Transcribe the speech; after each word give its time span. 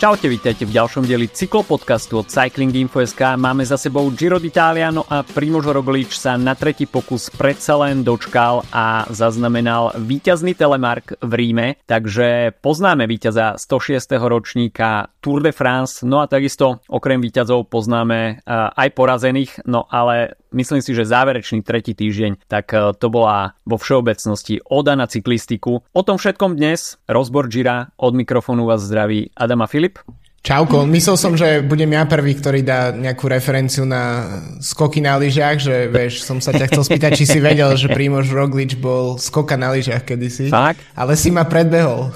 Čaute, 0.00 0.32
vítajte 0.32 0.64
v 0.64 0.72
ďalšom 0.80 1.04
dieli 1.04 1.28
cyklopodcastu 1.28 2.24
od 2.24 2.32
Cycling 2.32 2.72
Info.sk. 2.72 3.36
Máme 3.36 3.68
za 3.68 3.76
sebou 3.76 4.08
Giro 4.08 4.40
d'Italia, 4.40 4.88
no 4.88 5.04
a 5.04 5.20
Primož 5.20 5.68
Roglič 5.68 6.16
sa 6.16 6.40
na 6.40 6.56
tretí 6.56 6.88
pokus 6.88 7.28
predsa 7.28 7.76
len 7.76 8.00
dočkal 8.00 8.64
a 8.72 9.04
zaznamenal 9.12 9.92
víťazný 10.00 10.56
telemark 10.56 11.20
v 11.20 11.32
Ríme, 11.36 11.66
takže 11.84 12.56
poznáme 12.64 13.04
víťaza 13.04 13.60
106. 13.60 14.16
ročníka 14.24 15.12
Tour 15.20 15.44
de 15.44 15.52
France, 15.52 16.00
no 16.00 16.24
a 16.24 16.32
takisto 16.32 16.80
okrem 16.88 17.20
víťazov 17.20 17.68
poznáme 17.68 18.40
aj 18.48 18.88
porazených, 18.96 19.68
no 19.68 19.84
ale 19.84 20.40
myslím 20.52 20.82
si, 20.82 20.94
že 20.94 21.08
záverečný 21.08 21.62
tretí 21.62 21.94
týždeň, 21.96 22.46
tak 22.50 22.74
e, 22.74 22.94
to 22.94 23.06
bola 23.08 23.58
vo 23.64 23.76
všeobecnosti 23.78 24.60
oda 24.66 24.94
na 24.94 25.06
cyklistiku. 25.06 25.82
O 25.82 26.02
tom 26.02 26.18
všetkom 26.18 26.58
dnes, 26.58 26.98
rozbor 27.06 27.48
Gira, 27.48 27.94
od 27.96 28.12
mikrofónu 28.14 28.66
vás 28.66 28.84
zdraví 28.84 29.30
Adama 29.36 29.66
Filip. 29.66 29.98
Čauko, 30.40 30.88
myslel 30.88 31.16
som, 31.20 31.36
že 31.36 31.60
budem 31.60 31.92
ja 31.92 32.08
prvý, 32.08 32.32
ktorý 32.32 32.64
dá 32.64 32.96
nejakú 32.96 33.28
referenciu 33.28 33.84
na 33.84 34.24
skoky 34.56 35.04
na 35.04 35.20
lyžiach, 35.20 35.60
že 35.60 35.84
vieš, 35.92 36.24
som 36.24 36.40
sa 36.40 36.56
ťa 36.56 36.72
chcel 36.72 36.80
spýtať, 36.88 37.10
či 37.12 37.28
si 37.28 37.38
vedel, 37.44 37.68
že 37.76 37.92
Primož 37.92 38.32
Roglič 38.32 38.80
bol 38.80 39.20
skoka 39.20 39.60
na 39.60 39.68
lyžiach 39.68 40.00
kedysi. 40.00 40.48
Tak. 40.48 40.80
Ale 40.96 41.12
si 41.20 41.28
ma 41.28 41.44
predbehol. 41.44 42.08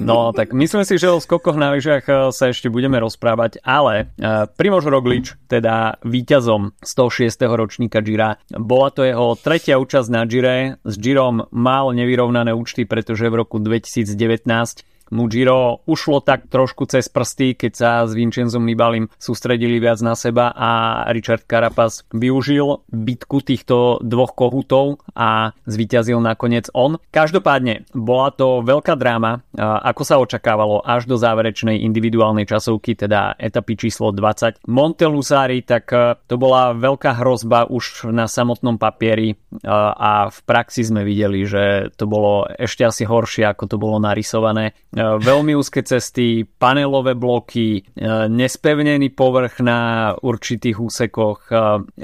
no, 0.00 0.32
tak 0.32 0.56
myslím 0.56 0.88
si, 0.88 0.96
že 0.96 1.12
o 1.12 1.20
skokoch 1.20 1.60
na 1.60 1.76
lyžiach 1.76 2.08
eh, 2.08 2.16
sa 2.32 2.48
ešte 2.48 2.72
budeme 2.72 2.96
rozprávať, 3.04 3.60
ale 3.60 4.08
uh, 4.16 4.48
Primož 4.56 4.88
Roglič, 4.88 5.36
teda 5.44 6.00
víťazom 6.08 6.72
106. 6.80 7.36
ročníka 7.52 8.00
Gira, 8.00 8.40
bola 8.48 8.88
to 8.88 9.04
jeho 9.04 9.36
tretia 9.36 9.76
účasť 9.76 10.08
na 10.08 10.24
Gire. 10.24 10.80
S 10.88 10.96
Girom 10.96 11.44
mal 11.52 11.92
nevyrovnané 11.92 12.56
účty, 12.56 12.88
pretože 12.88 13.28
v 13.28 13.44
roku 13.44 13.60
2019 13.60 14.95
mu 15.10 15.30
Giro 15.30 15.82
ušlo 15.86 16.22
tak 16.22 16.50
trošku 16.50 16.86
cez 16.90 17.06
prsty, 17.06 17.54
keď 17.54 17.72
sa 17.72 17.90
s 18.06 18.12
Vincenzom 18.16 18.66
Nibalim 18.66 19.06
sústredili 19.16 19.78
viac 19.78 20.02
na 20.02 20.18
seba 20.18 20.50
a 20.54 21.02
Richard 21.14 21.46
Carapaz 21.46 22.02
využil 22.10 22.82
bitku 22.90 23.42
týchto 23.42 24.02
dvoch 24.02 24.34
kohutov 24.34 25.02
a 25.14 25.54
zvíťazil 25.66 26.18
nakoniec 26.18 26.70
on. 26.74 26.98
Každopádne 27.14 27.86
bola 27.94 28.34
to 28.34 28.62
veľká 28.62 28.98
dráma, 28.98 29.46
ako 29.58 30.02
sa 30.02 30.18
očakávalo 30.18 30.82
až 30.82 31.06
do 31.06 31.16
záverečnej 31.16 31.82
individuálnej 31.86 32.44
časovky, 32.48 32.98
teda 32.98 33.38
etapy 33.38 33.78
číslo 33.78 34.10
20. 34.10 34.66
Montelusari, 34.66 35.62
tak 35.62 35.84
e, 35.92 36.18
to 36.26 36.36
bola 36.36 36.74
veľká 36.74 37.20
hrozba 37.22 37.68
už 37.68 38.10
na 38.10 38.26
samotnom 38.26 38.76
papieri 38.76 39.32
e, 39.32 39.36
a 39.66 40.28
v 40.28 40.38
praxi 40.44 40.82
sme 40.86 41.06
videli, 41.06 41.46
že 41.46 41.94
to 41.94 42.04
bolo 42.08 42.46
ešte 42.50 42.84
asi 42.84 43.04
horšie, 43.06 43.46
ako 43.46 43.64
to 43.70 43.76
bolo 43.76 43.96
narysované 44.02 44.76
veľmi 44.96 45.52
úzke 45.52 45.84
cesty, 45.84 46.48
panelové 46.48 47.12
bloky, 47.12 47.84
e, 47.84 48.02
nespevnený 48.32 49.12
povrch 49.12 49.60
na 49.60 50.12
určitých 50.16 50.80
úsekoch, 50.80 51.52
e, 51.52 51.54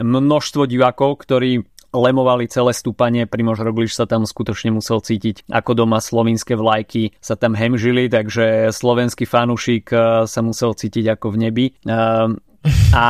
množstvo 0.05 0.69
divákov, 0.69 1.25
ktorí 1.25 1.65
lemovali 1.93 2.49
celé 2.49 2.73
stúpanie, 2.73 3.29
Primož 3.29 3.61
Roglič 3.61 3.93
sa 3.93 4.09
tam 4.09 4.25
skutočne 4.25 4.73
musel 4.73 5.05
cítiť 5.05 5.45
ako 5.53 5.85
doma 5.85 6.01
slovinské 6.01 6.57
vlajky 6.57 7.13
sa 7.21 7.37
tam 7.37 7.53
hemžili, 7.53 8.09
takže 8.09 8.73
slovenský 8.73 9.29
fanúšik 9.29 9.93
sa 10.25 10.41
musel 10.41 10.73
cítiť 10.73 11.21
ako 11.21 11.37
v 11.37 11.37
nebi. 11.37 11.67
A 12.95 13.07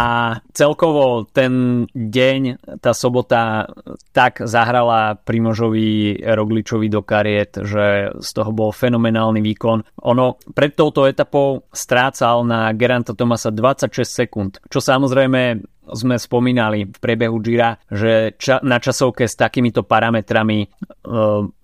celkovo 0.54 1.28
ten 1.28 1.84
deň, 1.92 2.40
tá 2.80 2.96
sobota 2.96 3.68
tak 4.14 4.40
zahrala 4.46 5.18
Primožovi 5.18 6.22
Rogličovi 6.22 6.88
do 6.88 7.04
kariet, 7.04 7.60
že 7.60 8.16
z 8.16 8.30
toho 8.32 8.50
bol 8.54 8.72
fenomenálny 8.72 9.44
výkon. 9.44 9.84
Ono 10.08 10.40
pred 10.56 10.72
touto 10.72 11.04
etapou 11.04 11.68
strácal 11.74 12.46
na 12.48 12.72
Geranta 12.72 13.12
Tomasa 13.12 13.52
26 13.52 14.06
sekúnd, 14.06 14.52
čo 14.72 14.80
samozrejme 14.80 15.60
sme 15.82 16.14
spomínali 16.14 16.86
v 16.86 16.96
priebehu 16.96 17.42
Gira, 17.42 17.74
že 17.90 18.38
ča- 18.38 18.62
na 18.62 18.78
časovke 18.78 19.26
s 19.26 19.34
takýmito 19.34 19.82
parametrami 19.82 20.58
e, 20.62 20.66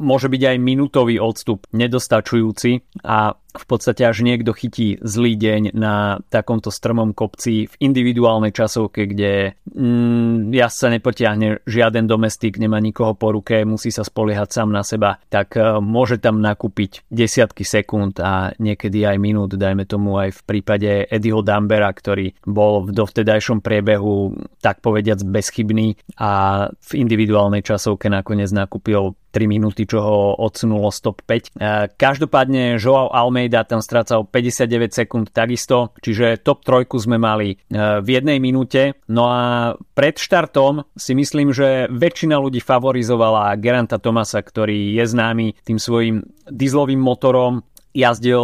môže 0.02 0.26
byť 0.26 0.42
aj 0.42 0.56
minútový 0.58 1.22
odstup 1.22 1.64
nedostačujúci 1.70 2.82
a 3.06 3.38
v 3.58 3.66
podstate 3.66 4.06
až 4.06 4.22
niekto 4.22 4.54
chytí 4.54 5.02
zlý 5.02 5.34
deň 5.34 5.62
na 5.74 6.22
takomto 6.30 6.70
strmom 6.70 7.10
kopci 7.12 7.66
v 7.66 7.74
individuálnej 7.82 8.54
časovke, 8.54 9.10
kde 9.10 9.58
mm, 9.66 10.54
ja 10.54 10.70
sa 10.70 10.88
nepotiahne 10.88 11.66
žiaden 11.66 12.06
domestik, 12.06 12.62
nemá 12.62 12.78
nikoho 12.78 13.18
po 13.18 13.34
ruke, 13.34 13.66
musí 13.66 13.90
sa 13.90 14.06
spoliehať 14.06 14.48
sám 14.54 14.70
na 14.70 14.86
seba, 14.86 15.18
tak 15.26 15.58
uh, 15.58 15.82
môže 15.82 16.22
tam 16.22 16.38
nakúpiť 16.38 17.10
desiatky 17.10 17.66
sekúnd 17.66 18.22
a 18.22 18.54
niekedy 18.62 19.02
aj 19.02 19.18
minút, 19.18 19.58
dajme 19.58 19.82
tomu 19.84 20.14
aj 20.22 20.38
v 20.38 20.40
prípade 20.46 20.90
Eddieho 21.10 21.42
Dambera, 21.42 21.90
ktorý 21.90 22.38
bol 22.46 22.86
v 22.86 22.94
dovtedajšom 22.94 23.58
priebehu 23.58 24.38
tak 24.62 24.78
povediac 24.78 25.18
bezchybný 25.26 25.98
a 26.22 26.64
v 26.70 26.90
individuálnej 26.94 27.66
časovke 27.66 28.06
nakoniec 28.06 28.54
nakúpil 28.54 29.17
3 29.30 29.44
minúty, 29.48 29.84
čo 29.84 29.98
ho 30.00 30.18
odsunulo 30.38 30.88
stop 30.88 31.22
5. 31.24 31.28
E, 31.28 31.40
každopádne 31.94 32.80
Joao 32.80 33.12
Almeida 33.12 33.64
tam 33.68 33.84
strácal 33.84 34.24
59 34.24 34.92
sekúnd 34.92 35.26
takisto, 35.30 35.92
čiže 36.00 36.40
top 36.40 36.64
trojku 36.64 36.96
sme 36.96 37.20
mali 37.20 37.54
e, 37.54 37.56
v 38.00 38.08
jednej 38.08 38.40
minúte. 38.40 38.96
No 39.12 39.28
a 39.28 39.40
pred 39.92 40.16
štartom 40.16 40.84
si 40.96 41.12
myslím, 41.12 41.52
že 41.52 41.86
väčšina 41.92 42.36
ľudí 42.40 42.60
favorizovala 42.64 43.56
Geranta 43.60 44.00
Tomasa, 44.00 44.40
ktorý 44.40 44.96
je 44.96 45.04
známy 45.04 45.60
tým 45.64 45.78
svojim 45.80 46.24
dieselovým 46.48 47.00
motorom, 47.00 47.62
jazdil 47.96 48.42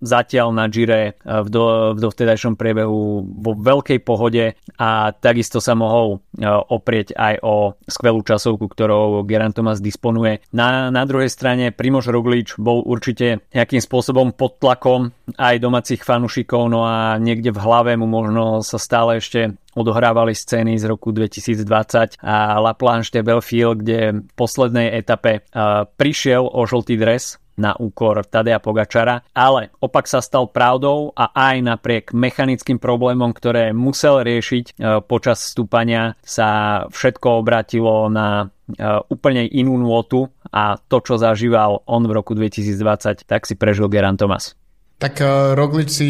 zatiaľ 0.00 0.52
na 0.54 0.66
Gire 0.72 1.12
eh, 1.12 1.42
v, 1.44 1.48
do, 1.48 1.94
v 1.94 1.98
dovtedajšom 2.02 2.54
priebehu 2.58 3.24
vo 3.24 3.52
veľkej 3.54 3.98
pohode 4.02 4.56
a 4.78 5.12
takisto 5.12 5.60
sa 5.62 5.78
mohol 5.78 6.24
eh, 6.38 6.48
oprieť 6.48 7.14
aj 7.14 7.34
o 7.44 7.78
skvelú 7.86 8.24
časovku, 8.24 8.66
ktorou 8.66 9.24
Geraint 9.24 9.54
Thomas 9.54 9.82
disponuje. 9.82 10.44
Na, 10.54 10.88
na 10.88 11.04
druhej 11.04 11.30
strane 11.30 11.70
Primož 11.70 12.10
Roglič 12.10 12.56
bol 12.58 12.82
určite 12.84 13.44
nejakým 13.54 13.80
spôsobom 13.82 14.34
pod 14.34 14.60
tlakom 14.60 15.12
aj 15.36 15.60
domácich 15.60 16.00
fanúšikov, 16.02 16.72
no 16.72 16.84
a 16.88 17.20
niekde 17.20 17.52
v 17.52 17.62
hlave 17.62 17.92
mu 18.00 18.08
možno 18.08 18.64
sa 18.64 18.80
stále 18.80 19.20
ešte 19.20 19.54
odohrávali 19.78 20.34
scény 20.34 20.74
z 20.74 20.90
roku 20.90 21.14
2020 21.14 22.18
a 22.18 22.58
La 22.58 22.74
Planche 22.74 23.14
de 23.14 23.22
Belfield, 23.22 23.86
kde 23.86 24.26
v 24.26 24.32
poslednej 24.34 24.90
etape 24.98 25.46
uh, 25.54 25.86
prišiel 25.86 26.42
o 26.42 26.66
žltý 26.66 26.98
dres 26.98 27.38
na 27.58 27.74
úkor 27.76 28.22
Tadea 28.22 28.62
Pogačara, 28.62 29.26
ale 29.34 29.74
opak 29.82 30.06
sa 30.06 30.22
stal 30.22 30.48
pravdou 30.48 31.10
a 31.12 31.34
aj 31.34 31.56
napriek 31.60 32.04
mechanickým 32.14 32.78
problémom, 32.78 33.34
ktoré 33.34 33.74
musel 33.74 34.22
riešiť 34.22 34.64
e, 34.64 34.72
počas 35.04 35.42
stúpania, 35.42 36.14
sa 36.22 36.82
všetko 36.88 37.42
obratilo 37.42 38.06
na 38.08 38.46
e, 38.46 38.86
úplne 39.10 39.44
inú 39.50 39.76
nôtu 39.76 40.30
a 40.54 40.78
to, 40.78 41.02
čo 41.02 41.18
zažíval 41.18 41.84
on 41.84 42.06
v 42.06 42.14
roku 42.14 42.32
2020, 42.32 43.26
tak 43.26 43.44
si 43.44 43.58
prežil 43.58 43.90
Geran 43.90 44.16
Thomas. 44.16 44.54
Tak 44.98 45.22
uh, 45.22 45.54
Roglič 45.54 45.90
si 45.94 46.08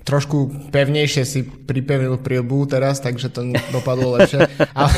trošku 0.00 0.68
pevnejšie 0.72 1.22
si 1.28 1.44
pripevnil 1.44 2.16
prilbu 2.24 2.64
teraz, 2.72 3.04
takže 3.04 3.28
to 3.28 3.52
dopadlo 3.68 4.16
lepšie. 4.16 4.48
Ale 4.80 4.96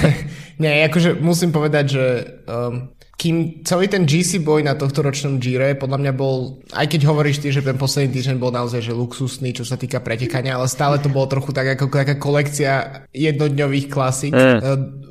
nie, 0.62 0.86
akože 0.86 1.18
musím 1.18 1.50
povedať, 1.50 1.84
že 1.90 2.04
um, 2.46 2.94
kým 3.16 3.64
celý 3.64 3.88
ten 3.88 4.04
GC 4.04 4.44
boj 4.44 4.60
na 4.60 4.76
tohto 4.76 5.00
ročnom 5.00 5.40
Gire 5.40 5.72
podľa 5.72 5.98
mňa 6.04 6.12
bol, 6.12 6.60
aj 6.76 6.84
keď 6.84 7.00
hovoríš 7.08 7.40
ty, 7.40 7.48
že 7.48 7.64
ten 7.64 7.80
posledný 7.80 8.12
týždeň 8.12 8.36
bol 8.36 8.52
naozaj 8.52 8.84
že 8.84 8.92
luxusný, 8.92 9.56
čo 9.56 9.64
sa 9.64 9.80
týka 9.80 10.04
pretekania, 10.04 10.60
ale 10.60 10.68
stále 10.68 11.00
to 11.00 11.08
bolo 11.08 11.24
trochu 11.24 11.56
tak 11.56 11.80
ako 11.80 11.88
taká 11.88 12.20
kolekcia 12.20 13.08
jednodňových 13.16 13.86
klasík 13.88 14.36
mm. 14.36 14.60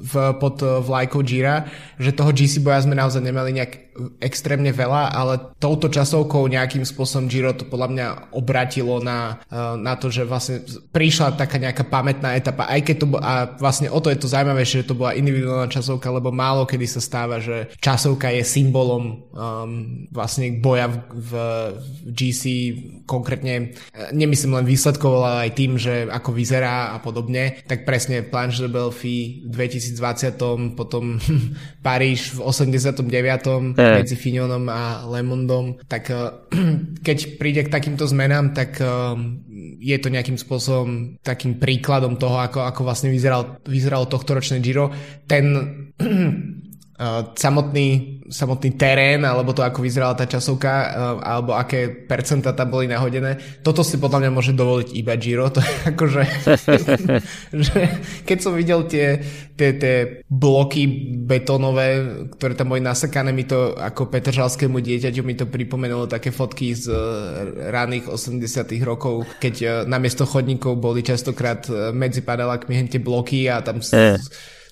v, 0.05 0.13
pod 0.37 0.61
vlajkou 0.61 1.25
Gira, 1.25 1.65
že 1.97 2.13
toho 2.13 2.29
GC 2.29 2.61
boja 2.61 2.85
sme 2.85 2.93
naozaj 2.93 3.25
nemali 3.25 3.57
nejak 3.57 3.84
extrémne 4.19 4.75
veľa, 4.75 5.15
ale 5.15 5.55
touto 5.55 5.87
časovkou 5.87 6.51
nejakým 6.51 6.83
spôsobom 6.83 7.31
Giro 7.31 7.55
to 7.55 7.63
podľa 7.63 7.89
mňa 7.91 8.07
obratilo 8.35 8.99
na, 8.99 9.39
eh, 9.47 9.75
na 9.79 9.95
to, 9.95 10.11
že 10.11 10.27
vlastne 10.27 10.61
prišla 10.91 11.39
taká 11.39 11.55
nejaká 11.55 11.87
pamätná 11.87 12.35
etapa, 12.35 12.67
aj 12.67 12.81
keď 12.83 12.95
to 12.99 13.07
bo, 13.07 13.17
a 13.23 13.55
vlastne 13.55 13.87
o 13.87 13.99
to 14.03 14.11
je 14.11 14.19
to 14.19 14.27
zaujímavé, 14.27 14.67
že 14.67 14.83
to 14.83 14.99
bola 14.99 15.15
individuálna 15.15 15.71
časovka, 15.71 16.11
lebo 16.11 16.35
málo 16.35 16.67
kedy 16.67 16.85
sa 16.87 16.99
stáva, 16.99 17.39
že 17.39 17.71
časovka 17.79 18.31
je 18.35 18.43
symbolom 18.43 19.31
um, 19.31 20.05
vlastne 20.11 20.59
boja 20.59 20.91
v, 20.91 20.97
v, 21.15 21.31
v 22.05 22.09
GC, 22.11 22.43
konkrétne 23.07 23.71
eh, 23.71 24.11
nemyslím 24.11 24.59
len 24.59 24.67
výsledkov, 24.67 25.23
ale 25.23 25.47
aj 25.47 25.51
tým, 25.55 25.79
že 25.79 26.11
ako 26.11 26.35
vyzerá 26.35 26.91
a 26.91 26.99
podobne, 26.99 27.63
tak 27.63 27.87
presne 27.87 28.27
Planche 28.27 28.59
de 28.59 28.69
Belfi 28.69 29.47
v 29.47 29.51
2020, 29.55 30.75
potom 30.75 31.15
Paríž 31.85 32.35
v 32.35 32.39
89 32.43 33.77
hey. 33.85 34.01
medzi 34.01 34.17
Fignonom 34.17 34.65
a 34.67 35.05
Lemondom, 35.05 35.77
tak 35.85 36.09
eh, 36.09 36.33
keď 37.07 37.17
príde 37.37 37.61
k 37.61 37.73
takýmto 37.73 38.09
zmenám, 38.09 38.57
tak 38.57 38.81
eh, 38.81 38.89
je 39.79 39.97
to 40.01 40.09
nejakým 40.09 40.41
spôsobom 40.41 41.21
takým 41.21 41.61
príkladom 41.61 42.17
toho, 42.17 42.41
ako, 42.41 42.65
ako 42.65 42.81
vlastne 42.81 43.13
vyzeral, 43.13 43.61
vyzeralo 43.69 44.09
tohto 44.09 44.33
ročné 44.33 44.57
Giro. 44.59 44.89
Ten 45.29 45.45
uh, 46.01 47.21
samotný 47.43 48.14
samotný 48.25 48.73
terén, 48.73 49.21
alebo 49.21 49.53
to, 49.53 49.61
ako 49.61 49.85
vyzerala 49.85 50.17
tá 50.17 50.25
časovka, 50.25 50.73
uh, 50.73 50.87
alebo 51.21 51.53
aké 51.53 51.89
percenta 52.05 52.57
tam 52.57 52.73
boli 52.73 52.89
nahodené. 52.89 53.61
Toto 53.61 53.85
si 53.85 54.01
podľa 54.01 54.25
mňa 54.25 54.31
môže 54.33 54.53
dovoliť 54.57 54.89
iba 54.97 55.13
Giro. 55.17 55.47
To 55.53 55.61
je 55.61 55.73
akože, 55.93 56.23
že 57.69 57.79
keď 58.25 58.37
som 58.41 58.57
videl 58.57 58.89
tie, 58.89 59.21
tie, 59.53 59.77
tie 59.77 60.25
bloky 60.25 60.89
betónové, 61.21 61.87
ktoré 62.33 62.57
tam 62.57 62.73
boli 62.73 62.81
nasekané, 62.81 63.29
mi 63.29 63.45
to 63.45 63.77
ako 63.77 64.09
Petržalskému 64.09 64.81
dieťaťu 64.81 65.21
mi 65.21 65.37
to 65.37 65.45
pripomenulo 65.45 66.09
také 66.09 66.33
fotky 66.33 66.73
z 66.73 66.89
uh, 66.89 67.69
raných 67.69 68.09
80 68.09 68.41
rokov, 68.81 69.25
keď 69.37 69.55
uh, 69.61 69.69
namiesto 69.85 70.25
chodníkov 70.25 70.81
boli 70.81 71.05
častokrát 71.05 71.69
medzi 71.93 72.25
padalakmi 72.25 72.89
tie 72.89 73.01
bloky 73.01 73.47
a 73.49 73.61
tam 73.61 73.81
eh 73.81 74.17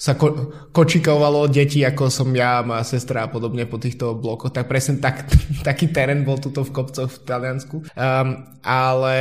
sa 0.03 0.19
ko- 0.19 0.51
kočikovalo 0.75 1.47
deti, 1.47 1.79
ako 1.79 2.11
som 2.11 2.35
ja, 2.35 2.59
moja 2.59 2.83
sestra 2.83 3.23
a 3.23 3.31
podobne 3.31 3.63
po 3.63 3.79
týchto 3.79 4.19
blokoch, 4.19 4.51
tak 4.51 4.67
presne 4.67 5.00
tak, 5.00 5.31
taký 5.67 5.95
terén 5.95 6.27
bol 6.27 6.35
tuto 6.44 6.67
v 6.67 6.75
kopcoch 6.75 7.07
v 7.07 7.23
Taliansku. 7.23 7.88
Um, 7.95 8.51
ale 8.63 9.15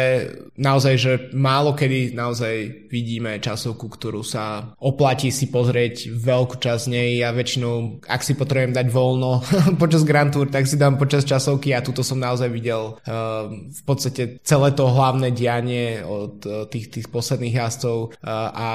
naozaj, 0.58 0.94
že 0.98 1.12
málo 1.34 1.74
kedy 1.78 2.14
naozaj 2.18 2.86
vidíme 2.90 3.38
časovku, 3.38 3.90
ktorú 3.90 4.26
sa 4.26 4.74
oplatí 4.78 5.30
si 5.30 5.50
pozrieť 5.50 6.10
veľkú 6.14 6.58
časť 6.58 6.84
nej. 6.90 7.22
Ja 7.22 7.30
väčšinou, 7.30 8.02
ak 8.02 8.22
si 8.26 8.34
potrebujem 8.34 8.74
dať 8.74 8.86
voľno 8.90 9.42
počas 9.82 10.02
Grand 10.02 10.34
Tour, 10.34 10.50
tak 10.50 10.66
si 10.66 10.74
dám 10.74 10.98
počas 10.98 11.22
časovky 11.22 11.74
a 11.74 11.82
tuto 11.82 12.02
som 12.02 12.18
naozaj 12.18 12.50
videl 12.50 12.98
uh, 12.98 13.50
v 13.70 13.82
podstate 13.86 14.42
celé 14.42 14.74
to 14.74 14.90
hlavné 14.90 15.30
dianie 15.30 16.02
od 16.02 16.42
uh, 16.42 16.66
tých, 16.66 16.90
tých 16.90 17.06
posledných 17.06 17.54
jazdcov 17.54 18.18
uh, 18.18 18.50
a 18.50 18.68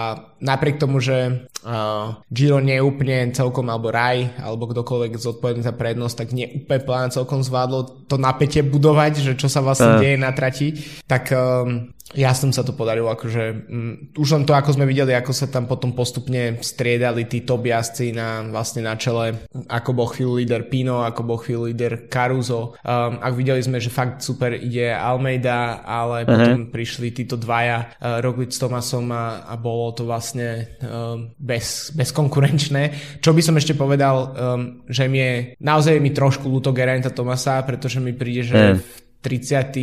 napriek 0.44 0.80
tomu, 0.80 1.00
že 1.00 1.48
uh, 1.64 1.97
Giro 2.32 2.60
nie 2.62 2.78
je 2.78 2.84
úplne 2.86 3.32
celkom, 3.34 3.68
alebo 3.68 3.92
Raj, 3.92 4.40
alebo 4.40 4.70
kdokoľvek 4.70 5.18
zodpovedný 5.18 5.62
za 5.64 5.74
prednosť, 5.74 6.16
tak 6.16 6.30
nie 6.36 6.48
úplne 6.64 6.82
plán 6.84 7.10
celkom 7.10 7.42
zvládlo 7.42 8.08
to 8.08 8.16
napätie 8.16 8.64
budovať, 8.64 9.24
že 9.24 9.34
čo 9.36 9.48
sa 9.48 9.60
vlastne 9.64 9.98
uh. 9.98 10.02
deje 10.02 10.18
na 10.18 10.32
trati, 10.32 10.76
tak 11.10 11.34
um, 11.34 11.92
som 12.16 12.56
sa 12.56 12.64
to 12.64 12.72
podarilo, 12.72 13.12
akože 13.12 13.68
um, 13.68 13.94
už 14.16 14.40
len 14.40 14.44
to, 14.48 14.56
ako 14.56 14.80
sme 14.80 14.88
videli, 14.88 15.12
ako 15.12 15.36
sa 15.36 15.52
tam 15.52 15.68
potom 15.68 15.92
postupne 15.92 16.56
striedali 16.64 17.28
tí 17.28 17.44
top 17.44 17.68
jazdci 17.68 18.16
na, 18.16 18.48
vlastne 18.48 18.88
na 18.88 18.96
čele, 18.96 19.44
ako 19.68 19.90
bol 19.92 20.08
chvíľu 20.08 20.40
líder 20.40 20.72
Pino, 20.72 21.04
ako 21.04 21.22
bol 21.28 21.38
chvíľu 21.44 21.68
líder 21.68 22.08
Caruso. 22.08 22.80
Um, 22.80 23.20
ak 23.20 23.34
videli 23.36 23.60
sme, 23.60 23.84
že 23.84 23.92
fakt 23.92 24.24
super 24.24 24.56
ide 24.56 24.96
Almeida, 24.96 25.84
ale 25.84 26.24
uh-huh. 26.24 26.32
potom 26.32 26.62
prišli 26.72 27.12
títo 27.12 27.36
dvaja, 27.36 28.00
uh, 28.00 28.24
Roglic 28.24 28.56
s 28.56 28.60
Tomasom 28.64 29.12
a, 29.12 29.44
a 29.44 29.60
bolo 29.60 29.92
to 29.92 30.08
vlastne 30.08 30.80
um, 30.80 31.36
bez, 31.36 31.92
bezkonkurenčné. 31.92 33.20
Čo 33.20 33.36
by 33.36 33.42
som 33.44 33.60
ešte 33.60 33.76
povedal, 33.76 34.16
um, 34.16 34.88
že 34.88 35.12
mi 35.12 35.20
je, 35.20 35.34
naozaj 35.60 36.00
mi 36.00 36.16
trošku 36.16 36.48
ľúto 36.48 36.72
Geraint'a 36.72 37.12
Tomasa, 37.12 37.60
pretože 37.68 38.00
mi 38.00 38.16
príde, 38.16 38.48
že 38.48 38.56
uh-huh. 38.56 38.80
v 38.80 38.92
30 39.28 39.76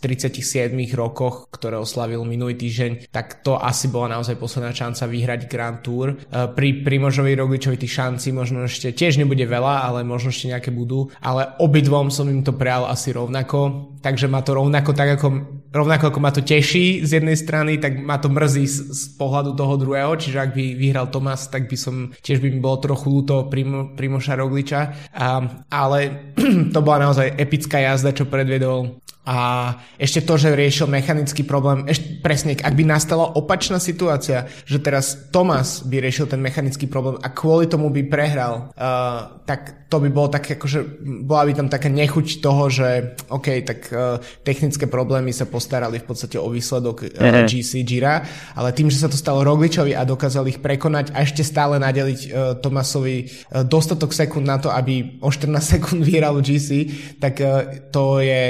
37 0.00 0.72
rokoch, 0.96 1.52
ktoré 1.52 1.76
oslavil 1.76 2.24
minulý 2.24 2.56
týždeň, 2.56 3.12
tak 3.12 3.44
to 3.44 3.60
asi 3.60 3.92
bola 3.92 4.16
naozaj 4.16 4.40
posledná 4.40 4.72
šanca 4.72 5.04
vyhrať 5.04 5.40
Grand 5.46 5.78
Tour. 5.84 6.16
E, 6.16 6.16
pri 6.56 6.80
Primožovi 6.80 7.36
Rogličovi 7.36 7.76
tých 7.76 8.00
šancí 8.00 8.32
možno 8.32 8.64
ešte 8.64 8.96
tiež 8.96 9.20
nebude 9.20 9.44
veľa, 9.44 9.84
ale 9.86 10.00
možno 10.02 10.32
ešte 10.32 10.48
nejaké 10.48 10.72
budú, 10.72 11.12
ale 11.20 11.52
obidvom 11.60 12.08
som 12.08 12.26
im 12.32 12.40
to 12.40 12.56
prijal 12.56 12.88
asi 12.88 13.12
rovnako, 13.12 13.92
takže 14.00 14.26
ma 14.26 14.40
to 14.40 14.56
rovnako 14.56 14.90
tak 14.96 15.20
ako 15.20 15.60
rovnako 15.70 16.10
ako 16.10 16.18
ma 16.18 16.30
to 16.34 16.42
teší 16.42 17.06
z 17.06 17.22
jednej 17.22 17.38
strany, 17.38 17.78
tak 17.78 17.94
ma 18.02 18.18
to 18.18 18.26
mrzí 18.26 18.66
z, 18.66 18.76
z 18.90 19.02
pohľadu 19.14 19.54
toho 19.54 19.74
druhého, 19.78 20.18
čiže 20.18 20.42
ak 20.42 20.50
by 20.54 20.64
vyhral 20.74 21.06
Tomas, 21.14 21.46
tak 21.46 21.70
by 21.70 21.76
som, 21.78 22.10
tiež 22.18 22.42
by 22.42 22.50
mi 22.50 22.58
bolo 22.58 22.82
trochu 22.82 23.06
ľúto 23.06 23.46
Primo, 23.46 23.94
Primoša 23.94 24.34
Rogliča, 24.34 24.80
a, 25.14 25.26
ale 25.70 25.98
to 26.74 26.78
bola 26.82 27.06
naozaj 27.10 27.38
epická 27.38 27.78
jazda, 27.78 28.10
čo 28.10 28.26
predviedol 28.26 28.98
a 29.30 29.78
ešte 29.94 30.26
to, 30.26 30.34
že 30.34 30.58
riešil 30.58 30.90
mechanický 30.90 31.46
problém, 31.46 31.86
ešte 31.86 32.18
presne, 32.18 32.58
ak 32.58 32.74
by 32.74 32.82
nastala 32.82 33.30
opačná 33.30 33.78
situácia, 33.78 34.50
že 34.66 34.82
teraz 34.82 35.30
Thomas 35.30 35.86
by 35.86 36.02
riešil 36.02 36.26
ten 36.26 36.42
mechanický 36.42 36.90
problém 36.90 37.14
a 37.22 37.30
kvôli 37.30 37.70
tomu 37.70 37.94
by 37.94 38.10
prehral, 38.10 38.74
uh, 38.74 39.38
tak 39.46 39.86
to 39.86 40.02
by 40.02 40.10
bolo 40.10 40.34
tak, 40.34 40.58
akože 40.58 41.02
bola 41.22 41.46
by 41.46 41.52
tam 41.54 41.70
taká 41.70 41.86
nechuť 41.86 42.42
toho, 42.42 42.66
že 42.74 43.14
OK, 43.30 43.62
tak 43.62 43.78
uh, 43.94 44.18
technické 44.42 44.90
problémy 44.90 45.30
sa 45.30 45.46
postarali 45.46 46.02
v 46.02 46.06
podstate 46.10 46.34
o 46.34 46.50
výsledok 46.50 47.14
uh, 47.14 47.46
GC 47.46 47.86
Gira, 47.86 48.26
ale 48.58 48.74
tým, 48.74 48.90
že 48.90 48.98
sa 48.98 49.06
to 49.06 49.14
stalo 49.14 49.46
Rogličovi 49.46 49.94
a 49.94 50.02
dokázal 50.02 50.50
ich 50.50 50.58
prekonať 50.58 51.14
a 51.14 51.22
ešte 51.22 51.46
stále 51.46 51.78
nadeliť 51.78 52.20
uh, 52.26 52.30
Tomasovi 52.58 53.30
uh, 53.30 53.62
dostatok 53.62 54.10
sekúnd 54.10 54.42
na 54.42 54.58
to, 54.58 54.74
aby 54.74 55.22
o 55.22 55.30
14 55.30 55.54
sekúnd 55.78 56.02
vyhral 56.02 56.42
GC, 56.42 56.90
tak 57.22 57.38
uh, 57.38 57.86
to 57.94 58.18
je 58.18 58.42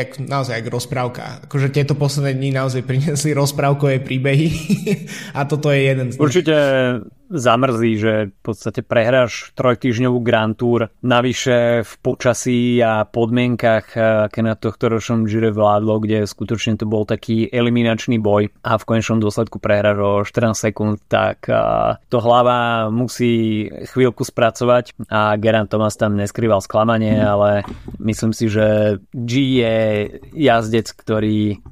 jak, 0.00 0.10
naozaj 0.18 0.54
jak 0.60 0.68
rozprávka. 0.72 1.44
Akože 1.44 1.68
tieto 1.68 1.94
posledné 1.94 2.34
dní 2.34 2.50
naozaj 2.56 2.82
priniesli 2.82 3.36
rozprávkové 3.42 4.00
príbehy 4.00 4.48
a 5.36 5.44
toto 5.44 5.68
je 5.68 5.80
jeden 5.84 6.08
z 6.12 6.14
nich. 6.16 6.24
Určite 6.24 6.54
zamrzí, 7.30 7.96
že 7.96 8.12
v 8.34 8.40
podstate 8.42 8.82
prehráš 8.82 9.54
trojtýždňovú 9.54 10.18
Grand 10.20 10.58
Tour, 10.58 10.90
navyše 11.00 11.86
v 11.86 11.92
počasí 12.02 12.82
a 12.82 13.06
podmienkach, 13.06 13.94
aké 14.26 14.42
na 14.42 14.58
tohto 14.58 14.90
ročnom 14.90 15.24
Gire 15.24 15.54
vládlo, 15.54 16.02
kde 16.02 16.26
skutočne 16.26 16.74
to 16.74 16.90
bol 16.90 17.06
taký 17.06 17.46
eliminačný 17.46 18.18
boj 18.18 18.50
a 18.66 18.74
v 18.76 18.86
konečnom 18.86 19.22
dôsledku 19.22 19.62
prehráš 19.62 19.98
o 20.02 20.12
14 20.26 20.58
sekúnd, 20.58 20.98
tak 21.06 21.46
to 22.10 22.18
hlava 22.18 22.90
musí 22.90 23.66
chvíľku 23.94 24.26
spracovať 24.26 25.06
a 25.06 25.38
Geraint 25.38 25.70
Thomas 25.70 25.94
tam 25.94 26.18
neskrýval 26.18 26.58
sklamanie, 26.60 27.14
ale 27.14 27.62
myslím 28.02 28.34
si, 28.34 28.50
že 28.50 28.98
G 29.14 29.62
je 29.62 29.76
jazdec, 30.34 30.90
ktorý 30.90 31.62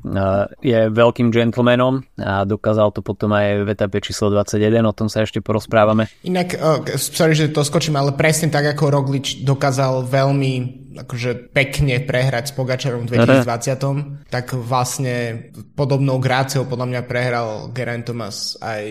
je 0.63 0.79
veľkým 0.89 1.35
gentlemanom 1.35 2.07
a 2.23 2.47
dokázal 2.47 2.95
to 2.95 3.03
potom 3.03 3.35
aj 3.35 3.67
v 3.67 3.69
etape 3.75 3.99
číslo 3.99 4.31
21, 4.31 4.87
o 4.87 4.95
tom 4.95 5.11
sa 5.11 5.27
ešte 5.27 5.43
porozprávame. 5.49 6.13
Inak, 6.29 6.61
uh, 6.61 6.85
sorry, 7.01 7.33
že 7.33 7.49
to 7.49 7.65
skočím, 7.65 7.97
ale 7.97 8.13
presne 8.13 8.53
tak, 8.53 8.77
ako 8.77 8.93
Roglič 8.93 9.41
dokázal 9.41 10.05
veľmi 10.05 10.85
akože 10.99 11.55
pekne 11.55 12.03
prehrať 12.03 12.51
s 12.51 12.53
Pogačarom 12.59 13.07
v 13.07 13.23
2020, 13.23 13.47
Aha. 13.47 13.93
tak 14.29 14.51
vlastne 14.59 15.49
podobnou 15.79 16.19
gráciou 16.19 16.67
podľa 16.67 16.87
mňa 16.91 17.01
prehral 17.07 17.49
Geraint 17.71 18.03
Thomas 18.03 18.59
aj 18.59 18.85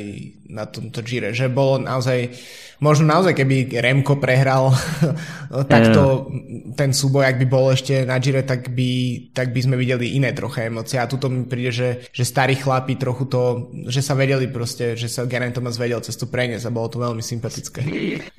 na 0.47 0.63
tomto 0.63 1.03
Gire, 1.03 1.35
že 1.35 1.51
bolo 1.51 1.83
naozaj 1.83 2.31
možno 2.79 3.09
naozaj 3.09 3.33
keby 3.33 3.81
Remko 3.81 4.21
prehral 4.21 4.71
takto 5.73 6.29
ten 6.77 6.93
súboj, 6.93 7.25
ak 7.25 7.37
by 7.41 7.45
bol 7.49 7.73
ešte 7.73 8.05
na 8.05 8.21
Gire, 8.21 8.45
tak 8.45 8.71
by, 8.71 8.91
tak 9.33 9.51
by 9.51 9.59
sme 9.65 9.75
videli 9.75 10.15
iné 10.15 10.31
troché 10.31 10.69
emócie. 10.69 11.01
A 11.01 11.09
tuto 11.09 11.27
mi 11.27 11.43
príde, 11.43 11.71
že, 11.73 11.89
že 12.13 12.23
starí 12.23 12.55
chlapi 12.55 12.95
trochu 12.95 13.25
to, 13.27 13.73
že 13.89 14.05
sa 14.05 14.13
vedeli 14.13 14.47
proste, 14.47 14.93
že 14.93 15.09
sa 15.09 15.25
Geraint 15.25 15.57
Thomas 15.57 15.75
vedel 15.75 15.99
cez 16.05 16.15
to 16.15 16.29
preniesť 16.47 16.63
a 16.63 16.71
bolo 16.71 16.87
to 16.87 16.97
veľmi 17.03 17.19
sympatické. 17.19 17.79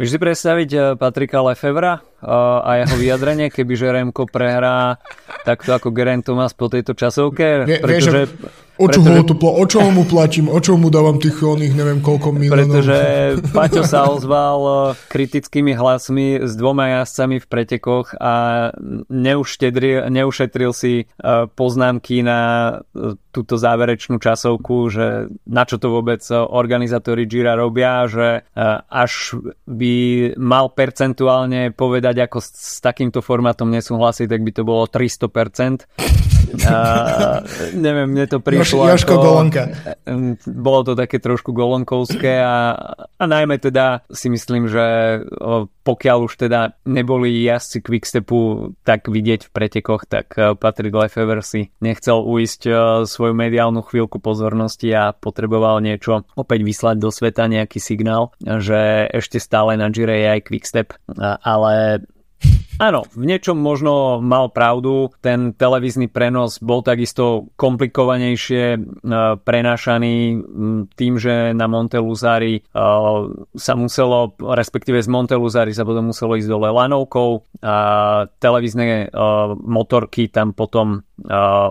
Vieš 0.01 0.09
si 0.09 0.19
predstaviť 0.19 0.71
eh, 0.73 0.83
Patrika 0.97 1.45
Lefevra 1.45 2.01
eh, 2.01 2.25
a 2.65 2.71
jeho 2.81 2.97
vyjadrenie, 2.97 3.53
keby 3.53 3.77
že 3.77 3.93
Remko 3.93 4.25
prehrá 4.25 4.97
takto 5.45 5.77
ako 5.77 5.93
Geraint 5.93 6.25
Thomas 6.25 6.57
po 6.57 6.73
tejto 6.73 6.97
časovke? 6.97 7.69
Vie, 7.69 7.85
pretože... 7.85 8.33
Vieš, 8.33 8.67
O 8.79 8.87
čo, 8.87 9.03
pretože... 9.03 9.19
ho 9.19 9.23
to, 9.27 9.35
o 9.43 9.65
čo 9.67 9.79
mu 9.91 10.07
platím? 10.07 10.47
O 10.47 10.63
čo 10.63 10.79
mu 10.79 10.87
dávam 10.87 11.19
tých 11.19 11.43
oných 11.43 11.75
neviem 11.75 11.99
koľko 11.99 12.31
miliónov? 12.31 12.79
Pretože 12.79 12.99
Paťo 13.51 13.83
sa 13.83 14.07
ozval 14.07 14.61
eh, 14.63 14.83
kritickými 15.11 15.75
hlasmi 15.75 16.47
s 16.47 16.55
dvoma 16.55 17.03
jazdcami 17.03 17.43
v 17.43 17.47
pretekoch 17.51 18.15
a 18.23 18.71
neušetril 19.11 20.71
si 20.71 20.95
eh, 21.03 21.51
poznámky 21.51 22.23
na 22.23 22.41
eh, 22.95 23.19
túto 23.35 23.59
záverečnú 23.59 24.23
časovku, 24.23 24.77
že 24.95 25.27
na 25.51 25.67
čo 25.67 25.83
to 25.83 25.91
vôbec 25.91 26.23
organizátori 26.31 27.27
Gira 27.27 27.55
robia, 27.55 28.03
že 28.11 28.43
až 28.91 29.39
by 29.63 29.95
mal 30.35 30.75
percentuálne 30.75 31.71
povedať, 31.71 32.27
ako 32.27 32.43
s, 32.43 32.51
s 32.51 32.79
takýmto 32.83 33.23
formátom 33.23 33.71
nesúhlasí, 33.71 34.27
tak 34.27 34.43
by 34.43 34.51
to 34.51 34.67
bolo 34.67 34.91
300%. 34.91 36.38
A, 36.69 37.43
neviem, 37.77 38.09
mne 38.09 38.27
to 38.29 38.39
prišlo 38.41 38.89
Jož, 38.89 39.05
Jožko 39.05 39.15
ako, 39.19 39.25
Golonka. 39.25 39.63
Bolo 40.47 40.81
to 40.85 40.93
také 40.97 41.21
trošku 41.21 41.53
golonkovské 41.53 42.41
a, 42.41 42.77
a 42.99 43.25
najmä 43.25 43.61
teda 43.61 44.07
si 44.09 44.33
myslím, 44.33 44.69
že 44.69 44.85
pokiaľ 45.83 46.19
už 46.29 46.49
teda 46.49 46.77
neboli 46.85 47.45
jazdci 47.45 47.81
Quickstepu 47.81 48.73
tak 48.85 49.09
vidieť 49.09 49.49
v 49.49 49.51
pretekoch, 49.53 50.05
tak 50.05 50.37
Patrick 50.61 50.93
Lefever 50.93 51.41
si 51.41 51.73
nechcel 51.81 52.21
uísť 52.21 52.61
svoju 53.09 53.33
mediálnu 53.33 53.81
chvíľku 53.81 54.21
pozornosti 54.21 54.93
a 54.93 55.17
potreboval 55.17 55.81
niečo 55.81 56.29
opäť 56.37 56.61
vyslať 56.65 56.97
do 57.01 57.09
sveta, 57.09 57.49
nejaký 57.49 57.81
signál, 57.81 58.37
že 58.41 59.09
ešte 59.13 59.41
stále 59.41 59.81
na 59.81 59.89
Gire 59.89 60.21
je 60.21 60.29
aj 60.29 60.41
Quickstep, 60.45 60.89
ale 61.41 62.05
Áno, 62.79 63.03
v 63.11 63.27
niečom 63.27 63.59
možno 63.59 64.23
mal 64.23 64.55
pravdu. 64.55 65.11
Ten 65.19 65.51
televízny 65.51 66.07
prenos 66.07 66.63
bol 66.63 66.87
takisto 66.87 67.51
komplikovanejšie 67.59 68.65
e, 68.75 68.79
prenášaný 69.43 70.15
tým, 70.95 71.19
že 71.19 71.59
na 71.59 71.67
Monteluzari 71.67 72.63
e, 72.63 72.63
sa 73.59 73.73
muselo, 73.75 74.39
respektíve 74.39 75.03
z 75.03 75.11
Monteluzari 75.11 75.75
sa 75.75 75.83
potom 75.83 76.15
muselo 76.15 76.39
ísť 76.39 76.47
dole 76.47 76.71
lanovkou 76.71 77.43
a 77.67 77.77
televízne 78.39 78.87
e, 78.87 79.27
motorky 79.59 80.31
tam 80.31 80.55
potom 80.55 81.03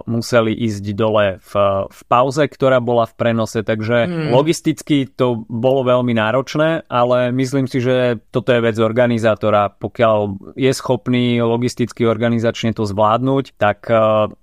museli 0.05 0.51
ísť 0.51 0.85
dole 0.91 1.39
v, 1.39 1.53
v 1.87 2.01
pauze, 2.11 2.43
ktorá 2.45 2.83
bola 2.83 3.07
v 3.07 3.13
prenose, 3.15 3.63
takže 3.63 4.07
hmm. 4.07 4.29
logisticky 4.35 5.07
to 5.07 5.47
bolo 5.47 5.87
veľmi 5.87 6.11
náročné, 6.11 6.85
ale 6.91 7.31
myslím 7.31 7.65
si, 7.65 7.79
že 7.79 8.19
toto 8.29 8.51
je 8.51 8.59
vec 8.59 8.75
organizátora. 8.77 9.71
Pokiaľ 9.71 10.17
je 10.59 10.71
schopný 10.75 11.39
logisticky 11.39 12.03
organizačne 12.03 12.75
to 12.75 12.83
zvládnuť, 12.83 13.55
tak 13.55 13.87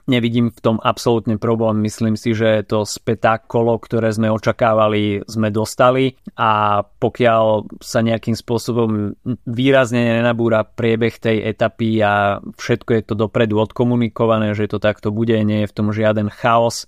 nevidím 0.08 0.48
v 0.50 0.60
tom 0.60 0.76
absolútne 0.80 1.36
problém. 1.36 1.84
Myslím 1.84 2.16
si, 2.16 2.32
že 2.32 2.64
to 2.64 2.88
spätá 2.88 3.40
kolo, 3.40 3.76
ktoré 3.76 4.12
sme 4.12 4.32
očakávali, 4.32 5.24
sme 5.28 5.52
dostali 5.52 6.16
a 6.38 6.82
pokiaľ 6.82 7.76
sa 7.80 8.00
nejakým 8.00 8.36
spôsobom 8.36 9.14
výrazne 9.44 10.20
nenabúra 10.20 10.64
priebeh 10.64 11.20
tej 11.20 11.44
etapy 11.44 12.00
a 12.00 12.40
všetko 12.40 12.90
je 12.96 13.02
to 13.04 13.14
dopredu 13.14 13.60
odkomunikované, 13.60 14.56
že 14.56 14.70
to 14.70 14.78
takto 14.94 15.10
bude, 15.10 15.34
nie 15.42 15.66
je 15.66 15.70
v 15.70 15.76
tom 15.76 15.90
žiaden 15.90 16.30
chaos, 16.30 16.86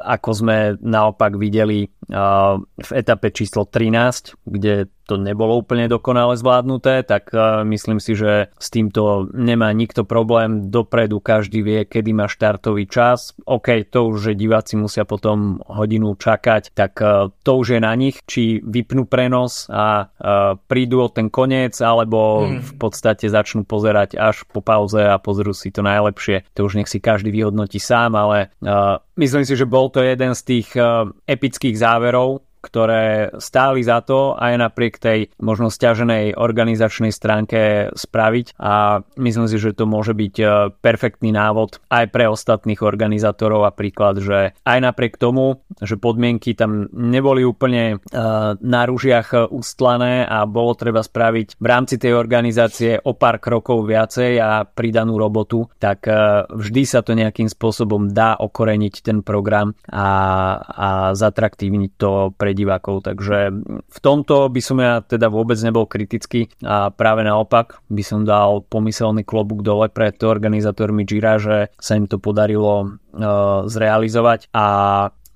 ako 0.00 0.30
sme 0.32 0.80
naopak 0.80 1.36
videli 1.36 1.92
v 2.08 2.90
etape 2.92 3.28
číslo 3.30 3.68
13, 3.68 4.40
kde 4.48 4.88
to 5.08 5.16
nebolo 5.16 5.56
úplne 5.56 5.88
dokonale 5.88 6.36
zvládnuté, 6.36 7.00
tak 7.00 7.32
e, 7.32 7.64
myslím 7.64 7.96
si, 7.96 8.12
že 8.12 8.52
s 8.60 8.68
týmto 8.68 9.32
nemá 9.32 9.72
nikto 9.72 10.04
problém. 10.04 10.68
Dopredu 10.68 11.16
každý 11.24 11.64
vie, 11.64 11.88
kedy 11.88 12.12
má 12.12 12.28
štartový 12.28 12.84
čas. 12.84 13.32
OK, 13.48 13.88
to 13.88 14.12
už, 14.12 14.16
že 14.20 14.32
diváci 14.36 14.76
musia 14.76 15.08
potom 15.08 15.64
hodinu 15.64 16.12
čakať, 16.12 16.76
tak 16.76 17.00
e, 17.00 17.32
to 17.40 17.52
už 17.56 17.66
je 17.76 17.80
na 17.80 17.96
nich, 17.96 18.20
či 18.28 18.60
vypnú 18.60 19.08
prenos 19.08 19.64
a 19.72 20.12
e, 20.12 20.60
prídu 20.68 21.00
o 21.00 21.08
ten 21.08 21.32
koniec, 21.32 21.80
alebo 21.80 22.44
hmm. 22.44 22.60
v 22.60 22.72
podstate 22.76 23.32
začnú 23.32 23.64
pozerať 23.64 24.20
až 24.20 24.44
po 24.44 24.60
pauze 24.60 25.00
a 25.00 25.16
pozrú 25.16 25.56
si 25.56 25.72
to 25.72 25.80
najlepšie. 25.80 26.44
To 26.52 26.68
už 26.68 26.84
nech 26.84 26.88
si 26.92 27.00
každý 27.00 27.32
vyhodnotí 27.32 27.80
sám, 27.80 28.12
ale 28.12 28.52
myslím 29.18 29.44
si, 29.44 29.58
že 29.58 29.66
bol 29.68 29.90
to 29.90 30.00
jeden 30.00 30.32
z 30.34 30.40
tých 30.42 30.68
epických 31.26 31.76
záverov 31.76 32.47
ktoré 32.60 33.34
stáli 33.38 33.82
za 33.86 34.02
to 34.02 34.34
aj 34.34 34.54
napriek 34.58 34.98
tej 34.98 35.30
možno 35.38 35.70
stiaženej 35.70 36.34
organizačnej 36.36 37.14
stránke 37.14 37.90
spraviť. 37.94 38.58
A 38.58 39.02
myslím 39.18 39.46
si, 39.46 39.56
že 39.56 39.74
to 39.74 39.86
môže 39.86 40.12
byť 40.12 40.34
e, 40.38 40.46
perfektný 40.78 41.30
návod 41.34 41.80
aj 41.88 42.04
pre 42.10 42.28
ostatných 42.28 42.80
organizátorov 42.82 43.64
a 43.64 43.74
príklad, 43.74 44.20
že 44.20 44.52
aj 44.62 44.78
napriek 44.78 45.16
tomu, 45.16 45.62
že 45.78 45.96
podmienky 45.96 46.54
tam 46.58 46.90
neboli 46.92 47.46
úplne 47.46 47.98
uh, 47.98 48.54
na 48.58 48.82
rúžiach 48.86 49.50
ustlané 49.52 50.26
a 50.26 50.44
bolo 50.48 50.74
treba 50.74 51.04
spraviť 51.04 51.58
v 51.58 51.66
rámci 51.66 51.96
tej 52.00 52.14
organizácie 52.14 52.98
o 52.98 53.14
pár 53.14 53.38
krokov 53.38 53.86
viacej 53.86 54.32
a 54.40 54.66
pridanú 54.66 55.16
robotu, 55.16 55.68
tak 55.78 56.06
uh, 56.08 56.44
vždy 56.50 56.82
sa 56.84 57.00
to 57.04 57.14
nejakým 57.14 57.46
spôsobom 57.46 58.10
dá 58.10 58.36
okoreniť 58.38 58.94
ten 59.04 59.22
program 59.22 59.74
a, 59.88 60.08
a 60.62 60.88
zatraktívniť 61.14 61.90
to 61.98 62.34
pre 62.34 62.47
pre 62.48 62.56
divákov. 62.56 63.04
Takže 63.04 63.52
v 63.76 63.98
tomto 64.00 64.48
by 64.48 64.60
som 64.64 64.80
ja 64.80 65.04
teda 65.04 65.28
vôbec 65.28 65.60
nebol 65.60 65.84
kritický 65.84 66.48
a 66.64 66.88
práve 66.88 67.28
naopak 67.28 67.84
by 67.92 68.00
som 68.00 68.24
dal 68.24 68.64
pomyselný 68.64 69.28
klobúk 69.28 69.60
dole 69.60 69.92
pred 69.92 70.16
organizátormi 70.24 71.04
Gira, 71.04 71.36
že 71.36 71.68
sa 71.76 72.00
im 72.00 72.08
to 72.08 72.16
podarilo 72.16 72.88
uh, 72.88 73.68
zrealizovať 73.68 74.48
a 74.56 74.66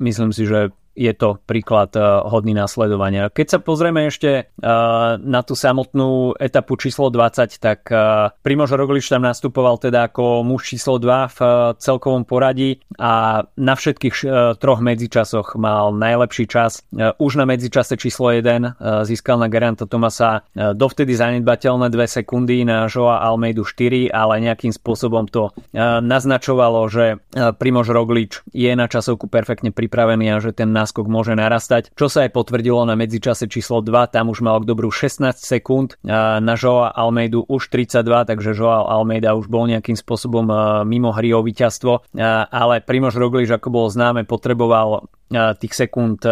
myslím 0.00 0.32
si, 0.32 0.48
že 0.48 0.72
je 0.92 1.12
to 1.16 1.40
príklad 1.48 1.92
eh, 1.96 2.02
hodný 2.02 2.52
následovania. 2.52 3.32
Keď 3.32 3.46
sa 3.48 3.58
pozrieme 3.58 4.08
ešte 4.08 4.30
eh, 4.44 4.68
na 5.16 5.40
tú 5.40 5.56
samotnú 5.56 6.36
etapu 6.36 6.76
číslo 6.76 7.08
20, 7.08 7.56
tak 7.58 7.88
eh, 7.88 8.30
Primož 8.44 8.76
Roglič 8.76 9.08
tam 9.08 9.24
nastupoval 9.24 9.80
teda 9.80 10.12
ako 10.12 10.44
muž 10.44 10.76
číslo 10.76 11.00
2 11.00 11.32
v 11.32 11.38
celkovom 11.80 12.24
poradí 12.28 12.80
a 13.00 13.44
na 13.56 13.74
všetkých 13.74 14.14
troch 14.60 14.80
medzičasoch 14.80 15.56
mal 15.56 15.94
najlepší 15.96 16.44
čas. 16.46 16.84
Už 17.18 17.40
na 17.40 17.44
medzičase 17.48 17.96
číslo 17.96 18.30
1 18.30 19.06
získal 19.08 19.40
na 19.40 19.48
Garanta 19.48 19.88
Tomasa 19.88 20.44
dovtedy 20.54 21.16
zanedbateľné 21.16 21.88
2 21.88 22.16
sekundy 22.20 22.64
na 22.66 22.86
Joa 22.86 23.22
Almeidu 23.24 23.64
4, 23.64 24.12
ale 24.12 24.42
nejakým 24.44 24.72
spôsobom 24.74 25.26
to 25.28 25.50
naznačovalo, 26.02 26.86
že 26.88 27.20
Primož 27.32 27.90
Roglič 27.90 28.44
je 28.52 28.72
na 28.74 28.86
časovku 28.86 29.26
perfektne 29.26 29.72
pripravený 29.72 30.26
a 30.32 30.42
že 30.42 30.52
ten 30.52 30.70
náskok 30.82 31.06
môže 31.06 31.38
narastať, 31.38 31.94
čo 31.94 32.10
sa 32.10 32.26
aj 32.26 32.34
potvrdilo 32.34 32.82
na 32.82 32.98
medzičase 32.98 33.46
číslo 33.46 33.78
2, 33.78 34.10
tam 34.10 34.34
už 34.34 34.42
mal 34.42 34.58
k 34.58 34.68
dobru 34.68 34.90
16 34.90 35.38
sekúnd, 35.38 35.94
na 36.02 36.54
Joa 36.58 36.90
Almeidu 36.90 37.46
už 37.46 37.70
32, 37.70 38.02
takže 38.28 38.50
Joa 38.58 38.82
Almeida 38.90 39.38
už 39.38 39.46
bol 39.46 39.70
nejakým 39.70 39.94
spôsobom 39.94 40.50
mimo 40.84 41.14
hry 41.14 41.30
o 41.30 41.40
víťazstvo, 41.40 42.10
ale 42.50 42.82
Primož 42.82 43.14
Roglič, 43.14 43.54
ako 43.54 43.68
bolo 43.70 43.88
známe, 43.88 44.26
potreboval 44.26 45.06
tých 45.32 45.74
sekúnd 45.74 46.24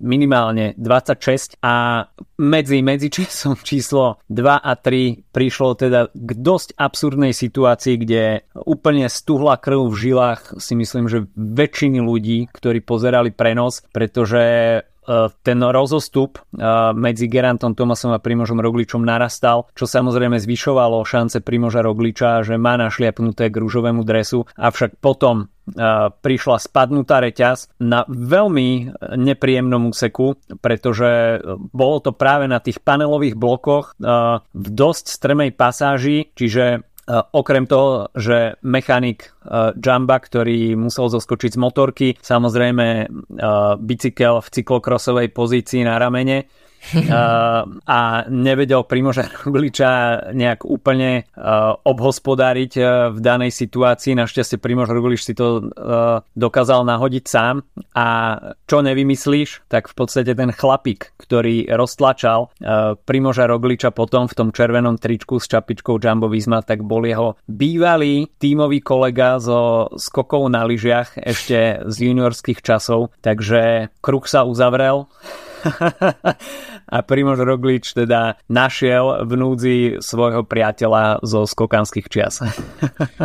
minimálne 0.00 0.74
26 0.78 1.60
a 1.62 2.06
medzi 2.38 2.80
medzičíslom 2.80 3.58
číslo 3.68 4.22
2 4.30 4.58
a 4.58 4.72
3 4.74 5.34
prišlo 5.34 5.74
teda 5.74 6.10
k 6.14 6.30
dosť 6.38 6.78
absurdnej 6.78 7.34
situácii, 7.34 7.94
kde 7.98 8.22
úplne 8.54 9.06
stuhla 9.10 9.58
krv 9.58 9.90
v 9.90 9.96
žilách 9.96 10.40
si 10.62 10.74
myslím, 10.78 11.10
že 11.10 11.26
väčšiny 11.34 11.98
ľudí, 12.02 12.48
ktorí 12.50 12.80
pozerali 12.82 13.34
prenos, 13.34 13.82
pretože 13.90 14.82
ten 15.42 15.58
rozostup 15.64 16.38
e, 16.38 16.40
medzi 16.92 17.26
Gerantom 17.26 17.72
Tomasom 17.72 18.12
a 18.12 18.20
Primožom 18.20 18.60
Rogličom 18.60 19.00
narastal, 19.00 19.66
čo 19.72 19.88
samozrejme 19.88 20.36
zvyšovalo 20.36 21.00
šance 21.02 21.40
Primoža 21.40 21.80
Rogliča, 21.80 22.44
že 22.44 22.60
má 22.60 22.76
našliapnuté 22.76 23.48
k 23.48 23.56
rúžovému 23.56 24.04
dresu, 24.04 24.44
avšak 24.56 25.00
potom 25.00 25.48
prišla 26.24 26.56
spadnutá 26.56 27.20
reťaz 27.20 27.76
na 27.84 28.08
veľmi 28.08 28.88
nepríjemnom 29.20 29.92
úseku, 29.92 30.40
pretože 30.64 31.42
bolo 31.76 32.00
to 32.00 32.16
práve 32.16 32.48
na 32.48 32.56
tých 32.56 32.80
panelových 32.80 33.36
blokoch 33.36 33.92
v 34.00 34.68
dosť 34.72 35.04
strmej 35.12 35.52
pasáži, 35.52 36.32
čiže 36.32 36.88
Okrem 37.32 37.64
toho, 37.64 38.12
že 38.12 38.60
mechanik 38.60 39.32
Jamba, 39.80 40.20
ktorý 40.20 40.76
musel 40.76 41.08
zoskočiť 41.08 41.56
z 41.56 41.58
motorky, 41.58 42.08
samozrejme 42.20 43.08
bicykel 43.80 44.44
v 44.44 44.48
cyklokrosovej 44.52 45.32
pozícii 45.32 45.88
na 45.88 45.96
ramene, 45.96 46.44
a 47.98 47.98
nevedel 48.28 48.82
Primoža 48.84 49.28
Rogliča 49.28 49.90
nejak 50.32 50.64
úplne 50.64 51.28
obhospodáriť 51.84 52.72
v 53.12 53.18
danej 53.18 53.52
situácii. 53.52 54.16
Našťastie 54.16 54.62
Primož 54.62 54.90
Roglič 54.92 55.26
si 55.26 55.34
to 55.36 55.68
dokázal 56.32 56.86
nahodiť 56.88 57.24
sám. 57.28 57.62
A 57.92 58.06
čo 58.64 58.80
nevymyslíš, 58.80 59.68
tak 59.68 59.90
v 59.90 59.94
podstate 59.94 60.32
ten 60.32 60.54
chlapík, 60.54 61.12
ktorý 61.20 61.68
roztlačal 61.74 62.52
Primoža 63.04 63.50
Rogliča 63.50 63.92
potom 63.92 64.30
v 64.30 64.36
tom 64.36 64.48
červenom 64.54 64.96
tričku 64.96 65.42
s 65.42 65.50
čapičkou 65.50 66.00
Jumbo 66.00 66.30
Visma, 66.30 66.64
tak 66.64 66.84
bol 66.84 67.04
jeho 67.04 67.36
bývalý 67.44 68.28
tímový 68.38 68.80
kolega 68.80 69.36
zo 69.42 69.92
skokov 69.96 70.48
na 70.48 70.64
lyžiach 70.64 71.20
ešte 71.20 71.84
z 71.84 71.96
juniorských 71.96 72.60
časov, 72.64 73.12
takže 73.20 73.92
kruh 74.00 74.24
sa 74.24 74.44
uzavrel 74.44 75.08
a 76.94 76.98
Primož 77.04 77.44
Roglič 77.44 77.92
teda 77.92 78.40
našiel 78.48 79.26
v 79.28 79.32
núdzi 79.36 79.76
svojho 80.00 80.42
priateľa 80.48 81.20
zo 81.22 81.44
skokanských 81.44 82.06
čias. 82.08 82.40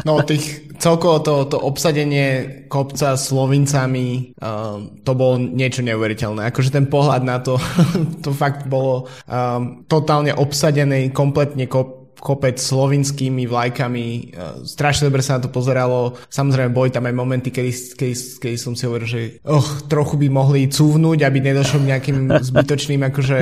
no 0.08 0.20
tých, 0.26 0.76
celkovo 0.78 1.24
to, 1.24 1.48
to 1.48 1.58
obsadenie 1.58 2.64
kopca 2.68 3.16
Slovincami 3.16 4.36
uh, 4.38 4.84
to 5.02 5.12
bolo 5.16 5.40
niečo 5.40 5.86
neuveriteľné. 5.86 6.52
Akože 6.52 6.76
ten 6.76 6.92
pohľad 6.92 7.24
na 7.24 7.40
to, 7.40 7.56
to 8.26 8.36
fakt 8.36 8.68
bolo 8.68 9.08
um, 9.30 9.88
totálne 9.88 10.36
obsadený 10.36 11.16
kompletne 11.16 11.70
kop, 11.72 12.03
kopec 12.24 12.56
slovinskými 12.56 13.44
vlajkami. 13.44 14.08
E, 14.08 14.22
strašne 14.64 15.12
dobre 15.12 15.20
sa 15.20 15.36
na 15.36 15.44
to 15.44 15.52
pozeralo. 15.52 16.16
Samozrejme, 16.32 16.72
boli 16.72 16.88
tam 16.88 17.04
aj 17.04 17.12
momenty, 17.12 17.52
kedy, 17.52 18.00
kedy, 18.00 18.16
kedy 18.40 18.56
som 18.56 18.80
si 18.80 18.88
hovoril, 18.88 19.08
že 19.12 19.22
oh, 19.44 19.84
trochu 19.92 20.16
by 20.16 20.32
mohli 20.32 20.72
cúvnuť, 20.72 21.20
aby 21.20 21.44
nedošlo 21.44 21.84
k 21.84 21.90
nejakým 21.92 22.18
zbytočným 22.48 23.04
akože, 23.12 23.38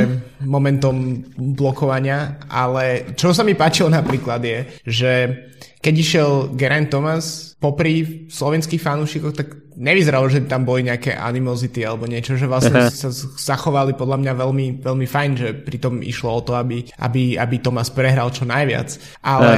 momentom 0.49 1.21
blokovania. 1.37 2.41
Ale 2.49 3.13
čo 3.13 3.37
sa 3.37 3.45
mi 3.45 3.53
páčilo 3.53 3.93
napríklad 3.93 4.41
je, 4.41 4.59
že 4.89 5.11
keď 5.77 5.93
išiel 5.93 6.29
Geraint 6.57 6.89
Thomas 6.89 7.50
popri 7.61 8.25
slovenských 8.25 8.81
fanúšikoch, 8.81 9.37
tak 9.37 9.47
nevyzeralo, 9.77 10.27
že 10.27 10.43
tam 10.49 10.67
boli 10.67 10.87
nejaké 10.87 11.15
animozity 11.15 11.85
alebo 11.85 12.09
niečo, 12.09 12.35
že 12.35 12.49
vlastne 12.49 12.89
sa 12.91 13.13
zachovali 13.37 13.95
podľa 13.95 14.17
mňa 14.19 14.33
veľmi, 14.35 14.67
veľmi 14.83 15.07
fajn, 15.07 15.31
že 15.37 15.47
pritom 15.55 16.03
išlo 16.03 16.41
o 16.41 16.41
to, 16.43 16.57
aby, 16.57 16.83
aby, 16.99 17.37
aby 17.39 17.55
Thomas 17.61 17.93
prehral 17.93 18.33
čo 18.33 18.43
najviac. 18.43 18.97
Ale 19.23 19.49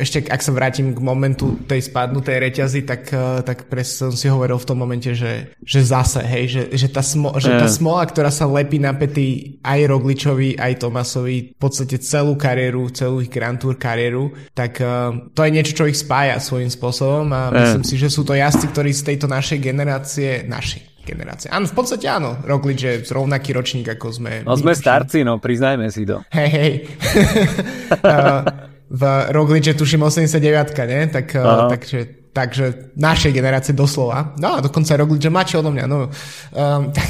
ešte 0.00 0.26
ak 0.26 0.40
sa 0.40 0.56
vrátim 0.56 0.96
k 0.96 1.00
momentu 1.04 1.60
tej 1.68 1.92
spadnutej 1.92 2.50
reťazy, 2.50 2.80
tak, 2.88 3.12
eh, 3.12 3.44
tak 3.44 3.68
presne 3.68 4.10
som 4.10 4.16
si 4.16 4.26
hovoril 4.26 4.58
v 4.58 4.68
tom 4.68 4.78
momente, 4.80 5.12
že, 5.12 5.54
že 5.60 5.80
zase, 5.84 6.24
hej, 6.24 6.44
že, 6.48 6.62
že, 6.74 6.88
tá, 6.88 7.04
smo, 7.04 7.36
že 7.36 7.52
tá 7.52 7.68
smola, 7.68 8.08
ktorá 8.08 8.32
sa 8.32 8.48
lepí 8.48 8.80
na 8.80 8.96
pety 8.96 9.60
aj 9.60 9.80
Rogličovi, 9.84 10.56
aj 10.56 10.80
Tomasovi, 10.80 11.54
v 11.54 11.58
podstate 11.60 12.00
celú 12.00 12.34
kariéru, 12.40 12.88
celú 12.90 13.20
ich 13.20 13.28
Grand 13.28 13.60
Tour 13.60 13.76
kariéru, 13.76 14.32
tak 14.56 14.80
uh, 14.80 15.30
to 15.36 15.44
je 15.44 15.50
niečo, 15.52 15.76
čo 15.76 15.84
ich 15.90 15.98
spája 15.98 16.40
svojím 16.40 16.72
spôsobom 16.72 17.28
a 17.34 17.49
myslím 17.52 17.84
si, 17.84 17.94
že 17.98 18.08
sú 18.12 18.22
to 18.22 18.36
jazdci, 18.36 18.66
ktorí 18.70 18.90
z 18.94 19.02
tejto 19.14 19.26
našej 19.26 19.58
generácie, 19.58 20.46
našej 20.46 21.04
generácie. 21.04 21.48
Áno, 21.50 21.66
v 21.66 21.74
podstate 21.74 22.06
áno, 22.06 22.38
Roglič 22.44 22.80
je 22.80 22.94
rovnaký 23.10 23.56
ročník, 23.56 23.88
ako 23.88 24.06
sme... 24.12 24.32
No 24.44 24.54
sme 24.54 24.76
starci, 24.76 25.24
no, 25.24 25.40
priznajme 25.40 25.88
si 25.88 26.04
to. 26.04 26.22
Hej, 26.30 26.50
hej. 26.52 26.72
uh, 28.04 28.44
v 29.00 29.02
Rogliče 29.32 29.74
tuším 29.74 30.06
89 30.06 30.76
ne? 30.86 31.00
Tak, 31.08 31.26
uh, 31.34 31.72
takže 31.72 32.19
takže 32.30 32.94
našej 32.94 33.34
generácie 33.34 33.74
doslova. 33.74 34.38
No 34.38 34.54
a 34.54 34.62
dokonca 34.62 34.94
Roglič 34.94 35.26
je 35.26 35.34
mladší 35.34 35.54
odo 35.58 35.70
mňa. 35.74 35.84
No, 35.90 36.06
um, 36.06 36.82
tak 36.96 37.08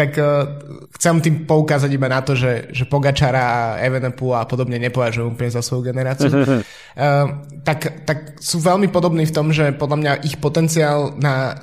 tak 0.00 0.16
uh, 0.16 0.48
chcem 0.96 1.20
tým 1.20 1.36
poukázať 1.44 1.90
iba 1.92 2.08
na 2.08 2.24
to, 2.24 2.32
že, 2.32 2.72
že 2.72 2.88
Pogačara 2.88 3.44
a 3.44 3.60
Evenepoel 3.84 4.40
a 4.40 4.48
podobne 4.48 4.80
nepovažujú 4.80 5.36
úplne 5.36 5.52
za 5.52 5.60
svoju 5.60 5.92
generáciu. 5.92 6.32
uh, 6.32 6.56
tak, 7.68 8.08
tak 8.08 8.40
sú 8.40 8.64
veľmi 8.64 8.88
podobní 8.88 9.28
v 9.28 9.34
tom, 9.36 9.52
že 9.52 9.76
podľa 9.76 9.96
mňa 10.00 10.12
ich 10.24 10.40
potenciál 10.40 11.12
na 11.20 11.60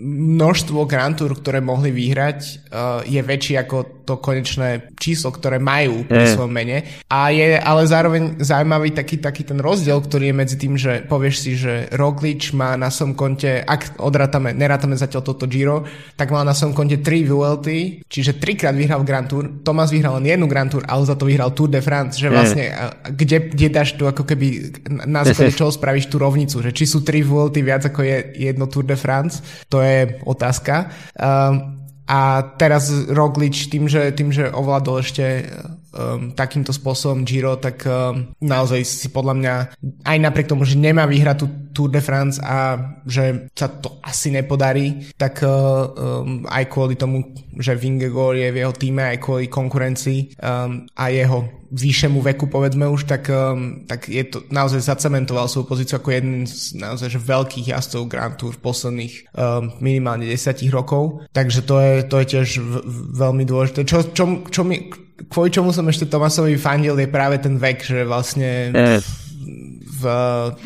množstvo 0.00 0.88
Grand 0.90 1.14
Tour, 1.14 1.38
ktoré 1.38 1.62
mohli 1.62 1.94
vyhrať, 1.94 2.38
uh, 2.74 3.06
je 3.06 3.20
väčší 3.22 3.54
ako 3.62 3.99
to 4.10 4.18
konečné 4.18 4.90
číslo, 4.98 5.30
ktoré 5.30 5.62
majú 5.62 6.02
pri 6.02 6.26
mm. 6.26 6.32
svojom 6.34 6.50
mene. 6.50 6.82
A 7.06 7.30
je 7.30 7.54
ale 7.54 7.86
zároveň 7.86 8.42
zaujímavý 8.42 8.90
taký, 8.90 9.22
taký 9.22 9.46
ten 9.46 9.62
rozdiel, 9.62 10.02
ktorý 10.02 10.34
je 10.34 10.34
medzi 10.34 10.56
tým, 10.58 10.74
že 10.74 11.06
povieš 11.06 11.36
si, 11.38 11.54
že 11.54 11.86
Roglič 11.94 12.50
má 12.50 12.74
na 12.74 12.90
svojom 12.90 13.14
konte, 13.14 13.62
ak 13.62 14.02
odrátame, 14.02 14.50
nerátame 14.50 14.98
zatiaľ 14.98 15.22
toto 15.22 15.46
Giro, 15.46 15.86
tak 16.18 16.34
má 16.34 16.42
na 16.42 16.50
svojom 16.50 16.74
konte 16.74 16.98
3 16.98 17.30
VLT, 17.30 17.68
čiže 18.10 18.42
trikrát 18.42 18.74
vyhral 18.74 19.06
Grand 19.06 19.30
Tour. 19.30 19.62
Thomas 19.62 19.94
vyhral 19.94 20.18
len 20.18 20.26
jednu 20.26 20.50
Grand 20.50 20.66
Tour, 20.66 20.82
ale 20.90 21.06
za 21.06 21.14
to 21.14 21.30
vyhral 21.30 21.54
Tour 21.54 21.70
de 21.70 21.78
France, 21.78 22.18
že 22.18 22.26
vlastne 22.26 22.74
mm. 22.74 23.14
kde, 23.14 23.38
kde 23.54 23.68
dáš 23.70 23.94
tu 23.94 24.10
ako 24.10 24.26
keby 24.26 24.74
na 25.06 25.22
základe 25.22 25.54
čoho 25.60 25.70
spravíš 25.70 26.10
tú 26.10 26.18
rovnicu, 26.18 26.58
že 26.58 26.74
či 26.74 26.90
sú 26.90 27.06
3 27.06 27.22
VLT 27.22 27.56
viac 27.62 27.86
ako 27.86 28.02
je 28.02 28.16
jedno 28.34 28.66
Tour 28.66 28.82
de 28.82 28.98
France, 28.98 29.38
to 29.70 29.78
je 29.78 30.18
otázka. 30.26 30.90
Um, 31.14 31.79
a 32.10 32.42
teraz 32.58 32.90
Roglič 33.06 33.70
tým, 33.70 33.86
že, 33.86 34.10
tým, 34.10 34.34
že 34.34 34.50
ovládol 34.50 34.98
ešte 34.98 35.46
um, 35.94 36.34
takýmto 36.34 36.74
spôsobom 36.74 37.22
Giro, 37.22 37.54
tak 37.54 37.86
um, 37.86 38.34
naozaj 38.42 38.82
si 38.82 39.08
podľa 39.14 39.34
mňa 39.38 39.54
aj 40.02 40.18
napriek 40.18 40.50
tomu, 40.50 40.66
že 40.66 40.74
nemá 40.74 41.06
vyhrať 41.06 41.36
tú 41.38 41.46
Tour 41.70 41.94
de 41.94 42.02
France 42.02 42.42
a 42.42 42.82
že 43.06 43.46
sa 43.54 43.70
to 43.70 44.02
asi 44.02 44.34
nepodarí, 44.34 45.06
tak 45.14 45.38
uh, 45.46 45.46
um, 45.46 46.42
aj 46.50 46.66
kvôli 46.66 46.98
tomu, 46.98 47.30
že 47.54 47.78
Vingegor 47.78 48.34
je 48.34 48.50
v 48.50 48.58
jeho 48.58 48.74
týme, 48.74 49.06
aj 49.06 49.22
kvôli 49.22 49.46
konkurencii 49.46 50.34
um, 50.42 50.82
a 50.98 51.14
jeho 51.14 51.59
vyššiemu 51.70 52.18
veku, 52.18 52.50
povedzme 52.50 52.90
už, 52.90 53.06
tak, 53.06 53.30
um, 53.30 53.86
tak 53.86 54.10
je 54.10 54.26
to 54.26 54.42
naozaj 54.50 54.82
zacementoval 54.82 55.46
svoju 55.46 55.70
pozíciu 55.70 56.02
ako 56.02 56.10
jeden 56.10 56.44
z 56.44 56.74
naozaj 56.74 57.14
že 57.14 57.22
veľkých 57.22 57.70
jazdcov 57.70 58.10
Grand 58.10 58.34
Tour 58.34 58.58
v 58.58 58.62
posledných 58.62 59.14
um, 59.30 59.70
minimálne 59.78 60.26
10 60.26 60.66
rokov. 60.74 61.22
Takže 61.30 61.62
to 61.62 61.76
je, 61.78 61.94
to 62.10 62.16
je 62.20 62.26
tiež 62.26 62.48
v, 62.58 62.74
veľmi 63.14 63.46
dôležité. 63.46 63.86
Čo, 63.86 64.10
čo, 64.10 64.42
čo 64.50 64.62
mi, 64.66 64.90
kvôli 65.30 65.54
čomu 65.54 65.70
som 65.70 65.86
ešte 65.86 66.10
Tomasovi 66.10 66.58
fandil, 66.58 66.98
je 66.98 67.06
práve 67.06 67.38
ten 67.38 67.54
vek, 67.54 67.86
že 67.86 68.02
vlastne 68.02 68.74
v, 68.74 70.02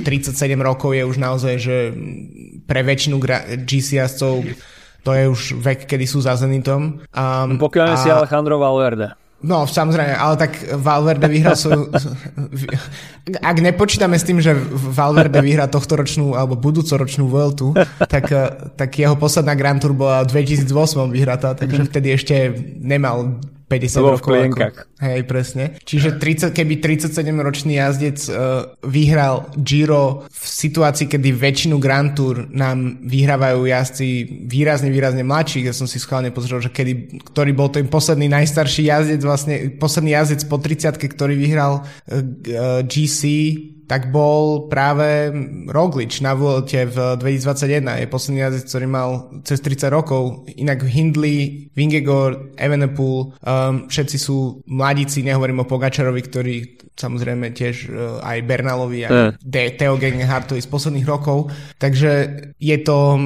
v 0.00 0.04
37 0.08 0.34
rokov 0.58 0.96
je 0.96 1.04
už 1.04 1.16
naozaj, 1.20 1.54
že 1.60 1.76
pre 2.64 2.80
väčšinu 2.80 3.20
GC 3.68 4.00
jazdcov 4.00 4.34
to 5.04 5.10
je 5.12 5.24
už 5.28 5.40
vek, 5.60 5.84
kedy 5.84 6.08
sú 6.08 6.24
za 6.24 6.32
Zenitom. 6.32 7.04
Um, 7.12 7.60
Pokiaľ 7.60 7.88
a... 7.92 8.00
si 8.00 8.08
Alejandro 8.08 8.56
Valverde. 8.56 9.23
No, 9.44 9.68
samozrejme, 9.68 10.16
ale 10.16 10.34
tak 10.40 10.56
Valverde 10.80 11.28
vyhral 11.28 11.52
svoju... 11.52 11.92
Ak 13.40 13.56
nepočítame 13.60 14.16
s 14.16 14.24
tým, 14.24 14.40
že 14.40 14.56
Valverde 14.72 15.44
vyhrá 15.44 15.68
tohto 15.68 16.00
ročnú 16.00 16.32
alebo 16.32 16.56
budúcoročnú 16.56 17.28
Vueltu, 17.28 17.76
tak, 18.08 18.32
tak 18.76 18.90
jeho 18.96 19.16
posledná 19.20 19.52
Grand 19.52 19.80
Tour 19.80 19.92
bola 19.92 20.24
v 20.24 20.40
2008 20.44 21.12
vyhratá, 21.12 21.52
takže 21.52 21.84
vtedy 21.92 22.08
ešte 22.16 22.34
nemal 22.80 23.36
50 23.64 24.04
rokov. 24.04 24.36
V 24.36 24.60
ako, 24.60 24.82
hej, 25.00 25.20
presne. 25.24 25.64
Čiže 25.80 26.20
30, 26.20 26.52
keby 26.52 26.84
37-ročný 26.84 27.80
jazdec 27.80 28.18
uh, 28.28 28.76
vyhral 28.84 29.48
Giro 29.56 30.28
v 30.28 30.44
situácii, 30.44 31.08
kedy 31.08 31.32
väčšinu 31.32 31.80
Grand 31.80 32.12
Tour 32.12 32.44
nám 32.52 33.00
vyhrávajú 33.08 33.64
jazdci 33.64 34.06
výrazne, 34.44 34.92
výrazne 34.92 35.24
mladší, 35.24 35.64
ja 35.64 35.72
som 35.72 35.88
si 35.88 35.96
schválne 35.96 36.28
pozrel, 36.28 36.60
že 36.60 36.68
kedy, 36.68 37.24
ktorý 37.32 37.50
bol 37.56 37.72
ten 37.72 37.88
posledný 37.88 38.28
najstarší 38.28 38.84
jazdec, 38.84 39.20
vlastne 39.24 39.54
posledný 39.80 40.12
jazdec 40.12 40.44
po 40.44 40.60
30 40.60 41.00
ktorý 41.00 41.34
vyhral 41.40 41.80
uh, 41.80 42.20
uh, 42.20 42.80
GC 42.84 43.22
tak 43.84 44.08
bol 44.08 44.66
práve 44.72 45.28
Roglič 45.68 46.24
na 46.24 46.32
Vuelte 46.32 46.88
v 46.88 47.20
2021. 47.20 48.00
Je 48.00 48.08
posledný 48.08 48.38
jazdec, 48.48 48.64
ktorý 48.68 48.86
mal 48.88 49.08
cez 49.44 49.58
30 49.60 49.92
rokov. 49.92 50.48
Inak 50.56 50.84
Hindley, 50.88 51.68
Vingegor, 51.76 52.56
Evenepoel, 52.56 53.36
um, 53.44 53.88
všetci 53.88 54.16
sú 54.16 54.64
mladíci, 54.64 55.20
nehovorím 55.20 55.64
o 55.64 55.68
Pogačarovi, 55.68 56.22
ktorý 56.24 56.56
samozrejme 56.94 57.52
tiež 57.52 57.74
uh, 57.90 58.24
aj 58.24 58.38
Bernalovi, 58.46 59.04
aj 59.04 59.12
uh. 59.12 59.72
Theo 59.76 60.00
Gegenhardtovi 60.00 60.62
z 60.62 60.70
posledných 60.70 61.06
rokov. 61.06 61.50
Takže 61.76 62.12
je 62.56 62.76
to 62.80 63.20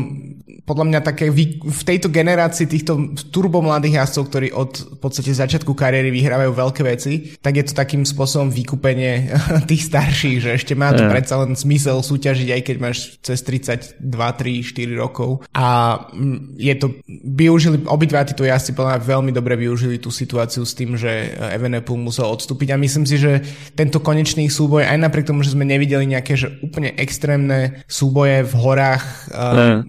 podľa 0.68 0.85
mňa 0.85 1.01
také 1.01 1.33
v 1.33 1.83
tejto 1.88 2.12
generácii 2.12 2.68
týchto 2.68 3.16
turbomladých 3.33 4.05
jazdcov, 4.05 4.25
ktorí 4.29 4.49
od 4.53 4.73
v 4.77 4.99
podstate 5.01 5.33
začiatku 5.33 5.73
kariéry 5.73 6.12
vyhrávajú 6.12 6.53
veľké 6.53 6.83
veci, 6.85 7.33
tak 7.40 7.57
je 7.57 7.64
to 7.64 7.73
takým 7.73 8.05
spôsobom 8.05 8.53
vykúpenie 8.53 9.33
tých 9.71 9.88
starších, 9.88 10.38
že 10.44 10.47
ešte 10.54 10.72
má 10.72 10.94
to 10.94 11.04
yeah. 11.04 11.12
predsa 11.12 11.40
len 11.42 11.52
zmysel 11.52 12.00
súťažiť, 12.00 12.48
aj 12.54 12.62
keď 12.64 12.76
máš 12.80 12.98
cez 13.20 13.42
32, 13.44 14.00
3, 14.00 14.72
4 14.72 14.94
rokov. 14.96 15.44
A 15.52 15.96
mm, 16.12 16.56
je 16.56 16.74
to, 16.78 16.87
využili, 17.08 17.84
obidva 17.84 18.24
títo 18.24 18.46
jazdci 18.46 18.72
podľa 18.72 19.02
veľmi 19.02 19.32
dobre 19.34 19.58
využili 19.58 20.00
tú 20.00 20.08
situáciu 20.08 20.64
s 20.64 20.72
tým, 20.72 20.96
že 20.96 21.34
Evenepoel 21.52 22.00
musel 22.00 22.28
odstúpiť 22.30 22.72
a 22.72 22.80
myslím 22.80 23.04
si, 23.04 23.20
že 23.20 23.44
tento 23.76 24.00
konečný 24.00 24.48
súboj, 24.48 24.87
aj 24.87 24.98
napriek 24.98 25.28
tomu, 25.28 25.44
že 25.44 25.52
sme 25.52 25.68
nevideli 25.68 26.08
nejaké 26.08 26.38
že 26.38 26.54
úplne 26.62 26.94
extrémne 26.94 27.82
súboje 27.90 28.46
v 28.46 28.52
horách, 28.54 29.04
yeah. 29.34 29.82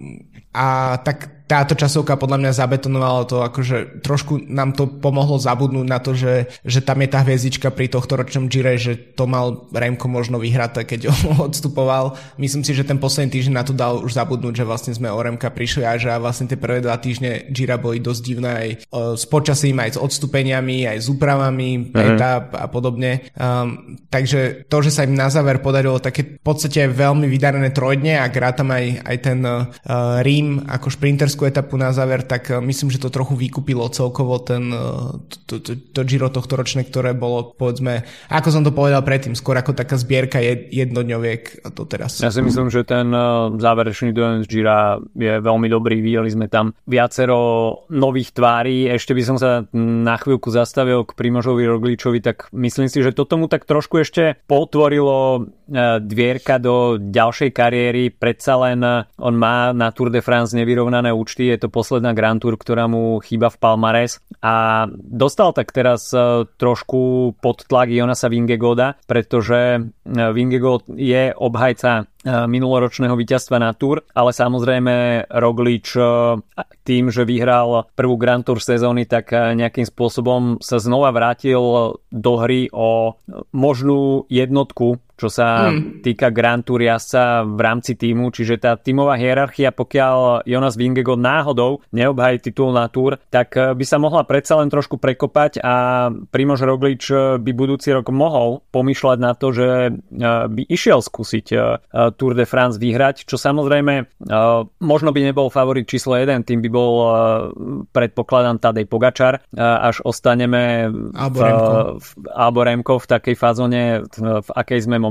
A 0.50 0.98
tak 1.06 1.39
táto 1.50 1.74
časovka 1.74 2.14
podľa 2.14 2.46
mňa 2.46 2.58
zabetonovala 2.62 3.26
to, 3.26 3.42
akože 3.42 4.06
trošku 4.06 4.38
nám 4.46 4.70
to 4.70 4.86
pomohlo 4.86 5.34
zabudnúť 5.34 5.86
na 5.90 5.98
to, 5.98 6.14
že, 6.14 6.46
že 6.62 6.78
tam 6.78 7.02
je 7.02 7.10
tá 7.10 7.26
hviezdička 7.26 7.74
pri 7.74 7.90
tohto 7.90 8.14
ročnom 8.14 8.46
Gire, 8.46 8.78
že 8.78 8.94
to 8.94 9.26
mal 9.26 9.66
Remko 9.74 10.06
možno 10.06 10.38
vyhrať, 10.38 10.86
keď 10.86 11.00
ho 11.10 11.50
odstupoval. 11.50 12.14
Myslím 12.38 12.62
si, 12.62 12.70
že 12.70 12.86
ten 12.86 13.02
posledný 13.02 13.34
týždeň 13.34 13.54
na 13.58 13.66
to 13.66 13.74
dal 13.74 13.98
už 13.98 14.14
zabudnúť, 14.14 14.62
že 14.62 14.68
vlastne 14.68 14.94
sme 14.94 15.10
o 15.10 15.18
Remka 15.18 15.50
prišli 15.50 15.82
a 15.82 15.98
že 15.98 16.14
vlastne 16.22 16.46
tie 16.46 16.54
prvé 16.54 16.78
dva 16.78 16.94
týždne 17.02 17.50
Gira 17.50 17.74
boli 17.82 17.98
dosť 17.98 18.22
divné 18.22 18.50
aj 18.54 18.68
s 19.18 19.24
počasím, 19.26 19.82
aj 19.82 19.96
s 19.96 19.98
odstupeniami, 19.98 20.86
aj 20.86 20.98
s 21.02 21.10
úpravami, 21.10 21.90
uh-huh. 21.90 22.14
etap 22.14 22.54
a 22.54 22.70
podobne. 22.70 23.26
Um, 23.34 23.98
takže 24.06 24.70
to, 24.70 24.86
že 24.86 24.94
sa 24.94 25.02
im 25.02 25.18
na 25.18 25.26
záver 25.26 25.58
podarilo 25.58 25.98
také 25.98 26.38
v 26.38 26.44
podstate 26.46 26.86
veľmi 26.86 27.26
vydarené 27.26 27.74
trojdne 27.74 28.22
a 28.22 28.30
hrá 28.30 28.54
tam 28.54 28.70
aj, 28.70 29.02
aj 29.02 29.16
ten 29.18 29.42
uh, 29.42 29.66
Rím 30.22 30.62
ako 30.68 30.86
šprinterskú 30.92 31.39
technickú 31.40 31.48
etapu 31.48 31.74
na 31.80 31.90
záver, 31.96 32.20
tak 32.20 32.52
eh, 32.52 32.60
myslím, 32.60 32.92
že 32.92 33.00
to 33.00 33.08
trochu 33.08 33.32
vykúpilo 33.32 33.88
celkovo 33.88 34.36
ten, 34.44 34.68
eh, 34.68 35.16
to, 35.48 35.64
to, 35.64 35.72
to 35.76 36.00
Giro 36.04 36.28
tohto 36.28 36.60
ročné, 36.60 36.84
ktoré 36.84 37.16
bolo, 37.16 37.56
povedzme, 37.56 38.04
ako 38.28 38.48
som 38.52 38.62
to 38.62 38.76
povedal 38.76 39.00
predtým, 39.00 39.32
skôr 39.32 39.56
ako 39.56 39.72
taká 39.72 39.96
zbierka 39.96 40.38
jednodňoviek 40.68 41.72
to 41.72 41.82
teraz. 41.88 42.20
Ja 42.20 42.28
si 42.28 42.44
myslím, 42.44 42.68
že 42.68 42.84
ten 42.84 43.08
eh, 43.08 43.24
záverečný 43.56 44.12
dojem 44.12 44.44
z 44.44 44.48
Gira 44.52 45.00
je 45.16 45.40
veľmi 45.40 45.68
dobrý. 45.72 46.04
Videli 46.04 46.28
sme 46.28 46.52
tam 46.52 46.76
viacero 46.84 47.84
nových 47.88 48.36
tvári. 48.36 48.92
Ešte 48.92 49.16
by 49.16 49.22
som 49.24 49.36
sa 49.40 49.64
na 49.76 50.16
chvíľku 50.20 50.52
zastavil 50.52 51.08
k 51.08 51.16
Primožovi 51.16 51.64
Rogličovi, 51.64 52.20
tak 52.20 52.52
myslím 52.52 52.92
si, 52.92 53.00
že 53.00 53.16
to 53.16 53.24
tomu 53.24 53.48
tak 53.48 53.64
trošku 53.64 54.02
ešte 54.02 54.36
potvorilo 54.44 55.48
dvierka 56.02 56.58
do 56.58 56.98
ďalšej 56.98 57.50
kariéry. 57.54 58.10
Predsa 58.10 58.58
len 58.58 58.82
on 59.22 59.34
má 59.38 59.70
na 59.70 59.94
Tour 59.94 60.10
de 60.10 60.18
France 60.18 60.50
nevyrovnané 60.50 61.14
účty 61.14 61.29
účty, 61.30 61.46
je 61.46 61.62
to 61.62 61.70
posledná 61.70 62.10
Grand 62.10 62.42
Tour, 62.42 62.58
ktorá 62.58 62.90
mu 62.90 63.22
chýba 63.22 63.54
v 63.54 63.60
Palmares. 63.62 64.18
A 64.42 64.90
dostal 64.98 65.54
tak 65.54 65.70
teraz 65.70 66.10
trošku 66.58 67.32
pod 67.38 67.62
tlak 67.70 67.94
Jonasa 67.94 68.26
Vingegoda, 68.26 68.98
pretože 69.06 69.86
Vingegod 70.10 70.90
je 70.90 71.30
obhajca 71.30 72.10
minuloročného 72.26 73.14
víťazstva 73.14 73.62
na 73.62 73.70
Tour, 73.78 74.02
ale 74.10 74.34
samozrejme 74.34 75.24
Roglič 75.30 75.94
tým, 76.82 77.14
že 77.14 77.22
vyhral 77.22 77.86
prvú 77.94 78.18
Grand 78.18 78.42
Tour 78.42 78.58
sezóny, 78.58 79.06
tak 79.06 79.30
nejakým 79.30 79.86
spôsobom 79.86 80.58
sa 80.58 80.82
znova 80.82 81.14
vrátil 81.14 81.62
do 82.10 82.32
hry 82.42 82.66
o 82.74 83.14
možnú 83.54 84.26
jednotku 84.26 84.98
čo 85.20 85.28
sa 85.28 85.68
hmm. 85.68 86.00
týka 86.00 86.32
Grand 86.32 86.64
Tour 86.64 86.80
jazdca 86.80 87.44
v 87.44 87.60
rámci 87.60 87.92
týmu, 88.00 88.32
čiže 88.32 88.56
tá 88.56 88.80
tímová 88.80 89.20
hierarchia, 89.20 89.68
pokiaľ 89.76 90.48
Jonas 90.48 90.80
Vingegaard 90.80 91.20
náhodou 91.20 91.84
neobhají 91.92 92.40
titul 92.40 92.72
na 92.72 92.88
Tour, 92.88 93.20
tak 93.28 93.52
eh, 93.60 93.76
by 93.76 93.84
sa 93.84 94.00
mohla 94.00 94.24
predsa 94.24 94.56
len 94.56 94.72
trošku 94.72 94.96
prekopať 94.96 95.60
a 95.60 96.08
Primož 96.32 96.64
Roglič 96.64 97.04
eh, 97.12 97.36
by 97.36 97.50
budúci 97.52 97.92
rok 97.92 98.08
mohol 98.08 98.64
pomýšľať 98.72 99.18
na 99.20 99.36
to, 99.36 99.52
že 99.52 99.68
eh, 99.68 100.48
by 100.48 100.62
išiel 100.70 101.04
skúsiť 101.04 101.46
Tour 101.90 102.32
de 102.38 102.46
France 102.46 102.78
vyhrať, 102.78 103.26
čo 103.26 103.34
samozrejme 103.34 104.22
možno 104.78 105.10
by 105.10 105.20
nebol 105.26 105.50
favorit 105.50 105.84
číslo 105.90 106.14
1, 106.14 106.46
tým 106.46 106.62
by 106.62 106.70
bol 106.70 106.94
predpokladám 107.90 108.62
Tadej 108.62 108.86
Pogačar, 108.86 109.42
až 109.58 110.00
ostaneme 110.06 110.86
v, 111.10 111.40
alebo 112.30 112.58
Remko 112.62 113.02
v 113.02 113.06
takej 113.10 113.36
fázone, 113.36 114.06
v 114.14 114.50
akej 114.54 114.86
sme 114.86 115.02
momentálne, 115.02 115.09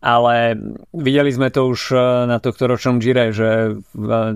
ale 0.00 0.56
videli 0.92 1.30
sme 1.30 1.52
to 1.52 1.68
už 1.68 1.92
e, 1.92 1.96
na 2.26 2.40
tohto 2.40 2.66
ročnom 2.66 2.98
Gire, 2.98 3.30
že 3.30 3.48
e, 3.48 3.72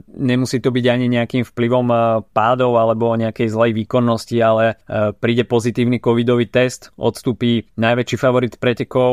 nemusí 0.06 0.60
to 0.60 0.70
byť 0.70 0.84
ani 0.88 1.06
nejakým 1.08 1.44
vplyvom 1.48 1.88
e, 1.90 1.96
pádov 2.30 2.76
alebo 2.76 3.16
nejakej 3.16 3.48
zlej 3.50 3.72
výkonnosti, 3.84 4.36
ale 4.38 4.78
príde 5.18 5.48
pozitívny 5.48 5.98
covidový 5.98 6.46
test, 6.48 6.92
odstúpi 7.00 7.66
najväčší 7.76 8.16
favorit 8.20 8.54
pretekov 8.60 9.12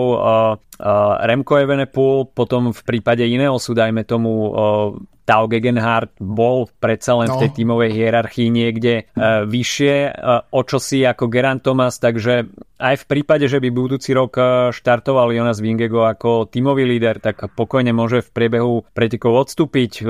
Remco 1.20 1.60
Evenepoel, 1.60 2.32
potom 2.32 2.72
v 2.72 2.82
prípade 2.88 3.28
iného 3.28 3.60
sú, 3.60 3.76
dajme 3.76 4.08
tomu 4.08 4.56
Tao 5.30 5.46
Gegenhardt 5.46 6.18
bol 6.18 6.66
predsa 6.82 7.14
len 7.22 7.30
no. 7.30 7.38
v 7.38 7.46
tej 7.46 7.62
tímovej 7.62 7.94
hierarchii 7.94 8.50
niekde 8.50 9.06
uh, 9.14 9.46
vyššie, 9.46 10.18
o 10.50 10.62
čosi 10.66 11.06
ako 11.06 11.30
Gerant 11.30 11.62
Thomas, 11.62 12.02
takže 12.02 12.50
aj 12.80 12.96
v 13.04 13.06
prípade, 13.06 13.46
že 13.46 13.60
by 13.60 13.70
budúci 13.76 14.16
rok 14.16 14.40
štartoval 14.72 15.36
Jonas 15.36 15.60
Vingego 15.60 16.08
ako 16.08 16.48
tímový 16.48 16.88
líder, 16.88 17.20
tak 17.20 17.52
pokojne 17.52 17.92
môže 17.92 18.24
v 18.24 18.32
priebehu 18.32 18.88
pretekov 18.96 19.36
odstúpiť. 19.36 20.08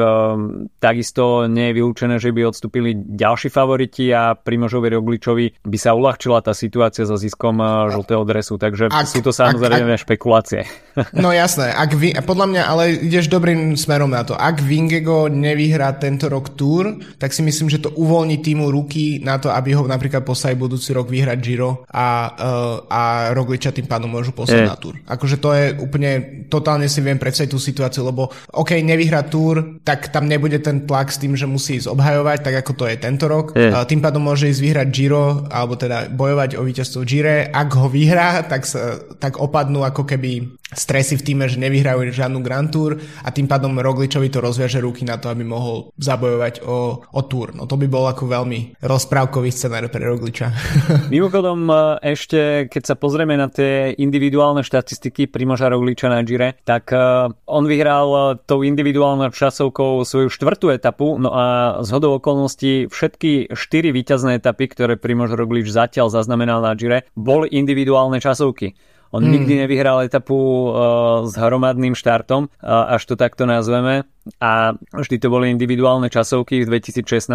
Takisto 0.77 1.49
nie 1.49 1.73
je 1.73 1.77
vylúčené, 1.82 2.21
že 2.21 2.29
by 2.29 2.45
odstúpili 2.45 2.93
ďalší 2.93 3.49
favoriti 3.49 4.13
a 4.13 4.38
Primožovi 4.38 4.86
Rogličovi 4.93 5.65
by 5.65 5.77
sa 5.82 5.97
uľahčila 5.97 6.45
tá 6.45 6.53
situácia 6.53 7.10
so 7.10 7.17
ziskom 7.17 7.58
žltého 7.89 8.21
dresu, 8.21 8.62
takže 8.62 8.93
ak, 8.93 9.10
sú 9.10 9.25
to 9.25 9.34
samozrejme 9.34 9.97
ak, 9.97 10.05
špekulácie. 10.05 10.59
Okay 10.60 10.88
No 11.15 11.31
jasné, 11.31 11.71
ak 11.71 11.91
vy, 11.95 12.15
podľa 12.23 12.47
mňa 12.49 12.63
ale 12.65 12.83
ideš 12.99 13.31
dobrým 13.31 13.75
smerom 13.75 14.12
na 14.12 14.23
to. 14.23 14.35
Ak 14.35 14.59
Vingego 14.63 15.31
nevyhrá 15.31 15.95
tento 15.97 16.27
rok 16.27 16.53
Tour, 16.53 16.99
tak 17.17 17.31
si 17.31 17.41
myslím, 17.45 17.67
že 17.71 17.81
to 17.81 17.93
uvoľní 17.95 18.39
týmu 18.43 18.67
ruky 18.71 19.21
na 19.23 19.39
to, 19.39 19.51
aby 19.51 19.73
ho 19.75 19.85
napríklad 19.85 20.25
poslali 20.25 20.59
budúci 20.59 20.91
rok 20.91 21.07
vyhrať 21.07 21.38
Giro 21.39 21.88
a, 21.89 22.07
uh, 22.35 22.75
a 22.89 23.01
Rogliča 23.31 23.71
tým 23.71 23.88
pádom 23.88 24.12
môžu 24.12 24.35
poslať 24.35 24.62
na 24.65 24.77
Tour. 24.77 24.99
Akože 25.07 25.38
to 25.39 25.49
je 25.55 25.65
úplne, 25.79 26.43
totálne 26.51 26.91
si 26.91 26.99
viem 26.99 27.17
predstaviť 27.17 27.49
tú 27.51 27.59
situáciu, 27.62 28.03
lebo 28.07 28.29
OK, 28.53 28.75
nevyhrá 28.79 29.25
Tour, 29.27 29.81
tak 29.85 30.12
tam 30.12 30.27
nebude 30.27 30.59
ten 30.59 30.83
tlak 30.83 31.13
s 31.13 31.21
tým, 31.21 31.38
že 31.38 31.47
musí 31.49 31.79
ísť 31.79 31.91
obhajovať, 31.91 32.38
tak 32.43 32.55
ako 32.65 32.71
to 32.75 32.85
je 32.89 32.95
tento 32.99 33.25
rok. 33.29 33.55
Mm. 33.55 33.71
Uh, 33.71 33.85
tým 33.85 34.01
pádom 34.03 34.23
môže 34.23 34.49
ísť 34.49 34.62
vyhrať 34.62 34.88
Giro, 34.91 35.45
alebo 35.49 35.79
teda 35.79 36.12
bojovať 36.12 36.59
o 36.59 36.65
víťazstvo 36.65 37.01
Gire. 37.07 37.47
Ak 37.49 37.71
ho 37.77 37.88
vyhrá, 37.88 38.43
tak, 38.45 38.65
sa, 38.67 38.99
tak 39.17 39.38
opadnú 39.39 39.85
ako 39.85 40.03
keby 40.05 40.59
stresy 40.73 41.17
v 41.17 41.25
týme, 41.25 41.45
že 41.49 41.58
nevyhrajú 41.58 42.13
žiadnu 42.13 42.45
Grand 42.45 42.69
Tour 42.69 43.01
a 43.25 43.29
tým 43.34 43.49
pádom 43.49 43.77
Rogličovi 43.77 44.29
to 44.29 44.41
rozviaže 44.41 44.82
ruky 44.82 45.01
na 45.05 45.17
to, 45.17 45.34
aby 45.34 45.41
mohol 45.41 45.89
zabojovať 45.97 46.62
o, 46.62 47.01
o 47.01 47.21
Tour. 47.25 47.58
No 47.58 47.65
to 47.65 47.73
by 47.77 47.89
bol 47.89 48.05
ako 48.05 48.29
veľmi 48.29 48.82
rozprávkový 48.82 49.49
scenár 49.49 49.89
pre 49.89 50.05
Rogliča. 50.05 50.53
Mimochodom 51.13 51.65
e, 51.69 51.75
ešte, 52.13 52.69
keď 52.69 52.84
sa 52.86 52.95
pozrieme 52.97 53.34
na 53.34 53.49
tie 53.49 53.97
individuálne 53.97 54.62
štatistiky 54.62 55.25
Primoža 55.29 55.73
Rogliča 55.73 56.10
na 56.10 56.21
Gire, 56.21 56.62
tak 56.62 56.93
e, 56.93 57.34
on 57.49 57.63
vyhral 57.65 58.08
e, 58.10 58.19
tou 58.45 58.62
individuálnou 58.62 59.34
časovkou 59.34 60.05
svoju 60.05 60.29
štvrtú 60.29 60.69
etapu, 60.69 61.17
no 61.17 61.34
a 61.34 61.45
z 61.82 61.89
hodou 61.97 62.21
okolností 62.21 62.89
všetky 62.89 63.53
štyri 63.53 63.89
víťazné 63.89 64.38
etapy, 64.38 64.69
ktoré 64.69 65.01
Primož 65.01 65.34
Roglič 65.34 65.69
zatiaľ 65.73 66.13
zaznamenal 66.13 66.62
na 66.62 66.77
Gire, 66.77 67.10
boli 67.17 67.49
individuálne 67.49 68.21
časovky. 68.21 68.77
On 69.10 69.24
hmm. 69.24 69.32
nikdy 69.32 69.54
nevyhral 69.65 70.06
etapu 70.06 70.69
uh, 70.69 71.26
s 71.26 71.34
hromadným 71.34 71.98
štartom, 71.98 72.45
uh, 72.45 72.93
až 72.93 73.06
to 73.10 73.17
takto 73.17 73.50
nazveme 73.50 74.06
a 74.38 74.78
vždy 74.94 75.18
to 75.18 75.28
boli 75.34 75.50
individuálne 75.50 76.13
časovky 76.13 76.62
v 76.62 76.70
2016. 76.70 77.34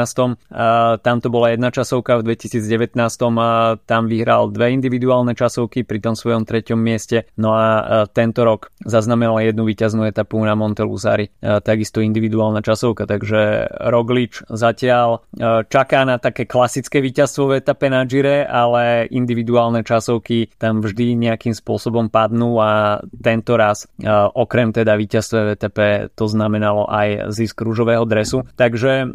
A 0.55 0.97
tam 1.03 1.19
to 1.19 1.29
bola 1.29 1.51
jedna 1.51 1.75
časovka, 1.75 2.23
v 2.23 2.35
2019. 2.35 2.95
A 3.43 3.77
tam 3.83 4.07
vyhral 4.07 4.55
dve 4.55 4.71
individuálne 4.71 5.35
časovky 5.35 5.83
pri 5.83 5.99
tom 5.99 6.15
svojom 6.15 6.47
treťom 6.47 6.79
mieste. 6.79 7.27
No 7.35 7.59
a 7.59 8.07
tento 8.15 8.47
rok 8.47 8.71
zaznamenal 8.85 9.43
jednu 9.43 9.67
víťaznú 9.67 10.07
etapu 10.07 10.39
na 10.45 10.55
Monteluzari. 10.55 11.33
Takisto 11.41 11.99
individuálna 12.05 12.63
časovka, 12.63 13.09
takže 13.09 13.67
Roglič 13.91 14.47
zatiaľ 14.47 15.25
čaká 15.67 16.05
na 16.05 16.21
také 16.21 16.45
klasické 16.45 17.01
víťazstvo 17.01 17.51
v 17.51 17.65
etape 17.65 17.89
na 17.89 18.05
Gire, 18.05 18.45
ale 18.45 19.09
individuálne 19.09 19.81
časovky 19.83 20.53
tam 20.61 20.85
vždy 20.85 21.17
nejakým 21.17 21.57
spôsobom 21.57 22.13
padnú 22.13 22.61
a 22.61 23.01
tento 23.23 23.57
raz 23.57 23.89
okrem 24.35 24.71
teda 24.71 24.95
víťazstva 24.99 25.39
v 25.45 25.53
etape 25.57 25.87
to 26.13 26.29
znamenalo 26.29 26.84
aj 26.88 27.33
zisk 27.33 27.61
rúžového 27.61 28.05
dresu. 28.05 28.44
Takže 28.55 28.92
e, 29.05 29.07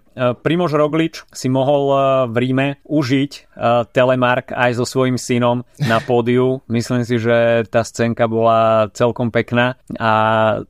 Primož 0.41 0.75
Roglič 0.75 1.23
si 1.32 1.47
mohol 1.47 1.84
e, 1.89 1.97
v 2.29 2.36
Ríme 2.38 2.67
užiť 2.86 3.32
e, 3.32 3.41
telemark 3.89 4.51
aj 4.53 4.82
so 4.82 4.86
svojím 4.86 5.15
synom 5.15 5.63
na 5.82 6.03
pódiu. 6.03 6.62
Myslím 6.71 7.05
si, 7.05 7.21
že 7.21 7.67
tá 7.69 7.86
scénka 7.86 8.25
bola 8.25 8.89
celkom 8.93 9.29
pekná 9.29 9.79
a 9.97 10.12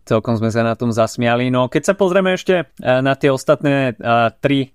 celkom 0.03 0.37
sme 0.37 0.53
sa 0.53 0.65
na 0.65 0.75
tom 0.75 0.93
zasmiali. 0.93 1.49
No 1.49 1.71
keď 1.71 1.91
sa 1.91 1.93
pozrieme 1.95 2.35
ešte 2.35 2.71
na 2.79 3.13
tie 3.15 3.29
ostatné 3.31 3.95
tri 4.39 4.71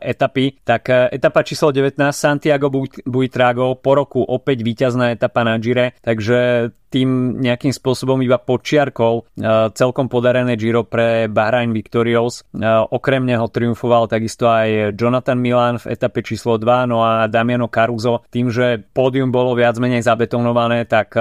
etapy, 0.00 0.60
tak 0.64 0.88
etapa 0.88 1.44
číslo 1.44 1.70
19 1.70 2.00
Santiago 2.14 2.70
Buitrago 3.04 3.76
po 3.78 3.92
roku 3.96 4.20
opäť 4.24 4.64
víťazná 4.64 5.12
etapa 5.12 5.44
na 5.44 5.58
Gire, 5.60 5.96
takže 6.00 6.70
tým 6.94 7.42
nejakým 7.42 7.74
spôsobom 7.74 8.22
iba 8.22 8.38
počiarkol 8.38 9.26
celkom 9.74 10.06
podarené 10.06 10.54
Giro 10.54 10.86
pre 10.86 11.26
Bahrain 11.34 11.74
Victorious. 11.74 12.46
Okrem 12.94 13.26
neho 13.26 13.50
triumfoval 13.50 14.06
takisto 14.06 14.46
aj 14.46 14.94
Jonathan 14.94 15.36
Milan 15.42 15.82
v 15.82 15.90
etape 15.90 16.22
číslo 16.22 16.54
2, 16.54 16.86
no 16.86 17.02
a 17.02 17.26
Damiano 17.26 17.66
Caruso 17.66 18.22
tým, 18.30 18.54
že 18.54 18.78
pódium 18.94 19.34
bolo 19.34 19.58
viac 19.58 19.74
menej 19.82 20.06
zabetonované, 20.06 20.86
tak 20.86 21.18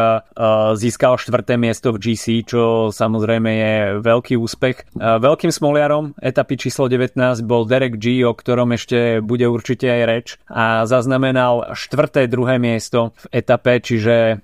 získal 0.78 1.18
štvrté 1.18 1.58
miesto 1.58 1.90
v 1.90 1.98
GC, 1.98 2.46
čo 2.46 2.94
samozrejme 2.94 3.50
je 3.50 3.74
veľký 4.06 4.38
úspech. 4.38 4.94
Veľkým 5.02 5.50
smoliarom 5.50 6.14
etapy 6.22 6.62
číslo 6.62 6.86
19 6.86 7.18
bol 7.42 7.66
Derek 7.66 7.98
G, 7.98 8.22
o 8.22 8.38
ktorom 8.38 8.78
ešte 8.78 9.24
bude 9.24 9.50
určite 9.50 9.90
aj 9.90 10.02
reč 10.06 10.28
a 10.46 10.86
zaznamenal 10.86 11.74
štvrté 11.74 12.30
druhé 12.30 12.62
miesto 12.62 13.18
v 13.32 13.42
etape, 13.42 13.82
čiže 13.82 14.44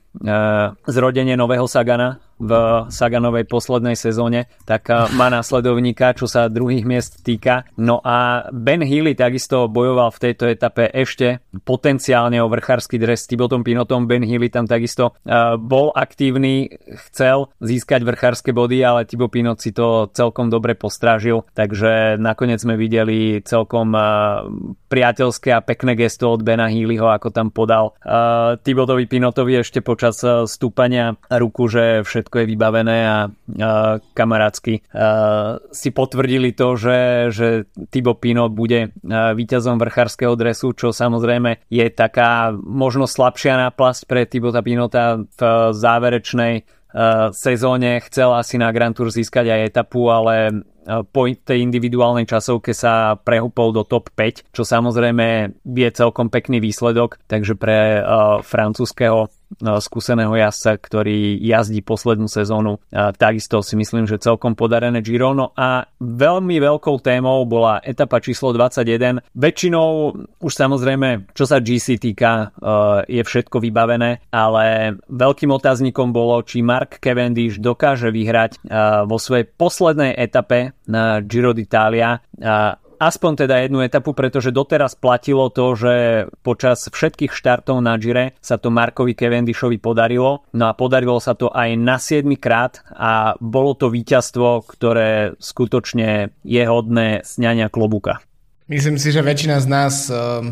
zrodenie 0.88 1.38
nového 1.38 1.69
Sagana 1.69 2.19
v 2.39 2.52
Saganovej 2.88 3.52
poslednej 3.52 4.00
sezóne, 4.00 4.48
tak 4.63 4.88
má 5.12 5.28
následovníka, 5.28 6.15
čo 6.15 6.24
sa 6.24 6.48
druhých 6.48 6.88
miest 6.88 7.19
týka. 7.19 7.67
No 7.76 8.00
a 8.00 8.48
Ben 8.56 8.80
Healy 8.80 9.12
takisto 9.12 9.67
bojoval 9.67 10.15
v 10.15 10.22
tejto 10.24 10.48
etape 10.48 10.88
ešte 10.88 11.43
potenciálne 11.67 12.39
o 12.39 12.48
vrchársky 12.48 12.95
dres 12.95 13.28
s 13.28 13.30
Tibotom 13.30 13.60
Pinotom. 13.60 14.08
Ben 14.08 14.24
Healy 14.24 14.48
tam 14.48 14.72
takisto 14.72 15.19
bol 15.60 15.91
aktívny, 15.91 16.72
chcel 17.12 17.52
získať 17.60 18.08
vrchárske 18.08 18.56
body, 18.56 18.88
ale 18.88 19.04
Tibo 19.04 19.28
Pinot 19.28 19.60
si 19.60 19.76
to 19.76 20.08
celkom 20.15 20.48
dobre 20.48 20.80
postrážil, 20.80 21.43
takže 21.52 22.15
nakoniec 22.15 22.63
sme 22.63 22.80
videli 22.80 23.43
celkom 23.43 23.91
priateľské 24.89 25.54
a 25.54 25.62
pekné 25.62 25.93
gesto 25.93 26.34
od 26.34 26.41
Bena 26.41 26.65
Healyho, 26.65 27.08
ako 27.08 27.30
tam 27.30 27.54
podal. 27.54 27.93
Tibotovi 28.65 29.06
Pinotovi 29.06 29.62
ešte 29.62 29.86
počas 29.86 30.19
stúpania 30.49 31.13
ruku, 31.30 31.69
že 31.69 32.02
všetko 32.02 32.41
je 32.41 32.49
vybavené 32.49 32.97
a, 33.06 33.10
a 33.10 33.19
kamarátsky 34.17 34.82
a, 34.89 35.62
si 35.69 35.93
potvrdili 35.93 36.58
to, 36.58 36.73
že, 36.73 36.99
že 37.30 37.47
Tibo 37.93 38.17
Pino 38.17 38.49
bude 38.49 38.91
víťazom 39.06 39.78
vrchárskeho 39.78 40.34
dresu, 40.34 40.73
čo 40.73 40.89
samozrejme 40.89 41.69
je 41.69 41.86
taká 41.93 42.52
možno 42.58 43.06
slabšia 43.06 43.69
náplasť 43.69 44.02
pre 44.10 44.25
Tibota 44.25 44.65
Pinota 44.65 45.21
v 45.21 45.41
záverečnej 45.78 46.79
sezóne 47.36 48.02
chcel 48.02 48.34
asi 48.34 48.58
na 48.58 48.73
Grand 48.73 48.97
Tour 48.97 49.13
získať 49.13 49.54
aj 49.54 49.62
etapu, 49.69 50.10
ale 50.10 50.65
po 51.13 51.30
tej 51.30 51.62
individuálnej 51.62 52.25
časovke 52.25 52.73
sa 52.73 53.13
prehúpol 53.13 53.69
do 53.69 53.86
top 53.86 54.10
5, 54.17 54.49
čo 54.49 54.65
samozrejme 54.65 55.54
je 55.62 55.89
celkom 55.93 56.34
pekný 56.34 56.58
výsledok, 56.58 57.21
takže 57.30 57.54
pre 57.54 58.02
uh, 58.02 58.41
francúzského 58.41 59.30
skúseného 59.58 60.32
jazdca, 60.38 60.78
ktorý 60.78 61.42
jazdí 61.42 61.82
poslednú 61.82 62.30
sezónu. 62.30 62.78
Takisto 62.94 63.66
si 63.66 63.74
myslím, 63.74 64.06
že 64.06 64.22
celkom 64.22 64.54
podarené 64.54 65.02
Giro. 65.02 65.34
No 65.34 65.52
a 65.58 65.90
veľmi 65.98 66.62
veľkou 66.62 67.02
témou 67.02 67.44
bola 67.50 67.82
etapa 67.82 68.22
číslo 68.22 68.54
21. 68.54 69.26
Väčšinou 69.34 70.14
už 70.40 70.54
samozrejme, 70.54 71.34
čo 71.34 71.50
sa 71.50 71.58
GC 71.58 71.98
týka, 71.98 72.54
je 73.10 73.22
všetko 73.26 73.58
vybavené, 73.58 74.30
ale 74.30 74.98
veľkým 75.10 75.50
otáznikom 75.50 76.14
bolo, 76.14 76.42
či 76.46 76.62
Mark 76.62 77.02
Cavendish 77.02 77.58
dokáže 77.58 78.14
vyhrať 78.14 78.62
vo 79.10 79.18
svojej 79.18 79.50
poslednej 79.50 80.14
etape 80.14 80.78
na 80.86 81.22
Giro 81.26 81.54
d'Italia 81.54 82.22
aspoň 83.00 83.48
teda 83.48 83.64
jednu 83.64 83.80
etapu, 83.82 84.12
pretože 84.12 84.52
doteraz 84.52 84.94
platilo 84.94 85.48
to, 85.48 85.74
že 85.74 85.94
počas 86.44 86.86
všetkých 86.92 87.32
štartov 87.32 87.80
na 87.80 87.96
Gire 87.96 88.36
sa 88.44 88.60
to 88.60 88.68
Markovi 88.70 89.16
Cavendishovi 89.16 89.80
podarilo. 89.80 90.44
No 90.54 90.70
a 90.70 90.76
podarilo 90.76 91.18
sa 91.24 91.34
to 91.34 91.48
aj 91.50 91.80
na 91.80 91.96
7 91.96 92.28
krát 92.36 92.84
a 92.92 93.40
bolo 93.40 93.74
to 93.80 93.88
víťazstvo, 93.88 94.68
ktoré 94.68 95.40
skutočne 95.40 96.36
je 96.44 96.64
hodné 96.68 97.24
sňania 97.24 97.72
klobuka. 97.72 98.20
Myslím 98.70 99.02
si, 99.02 99.10
že 99.10 99.26
väčšina 99.26 99.58
z 99.64 99.68
nás 99.72 100.14
uh, 100.14 100.46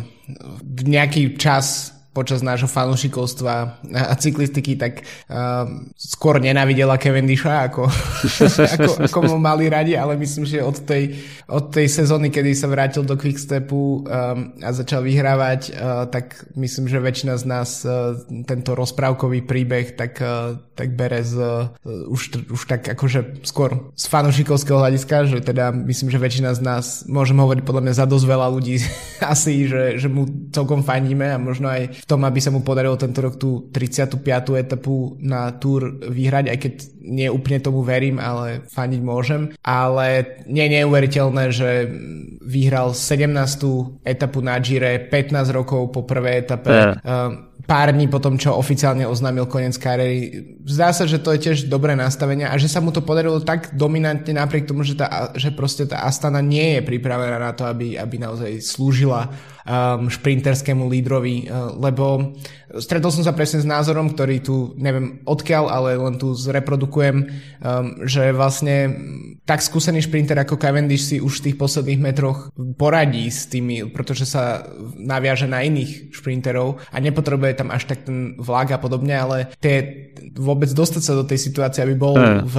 nejaký 0.65 1.37
čas 1.37 1.96
počas 2.17 2.41
nášho 2.41 2.65
fanúšikovstva 2.65 3.53
a 3.93 4.13
cyklistiky, 4.17 4.73
tak 4.73 5.05
uh, 5.29 5.69
skôr 5.93 6.41
nenávidela 6.41 6.97
Cavendisha, 6.97 7.69
ako, 7.69 7.85
ako, 8.73 8.91
ako 9.05 9.19
mu 9.29 9.37
mali 9.37 9.69
radi, 9.69 9.93
ale 9.93 10.17
myslím, 10.17 10.49
že 10.49 10.65
od 10.65 10.81
tej, 10.81 11.13
od 11.45 11.69
tej 11.69 11.85
sezóny, 11.85 12.33
kedy 12.33 12.57
sa 12.57 12.65
vrátil 12.65 13.05
do 13.05 13.13
Quickstepu 13.13 13.77
um, 13.77 14.01
a 14.65 14.69
začal 14.73 15.05
vyhrávať, 15.05 15.77
uh, 15.77 16.09
tak 16.09 16.49
myslím, 16.57 16.89
že 16.89 16.97
väčšina 16.97 17.37
z 17.37 17.45
nás 17.45 17.85
uh, 17.85 18.17
tento 18.49 18.73
rozprávkový 18.73 19.45
príbeh 19.45 19.93
tak, 19.93 20.17
uh, 20.17 20.57
tak 20.73 20.97
bere 20.97 21.21
z, 21.21 21.37
uh, 21.37 21.69
už, 22.09 22.49
už 22.49 22.61
tak 22.65 22.97
akože 22.97 23.45
skôr 23.45 23.93
z 23.93 24.05
fanúšikovského 24.09 24.81
hľadiska, 24.81 25.29
že 25.29 25.45
teda 25.45 25.69
myslím, 25.85 26.09
že 26.09 26.17
väčšina 26.17 26.57
z 26.57 26.61
nás, 26.65 27.05
môžem 27.05 27.37
hovoriť 27.37 27.61
podľa 27.61 27.83
mňa 27.85 27.93
za 27.93 28.05
dosť 28.09 28.25
veľa 28.25 28.47
ľudí 28.49 28.81
asi, 29.33 29.69
že, 29.69 30.01
že 30.01 30.09
mu 30.09 30.25
celkom 30.49 30.81
fandíme 30.81 31.27
a 31.29 31.37
možno 31.37 31.67
aj 31.67 32.06
tom, 32.07 32.23
aby 32.23 32.39
sa 32.39 32.55
mu 32.55 32.63
podarilo 32.63 32.95
tento 32.95 33.19
rok 33.19 33.35
tú 33.35 33.67
35. 33.75 34.23
etapu 34.55 35.19
na 35.19 35.51
Tour 35.59 35.99
vyhrať, 36.07 36.45
aj 36.47 36.57
keď 36.57 36.73
nie 37.03 37.27
úplne 37.27 37.59
tomu 37.59 37.83
verím, 37.83 38.17
ale 38.17 38.63
faniť 38.71 39.01
môžem. 39.03 39.51
Ale 39.59 40.39
nie 40.47 40.63
je 40.65 40.73
neuveriteľné, 40.81 41.43
že 41.51 41.69
vyhral 42.47 42.95
17. 42.95 44.07
etapu 44.07 44.39
na 44.39 44.55
Gire 44.63 45.03
15 45.11 45.51
rokov 45.51 45.91
po 45.91 46.07
prvej 46.07 46.47
etape. 46.47 46.71
Yeah 46.71 47.47
pár 47.67 47.91
dní 47.91 48.07
potom, 48.07 48.39
čo 48.39 48.55
oficiálne 48.55 49.03
oznámil 49.03 49.43
koniec 49.51 49.75
kariéry. 49.75 50.55
Zdá 50.63 50.95
sa, 50.95 51.03
že 51.03 51.19
to 51.19 51.35
je 51.35 51.51
tiež 51.51 51.67
dobré 51.67 51.99
nastavenie 51.99 52.47
a 52.47 52.55
že 52.55 52.71
sa 52.71 52.79
mu 52.79 52.95
to 52.95 53.03
podarilo 53.03 53.43
tak 53.43 53.75
dominantne 53.75 54.31
napriek 54.31 54.71
tomu, 54.71 54.87
že, 54.87 54.95
tá, 54.95 55.35
že 55.35 55.51
proste 55.51 55.83
tá 55.83 56.07
Astana 56.07 56.39
nie 56.39 56.79
je 56.79 56.81
pripravená 56.87 57.35
na 57.35 57.51
to, 57.51 57.67
aby, 57.67 57.99
aby 57.99 58.15
naozaj 58.23 58.63
slúžila 58.63 59.35
um, 59.67 60.07
šprinterskému 60.07 60.87
lídrovi, 60.87 61.45
uh, 61.45 61.75
lebo 61.75 62.33
stretol 62.79 63.11
som 63.11 63.23
sa 63.23 63.35
presne 63.35 63.59
s 63.59 63.67
názorom, 63.67 64.15
ktorý 64.15 64.39
tu 64.39 64.55
neviem 64.79 65.19
odkiaľ, 65.27 65.63
ale 65.67 65.89
len 65.99 66.15
tu 66.15 66.31
zreprodukujem, 66.31 67.15
um, 67.19 67.27
že 68.07 68.31
vlastne 68.31 68.95
tak 69.47 69.63
skúsený 69.63 70.03
šprinter 70.03 70.35
ako 70.39 70.59
Cavendish 70.59 71.07
si 71.07 71.17
už 71.23 71.39
v 71.39 71.51
tých 71.51 71.59
posledných 71.59 72.03
metroch 72.03 72.51
poradí 72.75 73.31
s 73.31 73.47
tými, 73.47 73.87
pretože 73.91 74.27
sa 74.27 74.67
naviaže 74.99 75.47
na 75.47 75.63
iných 75.63 76.11
šprinterov 76.11 76.83
a 76.91 76.97
nepotrebuje 76.99 77.63
tam 77.63 77.71
až 77.71 77.87
tak 77.87 78.03
ten 78.03 78.35
vlak 78.39 78.75
a 78.75 78.79
podobne, 78.79 79.15
ale 79.15 79.37
tie, 79.63 80.11
vôbec 80.35 80.67
dostať 80.71 81.03
sa 81.03 81.13
do 81.15 81.23
tej 81.23 81.39
situácie, 81.39 81.79
aby 81.83 81.95
bol 81.95 82.15
mm. 82.19 82.43
v, 82.43 82.55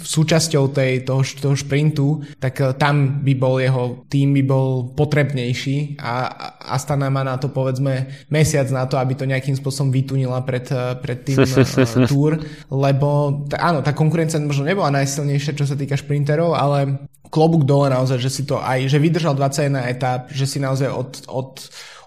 v 0.00 0.04
súčasťou 0.04 0.72
tej, 0.72 1.04
toho, 1.04 1.22
toho 1.22 1.56
šprintu, 1.56 2.24
tak 2.40 2.60
eh, 2.60 2.72
tam 2.76 3.20
by 3.20 3.34
bol 3.36 3.60
jeho 3.60 4.08
tým 4.08 4.32
by 4.34 4.42
bol 4.44 4.68
potrebnejší 4.96 5.93
a 6.00 6.32
Astana 6.72 7.12
má 7.12 7.20
na 7.20 7.36
to 7.36 7.52
povedzme 7.52 8.08
mesiac 8.32 8.64
na 8.72 8.88
to, 8.88 8.96
aby 8.96 9.12
to 9.12 9.28
nejakým 9.28 9.52
spôsobom 9.52 9.92
vytunila 9.92 10.40
pred, 10.40 10.64
eh, 10.72 10.96
pred 10.96 11.28
tým 11.28 11.44
uh, 11.44 12.08
túr, 12.08 12.40
lebo 12.72 13.44
t- 13.52 13.60
áno, 13.60 13.84
tá 13.84 13.92
konkurencia 13.92 14.40
možno 14.40 14.64
nebola 14.64 14.88
najsilnejšia, 14.88 15.52
čo 15.52 15.68
sa 15.68 15.74
sa 15.74 15.76
týka 15.76 15.98
šprinterov, 15.98 16.54
ale 16.54 17.10
klobúk 17.34 17.66
dole 17.66 17.90
naozaj, 17.90 18.22
že 18.22 18.30
si 18.30 18.42
to 18.46 18.62
aj, 18.62 18.86
že 18.86 19.02
vydržal 19.02 19.34
21 19.34 19.90
etap, 19.90 20.30
že 20.30 20.46
si 20.46 20.62
naozaj 20.62 20.86
od, 20.86 21.10
od, 21.26 21.50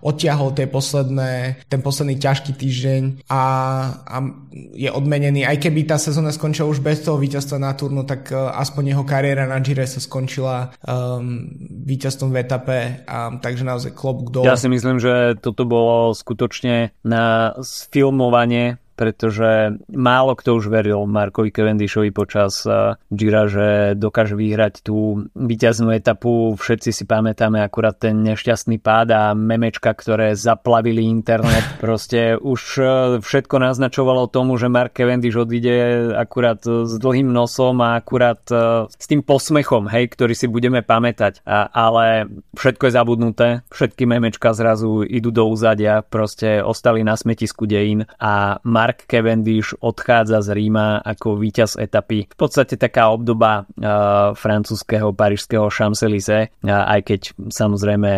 odtiahol 0.01 0.53
tie 0.53 0.69
posledné, 0.69 1.63
ten 1.67 1.81
posledný 1.81 2.17
ťažký 2.17 2.53
týždeň 2.55 3.01
a, 3.29 3.43
a 4.03 4.15
je 4.73 4.89
odmenený. 4.89 5.45
Aj 5.45 5.57
keby 5.57 5.85
tá 5.85 5.97
sezóna 6.01 6.33
skončila 6.33 6.69
už 6.69 6.81
bez 6.81 7.05
toho 7.05 7.17
víťazstva 7.21 7.57
na 7.61 7.73
turnu, 7.77 8.03
tak 8.03 8.29
uh, 8.33 8.53
aspoň 8.57 8.97
jeho 8.97 9.03
kariéra 9.05 9.45
na 9.45 9.61
Gire 9.61 9.85
sa 9.85 10.01
skončila 10.01 10.73
um, 10.83 11.49
víťazstvom 11.85 12.29
v 12.33 12.39
etape, 12.41 12.77
a, 13.05 13.37
takže 13.37 13.63
naozaj 13.67 13.91
klobúk 13.93 14.33
dole. 14.33 14.49
Ja 14.49 14.57
si 14.57 14.69
myslím, 14.69 14.97
že 14.97 15.37
toto 15.37 15.67
bolo 15.67 16.13
skutočne 16.15 16.95
na 17.05 17.53
sfilmovanie 17.61 18.81
pretože 18.97 19.77
málo 19.93 20.33
kto 20.33 20.57
už 20.57 20.73
veril 20.73 21.05
Markovi 21.05 21.53
Cavendishovi 21.53 22.09
počas 22.09 22.65
uh, 22.65 22.97
Gira, 23.13 23.45
že 23.45 23.93
dokáže 23.93 24.33
vyhrať 24.33 24.81
tú 24.81 25.29
víťaznú 25.37 25.93
etapu. 25.93 26.57
Všetci 26.57 26.89
si 26.89 27.03
pamätáme 27.05 27.61
akurát 27.61 27.93
ten 27.93 28.25
nešťastný 28.25 28.81
pád 28.81 29.07
a 29.13 29.23
memečka, 29.37 29.93
ktoré 29.93 30.33
zaplavili 30.33 31.05
internet. 31.05 31.61
Proste 31.85 32.33
už 32.41 32.61
uh, 32.81 32.89
všetko 33.21 33.61
naznačovalo 33.61 34.33
tomu, 34.33 34.57
že 34.57 34.73
Mark 34.73 34.97
Cavendish 34.97 35.37
odíde 35.37 36.09
akurát 36.17 36.65
s 36.65 36.97
dlhým 36.97 37.29
nosom 37.29 37.77
a 37.85 38.01
akurát 38.01 38.41
s 38.89 39.05
tým 39.05 39.21
posmechom, 39.21 39.85
hej, 39.91 40.09
ktorý 40.09 40.33
si 40.33 40.49
budeme 40.49 40.81
pamätať. 40.81 41.45
A, 41.45 41.69
ale 41.69 42.25
všetko 42.57 42.89
je 42.89 42.95
zabudnuté, 42.95 43.47
všetky 43.69 44.09
memečka 44.09 44.55
zrazu 44.55 45.03
idú 45.03 45.29
do 45.29 45.45
úzadia, 45.51 46.01
proste 46.01 46.63
ostali 46.63 47.03
na 47.03 47.13
smetisku 47.13 47.67
dejín 47.67 48.07
a 48.17 48.57
Mark 48.63 48.86
Mark 48.87 49.03
Cavendish 49.03 49.75
odchádza 49.83 50.39
z 50.39 50.55
Ríma 50.55 51.03
ako 51.03 51.35
víťaz 51.35 51.75
etapy. 51.75 52.23
V 52.31 52.37
podstate 52.39 52.79
taká 52.79 53.11
obdoba 53.11 53.67
uh, 53.67 54.31
francúzského 54.31 55.11
parížského 55.11 55.67
uh, 56.63 56.87
aj 56.87 57.01
keď 57.03 57.21
samozrejme 57.51 58.11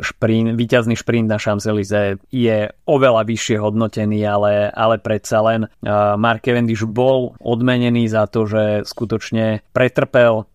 šprint, 0.00 0.58
víťazný 0.58 0.98
šprint 0.98 1.30
na 1.30 1.38
Champs-Élysées 1.38 2.18
je 2.32 2.70
oveľa 2.88 3.22
vyššie 3.26 3.56
hodnotený, 3.62 4.26
ale, 4.26 4.70
ale 4.70 4.98
predsa 4.98 5.38
len 5.44 5.70
Mark 6.18 6.42
Cavendish 6.42 6.82
bol 6.86 7.38
odmenený 7.38 8.10
za 8.10 8.26
to, 8.26 8.46
že 8.48 8.82
skutočne 8.88 9.62
pretrpel 9.70 10.46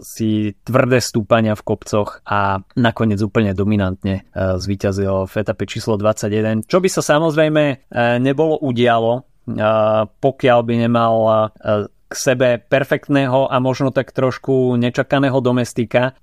si 0.00 0.56
tvrdé 0.64 0.98
stúpania 0.98 1.52
v 1.52 1.66
kopcoch 1.66 2.24
a 2.24 2.64
nakoniec 2.74 3.20
úplne 3.20 3.52
dominantne 3.52 4.24
zvíťazil 4.34 5.28
v 5.28 5.34
etape 5.36 5.68
číslo 5.68 6.00
21, 6.00 6.64
čo 6.64 6.80
by 6.80 6.88
sa 6.88 7.04
samozrejme 7.04 7.62
uh, 7.92 8.16
nebolo 8.16 8.56
udialo, 8.64 9.28
pokiaľ 10.18 10.58
by 10.66 10.74
nemal 10.74 11.14
k 12.06 12.12
sebe 12.14 12.62
perfektného 12.62 13.50
a 13.50 13.56
možno 13.58 13.90
tak 13.90 14.14
trošku 14.14 14.78
nečakaného 14.78 15.42
domestika. 15.42 16.14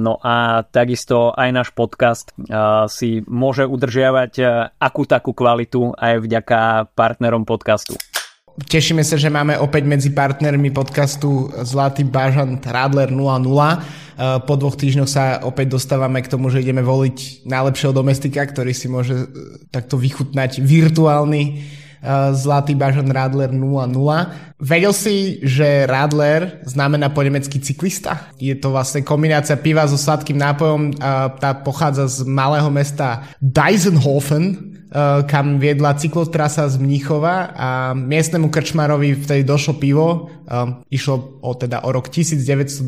No 0.00 0.16
a 0.24 0.64
takisto 0.64 1.36
aj 1.36 1.50
náš 1.52 1.68
podcast 1.76 2.32
si 2.88 3.20
môže 3.28 3.68
udržiavať 3.68 4.32
akú 4.80 5.04
takú 5.04 5.36
kvalitu 5.36 5.92
aj 5.96 6.24
vďaka 6.24 6.58
partnerom 6.96 7.44
podcastu. 7.44 8.00
Tešíme 8.56 9.04
sa, 9.04 9.20
že 9.20 9.28
máme 9.28 9.60
opäť 9.60 9.84
medzi 9.84 10.08
partnermi 10.16 10.72
podcastu 10.72 11.52
Zlatý 11.60 12.08
bažant 12.08 12.64
Radler 12.64 13.12
00. 13.12 14.48
Po 14.48 14.54
dvoch 14.56 14.80
týždňoch 14.80 15.10
sa 15.12 15.44
opäť 15.44 15.76
dostávame 15.76 16.24
k 16.24 16.32
tomu, 16.32 16.48
že 16.48 16.64
ideme 16.64 16.80
voliť 16.80 17.44
najlepšieho 17.44 17.92
domestika, 17.92 18.48
ktorý 18.48 18.72
si 18.72 18.88
môže 18.88 19.12
e, 19.12 19.26
takto 19.68 20.00
vychutnať 20.00 20.64
virtuálny 20.64 21.42
zlatý 22.32 22.78
bažan 22.78 23.10
Radler 23.10 23.50
00. 23.50 23.90
Vedel 24.62 24.94
si, 24.94 25.42
že 25.42 25.84
Radler 25.84 26.62
znamená 26.64 27.10
po 27.10 27.20
nemecky 27.20 27.58
cyklista? 27.58 28.30
Je 28.38 28.54
to 28.56 28.70
vlastne 28.70 29.02
kombinácia 29.02 29.58
piva 29.58 29.84
so 29.84 29.98
sladkým 29.98 30.38
nápojom 30.38 30.96
tá 31.42 31.50
pochádza 31.60 32.08
z 32.08 32.24
malého 32.24 32.70
mesta 32.70 33.26
Deisenhofen 33.42 34.75
kam 35.26 35.58
viedla 35.58 35.98
cyklotrasa 35.98 36.70
z 36.70 36.78
Mníchova 36.78 37.50
a 37.52 37.68
miestnemu 37.94 38.48
krčmarovi 38.48 39.18
vtedy 39.18 39.42
došlo 39.42 39.74
pivo. 39.82 40.30
Išlo 40.94 41.42
o, 41.42 41.50
teda 41.58 41.82
o 41.82 41.90
rok 41.90 42.06
1922, 42.06 42.86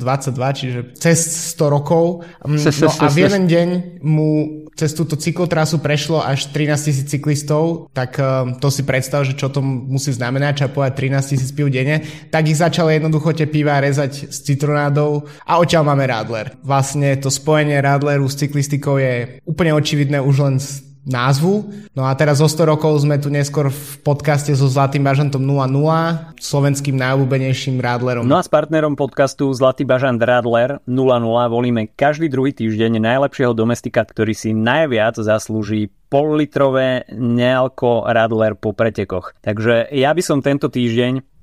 čiže 0.54 0.80
cez 0.94 1.18
100 1.58 1.74
rokov. 1.74 2.22
No 2.46 2.58
a 3.02 3.06
v 3.10 3.18
jeden 3.18 3.50
deň 3.50 3.68
mu 4.06 4.62
cez 4.78 4.94
túto 4.94 5.18
cyklotrasu 5.18 5.82
prešlo 5.82 6.22
až 6.22 6.54
13 6.54 6.86
tisíc 6.86 7.06
cyklistov, 7.10 7.90
tak 7.90 8.14
to 8.62 8.68
si 8.70 8.86
predstav, 8.86 9.26
že 9.26 9.34
čo 9.34 9.50
to 9.50 9.58
musí 9.58 10.14
znamenať, 10.14 10.52
čo 10.54 10.70
povedať 10.70 11.10
13 11.18 11.34
tisíc 11.34 11.50
piv 11.50 11.66
denne. 11.66 12.06
Tak 12.30 12.46
ich 12.46 12.62
začali 12.62 12.94
jednoducho 13.02 13.34
tie 13.34 13.50
piva 13.50 13.82
rezať 13.82 14.30
s 14.30 14.38
citronádou 14.46 15.26
a 15.42 15.58
odtiaľ 15.58 15.82
máme 15.82 16.06
Radler. 16.06 16.54
Vlastne 16.62 17.18
to 17.18 17.26
spojenie 17.26 17.82
Radleru 17.82 18.30
s 18.30 18.38
cyklistikou 18.38 19.02
je 19.02 19.42
úplne 19.42 19.74
očividné 19.74 20.22
už 20.22 20.36
len 20.46 20.62
z 20.62 20.87
názvu. 21.08 21.72
No 21.96 22.06
a 22.06 22.12
teraz 22.14 22.38
o 22.38 22.46
100 22.46 22.68
rokov 22.68 23.02
sme 23.02 23.16
tu 23.18 23.32
neskôr 23.32 23.72
v 23.72 23.84
podcaste 24.04 24.52
so 24.52 24.68
Zlatým 24.68 25.02
bažantom 25.02 25.40
00, 25.40 26.36
slovenským 26.38 26.94
najobľúbenejším 26.94 27.80
Radlerom. 27.80 28.28
No 28.28 28.36
a 28.38 28.44
s 28.44 28.52
partnerom 28.52 28.94
podcastu 28.94 29.50
Zlatý 29.56 29.88
bažant 29.88 30.20
Radler 30.20 30.78
00 30.84 31.48
volíme 31.48 31.88
každý 31.88 32.28
druhý 32.28 32.52
týždeň 32.52 33.00
najlepšieho 33.00 33.56
domestika, 33.56 34.04
ktorý 34.04 34.36
si 34.36 34.52
najviac 34.52 35.16
zaslúži 35.16 35.88
pollitrové 36.12 37.08
nealko 37.12 38.04
Radler 38.08 38.56
po 38.56 38.76
pretekoch. 38.76 39.36
Takže 39.40 39.92
ja 39.92 40.12
by 40.12 40.22
som 40.24 40.44
tento 40.44 40.68
týždeň 40.68 41.37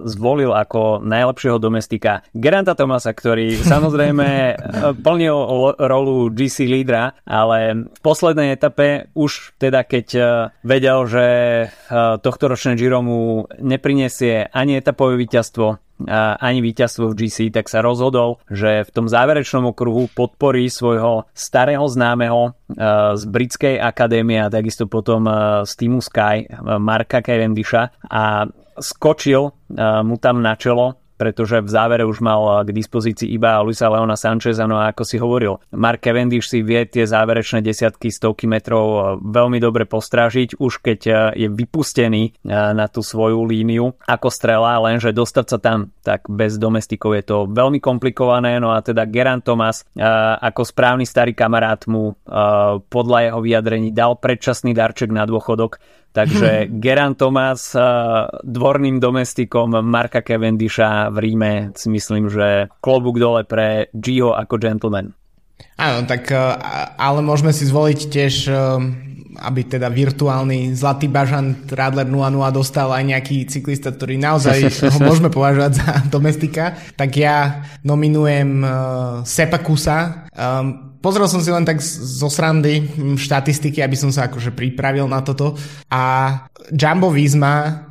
zvolil 0.00 0.56
ako 0.56 1.04
najlepšieho 1.04 1.60
domestika 1.60 2.24
Geranta 2.32 2.72
Tomasa, 2.72 3.12
ktorý 3.12 3.60
samozrejme 3.72 4.56
plnil 5.04 5.36
rolu 5.76 6.32
GC 6.32 6.64
lídra, 6.64 7.12
ale 7.28 7.88
v 7.88 8.00
poslednej 8.00 8.56
etape 8.56 9.12
už 9.12 9.56
teda 9.60 9.84
keď 9.84 10.06
vedel, 10.64 10.98
že 11.04 11.26
tohto 12.20 12.44
ročné 12.48 12.76
Giro 12.80 13.04
mu 13.04 13.44
neprinesie 13.60 14.48
ani 14.48 14.80
etapové 14.80 15.20
víťazstvo, 15.20 15.84
ani 16.40 16.58
víťazstvo 16.58 17.12
v 17.12 17.16
GC, 17.24 17.54
tak 17.54 17.70
sa 17.70 17.78
rozhodol, 17.78 18.42
že 18.50 18.82
v 18.82 18.90
tom 18.90 19.06
záverečnom 19.06 19.70
okruhu 19.70 20.10
podporí 20.10 20.66
svojho 20.66 21.28
starého 21.36 21.86
známeho 21.86 22.56
z 23.14 23.22
britskej 23.30 23.78
akadémie 23.78 24.42
a 24.42 24.50
takisto 24.50 24.90
potom 24.90 25.28
z 25.62 25.72
týmu 25.78 26.02
Sky, 26.02 26.50
Marka 26.82 27.22
Cavendisha. 27.22 27.94
A 28.10 28.48
skočil 28.78 29.50
uh, 29.50 30.02
mu 30.02 30.16
tam 30.18 30.42
na 30.42 30.54
čelo, 30.54 30.98
pretože 31.14 31.62
v 31.62 31.70
závere 31.70 32.02
už 32.02 32.18
mal 32.20 32.66
k 32.66 32.74
dispozícii 32.74 33.30
iba 33.30 33.62
Luisa 33.62 33.86
Leona 33.86 34.18
Sancheza, 34.18 34.66
no 34.66 34.76
a 34.82 34.90
ako 34.90 35.02
si 35.06 35.16
hovoril, 35.16 35.62
Mark 35.70 36.02
Cavendish 36.02 36.50
si 36.50 36.60
vie 36.60 36.82
tie 36.90 37.06
záverečné 37.06 37.62
desiatky, 37.62 38.10
stovky 38.10 38.50
metrov 38.50 38.86
e, 38.90 39.00
veľmi 39.22 39.62
dobre 39.62 39.86
postrážiť, 39.86 40.58
už 40.58 40.82
keď 40.82 40.98
je 41.38 41.48
vypustený 41.48 42.34
na 42.50 42.86
tú 42.90 43.00
svoju 43.00 43.46
líniu 43.46 43.94
ako 44.04 44.28
strela, 44.28 44.82
lenže 44.82 45.14
dostať 45.14 45.46
sa 45.46 45.58
tam, 45.62 45.94
tak 46.02 46.26
bez 46.26 46.58
domestikov 46.58 47.14
je 47.14 47.24
to 47.24 47.36
veľmi 47.46 47.78
komplikované, 47.78 48.58
no 48.58 48.74
a 48.74 48.82
teda 48.82 49.06
Geran 49.06 49.40
Thomas 49.40 49.86
ako 50.42 50.66
správny 50.66 51.06
starý 51.06 51.32
kamarát 51.32 51.86
mu 51.86 52.18
podľa 52.90 53.18
jeho 53.30 53.40
vyjadrení 53.40 53.88
dal 53.94 54.18
predčasný 54.18 54.74
darček 54.74 55.14
na 55.14 55.24
dôchodok, 55.24 55.78
Takže 56.14 56.70
Geran 56.82 57.18
Thomas 57.18 57.74
dvorným 58.46 59.02
domestikom 59.02 59.74
Marka 59.82 60.22
Cavendisha 60.22 61.10
v 61.10 61.18
Ríme 61.18 61.52
si 61.74 61.90
myslím, 61.90 62.30
že 62.30 62.70
klobúk 62.78 63.18
dole 63.18 63.42
pre 63.42 63.90
Gio 63.90 64.32
ako 64.32 64.54
gentleman. 64.62 65.10
Áno, 65.74 66.06
tak 66.06 66.30
ale 66.98 67.18
môžeme 67.22 67.50
si 67.50 67.66
zvoliť 67.66 68.00
tiež 68.10 68.34
aby 69.40 69.66
teda 69.66 69.90
virtuálny 69.90 70.74
zlatý 70.78 71.10
bažant 71.10 71.66
Radler 71.66 72.06
00 72.06 72.54
dostal 72.54 72.94
aj 72.94 73.04
nejaký 73.04 73.36
cyklista, 73.50 73.90
ktorý 73.90 74.18
naozaj 74.18 74.70
ho 74.94 74.98
môžeme 75.02 75.30
považovať 75.30 75.72
za 75.74 75.90
domestika, 76.14 76.78
tak 76.94 77.18
ja 77.18 77.66
nominujem 77.82 78.62
Sepakusa. 79.26 80.30
Pozrel 81.04 81.28
som 81.28 81.44
si 81.44 81.52
len 81.52 81.68
tak 81.68 81.84
zo 81.84 82.32
srandy 82.32 82.80
štatistiky, 83.20 83.84
aby 83.84 83.92
som 83.92 84.08
sa 84.08 84.24
akože 84.32 84.56
pripravil 84.56 85.04
na 85.04 85.20
toto. 85.20 85.52
A 85.92 86.32
Jumbo 86.72 87.12
Visma 87.12 87.83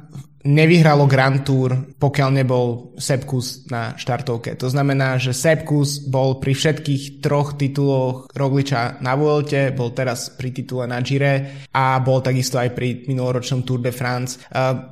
nevyhralo 0.43 1.07
Grand 1.07 1.39
Tour, 1.41 1.95
pokiaľ 1.95 2.29
nebol 2.43 2.95
Sepkus 2.99 3.67
na 3.71 3.95
štartovke. 3.95 4.59
To 4.59 4.67
znamená, 4.67 5.15
že 5.15 5.31
Sepkus 5.31 6.03
bol 6.03 6.43
pri 6.43 6.51
všetkých 6.51 7.23
troch 7.23 7.55
tituloch 7.55 8.27
Rogliča 8.35 8.99
na 8.99 9.15
Vuelte, 9.15 9.71
bol 9.71 9.95
teraz 9.95 10.29
pri 10.35 10.51
titule 10.51 10.83
na 10.85 10.99
Gire 10.99 11.65
a 11.71 11.97
bol 12.03 12.19
takisto 12.19 12.59
aj 12.59 12.75
pri 12.75 13.07
minuloročnom 13.07 13.63
Tour 13.63 13.79
de 13.79 13.95
France. 13.95 14.43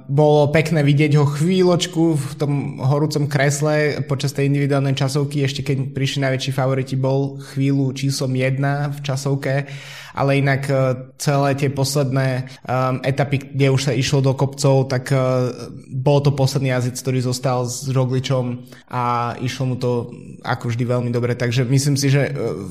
Bolo 0.07 0.49
pekné 0.55 0.81
vidieť 0.87 1.19
ho 1.19 1.27
chvíľočku 1.27 2.03
v 2.15 2.33
tom 2.39 2.79
horúcom 2.79 3.27
kresle 3.27 4.01
počas 4.07 4.31
tej 4.31 4.47
individuálnej 4.47 4.95
časovky, 4.95 5.43
ešte 5.43 5.67
keď 5.67 5.91
prišli 5.91 6.23
najväčší 6.25 6.51
favoriti, 6.55 6.95
bol 6.95 7.37
chvíľu 7.53 7.91
číslom 7.91 8.31
1 8.31 8.95
v 8.95 8.99
časovke 9.03 9.67
ale 10.15 10.39
inak 10.39 10.62
e, 10.67 10.74
celé 11.21 11.54
tie 11.54 11.69
posledné 11.69 12.50
um, 12.65 12.97
etapy, 13.06 13.54
kde 13.54 13.67
už 13.69 13.82
sa 13.89 13.93
išlo 13.93 14.26
do 14.26 14.34
kopcov, 14.34 14.89
tak 14.89 15.13
uh, 15.13 15.54
bol 15.93 16.17
to 16.26 16.34
posledný 16.34 16.74
jazyc, 16.74 16.97
ktorý 16.97 17.19
zostal 17.21 17.69
s 17.69 17.86
Rogličom 17.93 18.65
a 18.89 19.36
išlo 19.38 19.63
mu 19.69 19.76
to 19.78 20.10
ako 20.41 20.74
vždy 20.74 20.84
veľmi 20.89 21.10
dobre, 21.13 21.38
takže 21.38 21.62
myslím 21.69 21.93
si, 21.93 22.10
že 22.10 22.34
uh, 22.34 22.65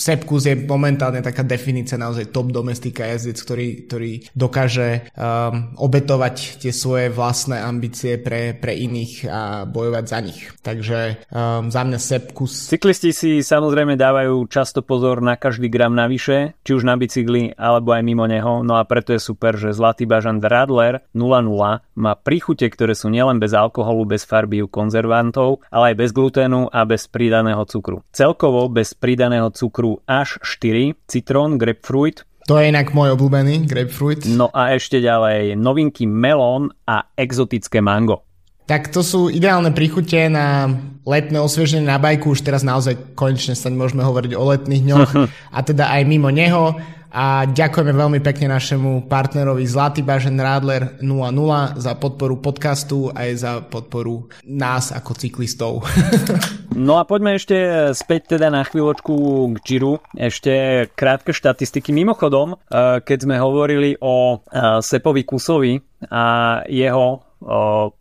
Sepkus 0.00 0.48
je 0.48 0.56
momentálne 0.56 1.20
taká 1.20 1.44
definícia 1.44 2.00
naozaj 2.00 2.32
top 2.32 2.56
domestika 2.56 3.04
jazdec, 3.04 3.36
ktorý, 3.36 3.68
ktorý 3.84 4.12
dokáže 4.32 5.12
um, 5.12 5.76
obetovať 5.76 6.64
tie 6.64 6.72
svoje 6.72 7.12
vlastné 7.12 7.60
ambície 7.60 8.16
pre, 8.16 8.56
pre 8.56 8.72
iných 8.72 9.12
a 9.28 9.42
bojovať 9.68 10.04
za 10.08 10.18
nich. 10.24 10.40
Takže 10.64 11.28
um, 11.28 11.68
za 11.68 11.82
mňa 11.84 11.98
Sepkus. 12.00 12.72
Cyklisti 12.72 13.12
si 13.12 13.30
samozrejme 13.44 14.00
dávajú 14.00 14.48
často 14.48 14.80
pozor 14.80 15.20
na 15.20 15.36
každý 15.36 15.68
gram 15.68 15.92
navyše, 15.92 16.56
či 16.64 16.72
už 16.72 16.79
už 16.80 16.88
na 16.88 16.96
bicykli 16.96 17.52
alebo 17.60 17.92
aj 17.92 18.00
mimo 18.00 18.24
neho, 18.24 18.64
no 18.64 18.80
a 18.80 18.88
preto 18.88 19.12
je 19.12 19.20
super, 19.20 19.60
že 19.60 19.76
Zlatý 19.76 20.08
bažant 20.08 20.40
Radler 20.40 21.04
00 21.12 21.84
má 22.00 22.12
príchute, 22.16 22.64
ktoré 22.64 22.96
sú 22.96 23.12
nielen 23.12 23.36
bez 23.36 23.52
alkoholu, 23.52 24.08
bez 24.08 24.24
farby 24.24 24.64
konzervantov, 24.64 25.60
ale 25.68 25.92
aj 25.92 25.96
bez 26.00 26.10
gluténu 26.16 26.72
a 26.72 26.80
bez 26.88 27.04
pridaného 27.12 27.68
cukru. 27.68 28.00
Celkovo 28.16 28.72
bez 28.72 28.96
pridaného 28.96 29.52
cukru 29.52 30.00
až 30.08 30.40
4, 30.40 30.96
citrón, 31.04 31.60
grapefruit, 31.60 32.24
to 32.48 32.58
je 32.58 32.72
inak 32.72 32.90
môj 32.96 33.14
obľúbený, 33.14 33.68
grapefruit. 33.68 34.26
No 34.26 34.50
a 34.50 34.74
ešte 34.74 34.98
ďalej 34.98 35.54
novinky 35.54 36.08
melón 36.08 36.74
a 36.82 37.06
exotické 37.14 37.78
mango. 37.78 38.26
Tak 38.70 38.94
to 38.94 39.02
sú 39.02 39.26
ideálne 39.26 39.74
príchute 39.74 40.30
na 40.30 40.70
letné 41.02 41.42
osvieženie 41.42 41.90
na 41.90 41.98
bajku. 41.98 42.38
Už 42.38 42.46
teraz 42.46 42.62
naozaj 42.62 43.18
konečne 43.18 43.58
sa 43.58 43.66
môžeme 43.66 44.06
hovoriť 44.06 44.38
o 44.38 44.46
letných 44.46 44.86
dňoch 44.86 45.10
a 45.56 45.58
teda 45.66 45.90
aj 45.90 46.06
mimo 46.06 46.30
neho. 46.30 46.78
A 47.10 47.42
ďakujeme 47.42 47.90
veľmi 47.90 48.22
pekne 48.22 48.54
našemu 48.54 49.10
partnerovi 49.10 49.66
Zlatý 49.66 50.06
Bažen 50.06 50.38
Radler 50.38 51.02
00 51.02 51.82
za 51.82 51.98
podporu 51.98 52.38
podcastu 52.38 53.10
aj 53.10 53.28
za 53.34 53.52
podporu 53.66 54.30
nás 54.46 54.94
ako 54.94 55.18
cyklistov. 55.18 55.82
no 56.78 57.02
a 57.02 57.02
poďme 57.02 57.34
ešte 57.34 57.90
späť 57.98 58.38
teda 58.38 58.54
na 58.54 58.62
chvíľočku 58.62 59.14
k 59.50 59.56
Giro. 59.66 59.98
Ešte 60.14 60.86
krátke 60.94 61.34
štatistiky. 61.34 61.90
Mimochodom, 61.90 62.54
eh, 62.54 63.02
keď 63.02 63.18
sme 63.26 63.42
hovorili 63.42 63.98
o 63.98 64.38
eh, 64.38 64.78
Sepovi 64.78 65.26
Kusovi 65.26 65.82
a 66.14 66.62
jeho 66.70 67.29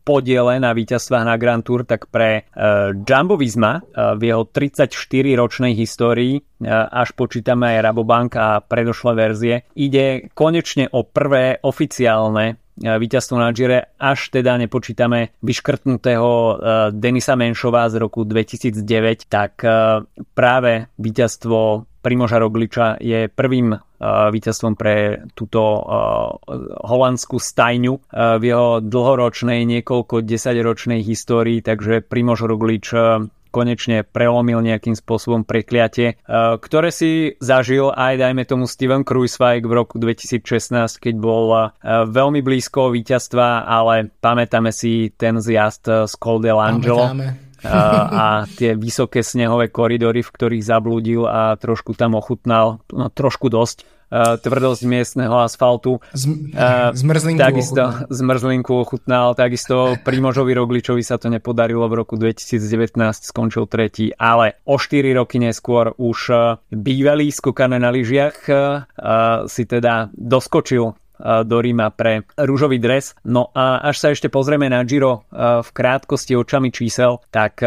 podiele 0.03 0.59
na 0.59 0.75
víťazstvách 0.75 1.23
na 1.23 1.39
Grand 1.39 1.63
Tour, 1.63 1.87
tak 1.87 2.11
pre 2.11 2.43
Jumbo 3.07 3.39
Visma 3.39 3.79
v 3.95 4.21
jeho 4.27 4.43
34-ročnej 4.47 5.73
histórii, 5.79 6.43
až 6.67 7.15
počítame 7.15 7.79
aj 7.79 7.83
Rabobank 7.87 8.31
a 8.35 8.59
predošlé 8.59 9.11
verzie, 9.15 9.55
ide 9.79 10.27
konečne 10.35 10.91
o 10.91 11.07
prvé 11.07 11.63
oficiálne 11.63 12.59
víťazstvo 12.79 13.35
na 13.35 13.51
Gire, 13.51 13.91
až 13.99 14.31
teda 14.31 14.55
nepočítame 14.55 15.35
vyškrtnutého 15.43 16.31
Denisa 16.95 17.35
Menšova 17.35 17.91
z 17.91 17.99
roku 17.99 18.23
2009, 18.23 19.27
tak 19.27 19.59
práve 20.31 20.87
víťazstvo 20.95 21.88
Primoža 21.99 22.39
Rogliča 22.39 22.95
je 23.03 23.27
prvým 23.27 23.75
uh, 23.75 23.79
víťazstvom 24.31 24.73
pre 24.79 25.27
túto 25.35 25.59
uh, 25.59 25.81
holandskú 26.87 27.37
stajňu 27.37 27.93
uh, 27.93 28.39
v 28.39 28.43
jeho 28.47 28.79
dlhoročnej, 28.79 29.67
niekoľko 29.67 30.23
desaťročnej 30.23 31.03
histórii, 31.03 31.59
takže 31.59 32.05
Primož 32.05 32.47
Roglič 32.47 32.95
konečne 33.49 34.05
prelomil 34.05 34.61
nejakým 34.61 34.93
spôsobom 34.93 35.41
prekliatie, 35.41 36.21
ktoré 36.61 36.93
si 36.93 37.33
zažil 37.41 37.89
aj 37.89 38.21
dajme 38.21 38.45
tomu 38.45 38.69
Steven 38.69 39.01
Kruiswijk 39.01 39.65
v 39.65 39.73
roku 39.73 39.97
2016, 39.97 40.77
keď 41.01 41.15
bol 41.17 41.73
veľmi 41.81 42.45
blízko 42.45 42.93
víťazstva, 42.93 43.65
ale 43.65 44.13
pamätáme 44.21 44.69
si 44.69 45.09
ten 45.17 45.41
zjazd 45.41 46.05
z 46.05 46.13
Col 46.21 46.45
de 46.45 46.53
l'Angelo. 46.53 47.09
Pamätáme 47.09 47.48
a 47.65 48.45
tie 48.55 48.77
vysoké 48.77 49.23
snehové 49.25 49.73
koridory, 49.73 50.23
v 50.23 50.33
ktorých 50.33 50.63
zablúdil 50.63 51.27
a 51.27 51.57
trošku 51.59 51.97
tam 51.97 52.15
ochutnal, 52.15 52.83
no 52.93 53.07
trošku 53.11 53.51
dosť 53.51 53.85
tvrdosť 54.09 54.89
miestneho 54.89 55.37
asfaltu. 55.37 56.01
Z, 56.17 56.25
zmrzlinku 56.97 57.37
takisto, 57.37 57.93
ochutnal. 57.93 58.09
Zmrzlinku 58.09 58.73
ochutnal, 58.73 59.27
takisto 59.37 60.01
Primožovi 60.01 60.57
Rogličovi 60.57 61.05
sa 61.05 61.21
to 61.21 61.29
nepodarilo 61.29 61.85
v 61.85 62.01
roku 62.01 62.17
2019, 62.17 62.97
skončil 63.21 63.69
tretí, 63.69 64.09
ale 64.17 64.65
o 64.65 64.81
4 64.81 65.13
roky 65.13 65.37
neskôr 65.37 65.93
už 66.01 66.33
bývalý 66.73 67.29
skokané 67.29 67.77
na 67.77 67.93
lyžiach 67.93 68.49
si 69.45 69.63
teda 69.69 70.09
doskočil 70.17 70.97
do 71.19 71.57
Ríma 71.59 71.91
pre 71.91 72.23
rúžový 72.39 72.79
dres. 72.79 73.13
No 73.27 73.51
a 73.51 73.83
až 73.91 73.95
sa 73.99 74.07
ešte 74.15 74.31
pozrieme 74.31 74.71
na 74.71 74.81
Giro 74.87 75.27
v 75.35 75.69
krátkosti 75.75 76.39
očami 76.39 76.71
čísel, 76.71 77.19
tak 77.29 77.59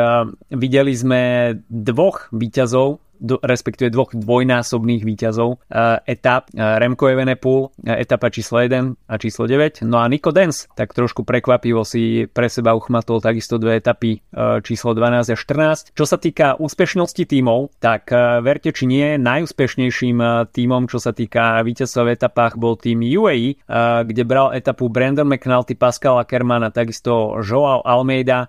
videli 0.49 0.97
sme 0.97 1.21
dvoch 1.69 2.33
výťazov 2.33 2.99
do, 3.23 3.39
respektíve 3.39 3.95
dvoch 3.95 4.11
dvojnásobných 4.11 5.07
výťazov 5.07 5.63
uh, 5.63 6.03
etap 6.03 6.51
uh, 6.51 6.83
Remco 6.83 7.07
Evenepoel, 7.07 7.71
uh, 7.71 7.95
etapa 7.95 8.35
číslo 8.35 8.59
1 8.59 9.07
a 9.07 9.15
číslo 9.23 9.47
9. 9.47 9.87
No 9.87 10.03
a 10.03 10.11
Nico 10.11 10.35
Dens 10.35 10.67
tak 10.75 10.91
trošku 10.91 11.23
prekvapivo 11.23 11.87
si 11.87 12.27
pre 12.27 12.51
seba 12.51 12.75
uchmatol 12.75 13.23
takisto 13.23 13.61
dve 13.61 13.79
etapy 13.79 14.25
číslo 14.65 14.97
12 14.97 15.31
a 15.31 15.37
14. 15.37 15.95
Čo 15.95 16.05
sa 16.09 16.17
týka 16.17 16.57
úspešnosti 16.59 17.23
tímov, 17.29 17.77
tak 17.79 18.11
verte 18.41 18.73
či 18.73 18.89
nie, 18.89 19.21
najúspešnejším 19.21 20.49
tímom, 20.51 20.89
čo 20.89 20.99
sa 20.99 21.13
týka 21.15 21.61
víťazstva 21.61 22.03
v 22.09 22.13
etapách 22.17 22.55
bol 22.57 22.75
tým 22.81 23.05
UAE, 23.05 23.61
kde 24.09 24.23
bral 24.25 24.57
etapu 24.57 24.89
Brandon 24.89 25.29
McNulty, 25.29 25.77
Pascal 25.77 26.19
Ackermann 26.19 26.65
a 26.65 26.75
takisto 26.75 27.39
Joao 27.45 27.85
Almeida. 27.85 28.49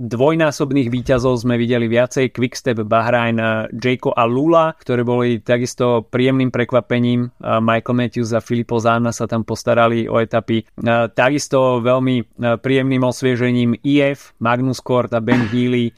Dvojnásobných 0.00 0.88
výťazov 0.88 1.44
sme 1.44 1.60
videli 1.60 1.84
viacej, 1.84 2.32
Quickstep, 2.32 2.80
Bahrain, 2.88 3.36
eh, 3.36 3.68
Jayko 3.76 4.16
a 4.16 4.24
Lula, 4.24 4.72
ktoré 4.80 5.04
boli 5.04 5.44
takisto 5.44 6.08
príjemným 6.08 6.48
prekvapením. 6.48 7.28
Eh, 7.28 7.60
Michael 7.60 8.00
Matthews 8.00 8.32
a 8.32 8.40
Filippo 8.40 8.80
Zanna 8.80 9.12
sa 9.12 9.28
tam 9.28 9.44
postarali 9.44 10.08
o 10.08 10.16
etapy. 10.16 10.64
Eh, 10.64 11.06
takisto 11.12 11.84
veľmi 11.84 12.24
príjemným 12.62 13.04
osviežením 13.04 13.76
IF, 13.84 14.32
Magnus 14.40 14.80
Kort 14.80 15.12
a 15.12 15.20
Ben 15.20 15.46
Healy, 15.46 15.92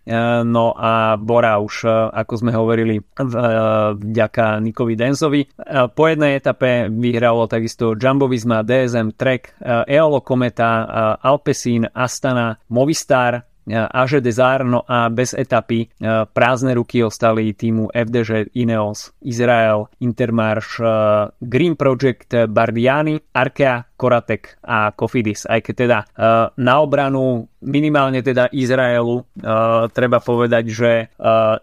no 0.45 0.75
a 0.77 1.17
Bora 1.17 1.57
už, 1.59 1.89
ako 2.13 2.33
sme 2.37 2.53
hovorili, 2.53 3.01
vďaka 3.97 4.61
Nikovi 4.61 4.95
Densovi. 4.99 5.41
Po 5.95 6.05
jednej 6.05 6.37
etape 6.37 6.91
vyhralo 6.91 7.49
takisto 7.49 7.97
Jumbo 7.97 8.29
Visma, 8.29 8.61
DSM, 8.67 9.17
Trek, 9.17 9.57
Eolo 9.89 10.21
Kometa, 10.21 11.17
Alpecin, 11.21 11.89
Astana, 11.95 12.59
Movistar, 12.69 13.54
Aže 13.71 14.21
Desar, 14.21 14.61
no 14.61 14.85
a 14.85 15.09
bez 15.09 15.33
etapy 15.33 15.89
prázdne 16.37 16.77
ruky 16.77 17.01
ostali 17.01 17.57
týmu 17.57 17.89
FDŽ, 17.89 18.53
Ineos, 18.53 19.17
Izrael, 19.25 19.89
Intermarš, 20.05 20.85
Green 21.41 21.73
Project, 21.73 22.49
Bardiani, 22.53 23.17
Arkea, 23.33 23.89
Koratek 23.97 24.61
a 24.61 24.93
Kofidis. 24.93 25.49
Aj 25.49 25.65
keď 25.65 25.75
teda 25.75 25.99
na 26.61 26.75
obranu 26.85 27.49
minimálne 27.65 28.21
teda 28.21 28.53
Izraelu 28.53 29.25
treba 29.97 30.19
povedať, 30.21 30.65
že 30.69 30.91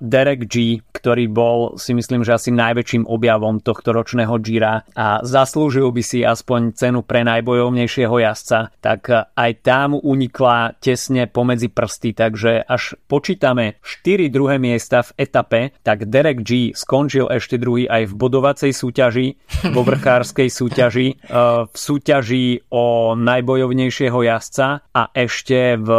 Derek 0.02 0.49
G, 0.49 0.82
ktorý 1.02 1.26
bol 1.26 1.82
si 1.82 1.97
myslím, 1.97 2.22
že 2.22 2.38
asi 2.38 2.54
najväčším 2.54 3.10
objavom 3.10 3.58
tohto 3.58 3.89
ročného 3.89 4.38
Gira 4.38 4.86
a 4.93 5.26
zaslúžil 5.26 5.89
by 5.89 6.04
si 6.06 6.22
aspoň 6.22 6.78
cenu 6.78 7.02
pre 7.02 7.26
najbojovnejšieho 7.26 8.14
jazdca, 8.22 8.70
tak 8.78 9.10
aj 9.34 9.52
tam 9.66 9.97
unikla 9.97 10.78
tesne 10.78 11.26
pomedzi 11.26 11.74
prsty, 11.74 12.14
takže 12.14 12.62
až 12.62 12.93
počítame 13.10 13.82
4 13.82 14.30
druhé 14.30 14.62
miesta 14.62 15.02
v 15.02 15.26
etape, 15.26 15.62
tak 15.82 16.06
Derek 16.06 16.45
G 16.45 16.78
skončil 16.78 17.26
ešte 17.34 17.58
druhý 17.58 17.89
aj 17.89 18.14
v 18.14 18.14
bodovacej 18.14 18.72
súťaži, 18.72 19.28
vo 19.74 19.82
vrchárskej 19.82 20.54
súťaži, 20.54 21.08
uh, 21.34 21.66
v 21.74 21.76
súťaži 21.76 22.70
o 22.70 23.18
najbojovnejšieho 23.18 24.22
jazdca 24.22 24.86
a 24.93 25.02
ešte 25.18 25.82
v 25.82 25.89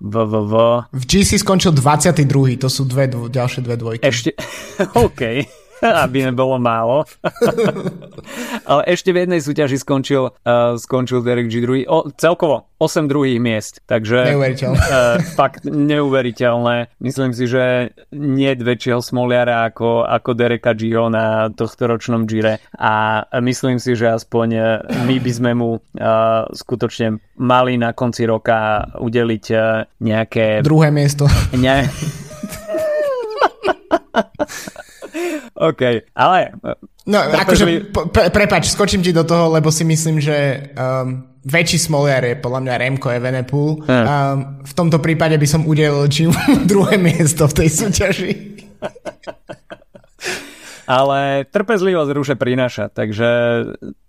v, 0.00 0.14
v, 0.24 0.34
v... 0.50 0.54
V 0.92 1.02
GC 1.04 1.40
skončil 1.40 1.72
22. 1.72 2.60
To 2.62 2.68
sú 2.68 2.84
dve, 2.84 3.08
dvo, 3.08 3.26
ďalšie 3.26 3.60
dve 3.64 3.76
dvojky. 3.76 4.02
Ešte, 4.04 4.27
OK. 5.06 5.22
aby 6.04 6.26
nebolo 6.26 6.58
málo. 6.58 7.06
Ale 8.70 8.82
ešte 8.90 9.14
v 9.14 9.26
jednej 9.26 9.40
súťaži 9.42 9.78
skončil, 9.78 10.30
uh, 10.30 10.74
skončil 10.76 11.22
Derek 11.22 11.48
G. 11.50 11.62
druhý. 11.62 11.82
O, 11.86 12.10
celkovo 12.18 12.70
8 12.78 13.10
druhých 13.10 13.38
miest. 13.42 13.82
Takže 13.86 14.34
neuveriteľné. 14.34 14.78
Uh, 14.78 15.16
fakt 15.34 15.66
neuveriteľné. 15.66 16.90
Myslím 17.02 17.30
si, 17.34 17.50
že 17.50 17.94
nie 18.14 18.50
väčšieho 18.54 19.02
smoliara 19.02 19.70
ako, 19.70 20.06
ako 20.06 20.30
Dereka 20.34 20.74
Gio 20.74 21.10
na 21.10 21.50
tohto 21.50 21.90
ročnom 21.90 22.26
Gire. 22.26 22.62
A 22.78 23.24
myslím 23.42 23.82
si, 23.82 23.94
že 23.98 24.14
aspoň 24.14 24.48
my 25.06 25.16
by 25.18 25.32
sme 25.32 25.50
mu 25.58 25.78
uh, 25.78 26.46
skutočne 26.50 27.18
mali 27.38 27.78
na 27.78 27.94
konci 27.94 28.26
roka 28.26 28.86
udeliť 28.98 29.44
uh, 29.54 29.86
nejaké... 30.02 30.62
Druhé 30.62 30.90
miesto. 30.90 31.26
Ne... 31.54 31.86
OK, 35.70 35.82
ale... 36.14 36.38
No, 37.08 37.18
akože, 37.24 37.88
pre, 38.12 38.28
prepač, 38.28 38.68
skočím 38.68 39.00
ti 39.00 39.16
do 39.16 39.24
toho, 39.24 39.48
lebo 39.56 39.72
si 39.72 39.80
myslím, 39.80 40.20
že 40.20 40.68
um, 40.76 41.24
väčší 41.48 41.80
smoliar 41.80 42.20
je 42.28 42.36
podľa 42.36 42.60
mňa 42.68 42.74
Remko 42.76 43.08
Evenepoel. 43.08 43.80
Yeah. 43.88 44.04
Um, 44.04 44.38
v 44.60 44.72
tomto 44.76 45.00
prípade 45.00 45.40
by 45.40 45.48
som 45.48 45.64
udelil 45.64 46.04
čím 46.12 46.36
druhé 46.70 47.00
miesto 47.00 47.48
v 47.48 47.64
tej 47.64 47.68
súťaži. 47.72 48.32
Ale 50.88 51.44
trpezlivosť 51.44 52.10
rúše 52.16 52.34
prináša, 52.40 52.88
takže 52.88 53.28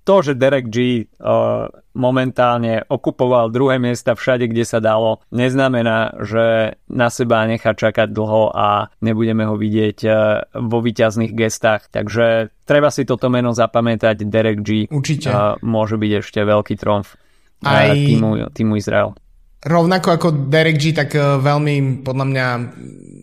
to, 0.07 0.15
že 0.23 0.39
Derek 0.39 0.71
G 0.71 1.05
uh, 1.05 1.67
momentálne 1.91 2.87
okupoval 2.87 3.51
druhé 3.51 3.83
miesta 3.83 4.15
všade, 4.15 4.47
kde 4.47 4.63
sa 4.63 4.79
dalo, 4.79 5.19
neznamená, 5.29 6.23
že 6.23 6.79
na 6.87 7.11
seba 7.11 7.43
nechá 7.45 7.75
čakať 7.75 8.15
dlho 8.15 8.55
a 8.55 8.95
nebudeme 9.03 9.43
ho 9.43 9.59
vidieť 9.59 9.99
uh, 10.07 10.15
vo 10.55 10.79
výťazných 10.79 11.35
gestách. 11.35 11.91
Takže 11.91 12.55
treba 12.63 12.89
si 12.95 13.03
toto 13.03 13.27
meno 13.27 13.51
zapamätať. 13.51 14.23
Derek 14.23 14.63
G 14.63 14.87
Určite. 14.87 15.27
Uh, 15.29 15.59
môže 15.59 15.99
byť 15.99 16.11
ešte 16.23 16.39
veľký 16.47 16.79
tromf 16.79 17.19
Aj... 17.67 17.91
týmu, 17.91 18.55
týmu 18.55 18.79
Izrael. 18.79 19.19
Rovnako 19.59 20.07
ako 20.15 20.27
Derek 20.47 20.79
G, 20.79 20.95
tak 20.95 21.11
veľmi 21.19 21.99
podľa 22.07 22.25
mňa 22.31 22.47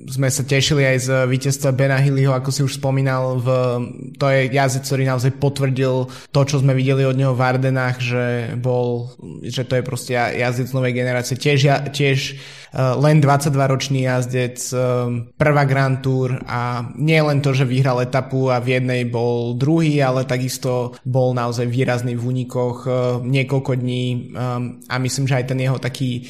sme 0.07 0.31
sa 0.31 0.47
tešili 0.47 0.87
aj 0.87 0.99
z 1.03 1.09
víťazstva 1.27 1.75
Bena 1.75 1.99
Hillyho, 1.99 2.31
ako 2.31 2.51
si 2.55 2.63
už 2.63 2.79
spomínal, 2.79 3.43
v, 3.43 3.49
to 4.15 4.27
je 4.31 4.55
jazdec, 4.55 4.85
ktorý 4.87 5.03
naozaj 5.11 5.33
potvrdil 5.43 6.07
to, 6.31 6.41
čo 6.47 6.63
sme 6.63 6.79
videli 6.79 7.03
od 7.03 7.19
neho 7.19 7.35
v 7.35 7.43
Ardenách, 7.43 7.99
že 7.99 8.25
bol, 8.55 9.11
že 9.43 9.67
to 9.67 9.79
je 9.79 9.83
proste 9.83 10.15
jazdec 10.15 10.71
novej 10.71 10.95
generácie. 10.95 11.35
Tiež, 11.35 11.91
tiež 11.91 12.19
uh, 12.39 12.95
len 13.03 13.19
22-ročný 13.19 14.07
jazdec, 14.07 14.63
prvá 15.35 15.63
Grand 15.67 15.99
Tour 15.99 16.39
a 16.47 16.87
nie 16.95 17.19
len 17.19 17.43
to, 17.43 17.51
že 17.51 17.67
vyhral 17.67 17.99
etapu 17.99 18.55
a 18.55 18.63
v 18.63 18.79
jednej 18.79 19.03
bol 19.11 19.59
druhý, 19.59 19.99
ale 19.99 20.23
takisto 20.23 20.95
bol 21.03 21.35
naozaj 21.35 21.67
výrazný 21.67 22.15
v 22.15 22.23
únikoch 22.23 22.87
niekoľko 23.27 23.73
dní 23.75 24.05
a 24.87 24.95
myslím, 25.03 25.27
že 25.27 25.37
aj 25.43 25.47
ten 25.51 25.59
jeho 25.59 25.79
taký 25.83 26.26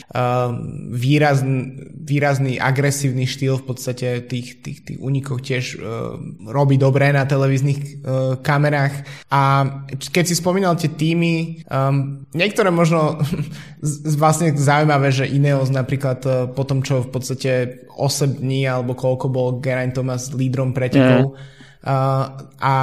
výrazný, 0.92 1.59
výrazný 1.92 2.61
agresívny 2.61 3.26
štýl 3.26 3.59
v 3.61 3.66
podstate 3.66 4.24
tých, 4.24 4.62
tých, 4.62 4.78
tých 4.86 4.99
únikoch 5.03 5.42
tiež 5.42 5.64
uh, 5.76 6.16
robí 6.47 6.78
dobre 6.78 7.11
na 7.11 7.26
televíznych 7.26 7.80
uh, 7.80 8.38
kamerách. 8.40 9.07
A 9.30 9.66
keď 9.99 10.24
si 10.24 10.34
spomínal 10.38 10.78
tie 10.78 10.90
týmy, 10.92 11.66
um, 11.66 12.24
niektoré 12.32 12.70
možno 12.70 13.18
vlastne 14.22 14.55
zaujímavé, 14.55 15.11
že 15.11 15.30
Ineos 15.30 15.68
napríklad 15.68 16.20
uh, 16.26 16.32
po 16.51 16.62
tom, 16.62 16.80
čo 16.80 17.03
v 17.05 17.11
podstate 17.11 17.51
8 17.97 18.40
dní 18.40 18.68
alebo 18.70 18.94
koľko 18.94 19.26
bol 19.28 19.49
Geraint 19.59 19.97
Thomas 19.97 20.30
lídrom 20.32 20.72
pretekov, 20.72 21.34
mm 21.34 21.55
a 21.85 22.74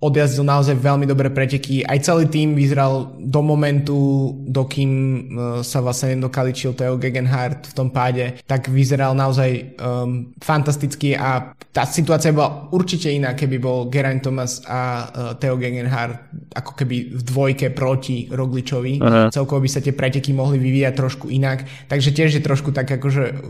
odjazdil 0.00 0.42
naozaj 0.42 0.76
veľmi 0.80 1.06
dobré 1.06 1.28
preteky. 1.30 1.84
Aj 1.84 2.00
celý 2.00 2.26
tým 2.26 2.56
vyzeral 2.56 3.14
do 3.20 3.40
momentu, 3.44 4.32
dokým 4.48 4.90
uh, 4.92 5.20
sa 5.60 5.84
vlastne 5.84 6.16
nedokaličil 6.18 6.74
Theo 6.74 6.96
Gegenhardt 6.96 7.70
v 7.70 7.76
tom 7.76 7.88
páde, 7.92 8.40
tak 8.48 8.72
vyzeral 8.72 9.14
naozaj 9.14 9.78
um, 9.78 10.32
fantasticky 10.42 11.14
a 11.14 11.52
tá 11.70 11.84
situácia 11.84 12.32
bola 12.32 12.72
určite 12.72 13.12
iná, 13.12 13.36
keby 13.36 13.60
bol 13.60 13.92
Geraint 13.92 14.24
Thomas 14.24 14.64
a 14.64 14.80
uh, 14.80 15.06
Theo 15.36 15.60
Gegenhardt 15.60 16.32
ako 16.56 16.72
keby 16.72 17.20
v 17.20 17.22
dvojke 17.22 17.68
proti 17.76 18.32
Rogličovi. 18.32 18.98
Uh-huh. 18.98 19.28
Celkovo 19.28 19.60
by 19.60 19.68
sa 19.68 19.84
tie 19.84 19.92
preteky 19.92 20.32
mohli 20.32 20.56
vyvíjať 20.56 20.94
trošku 20.96 21.26
inak. 21.28 21.68
Takže 21.86 22.16
tiež 22.16 22.40
je 22.40 22.42
trošku 22.42 22.72
tak 22.72 22.88
akože 22.88 23.44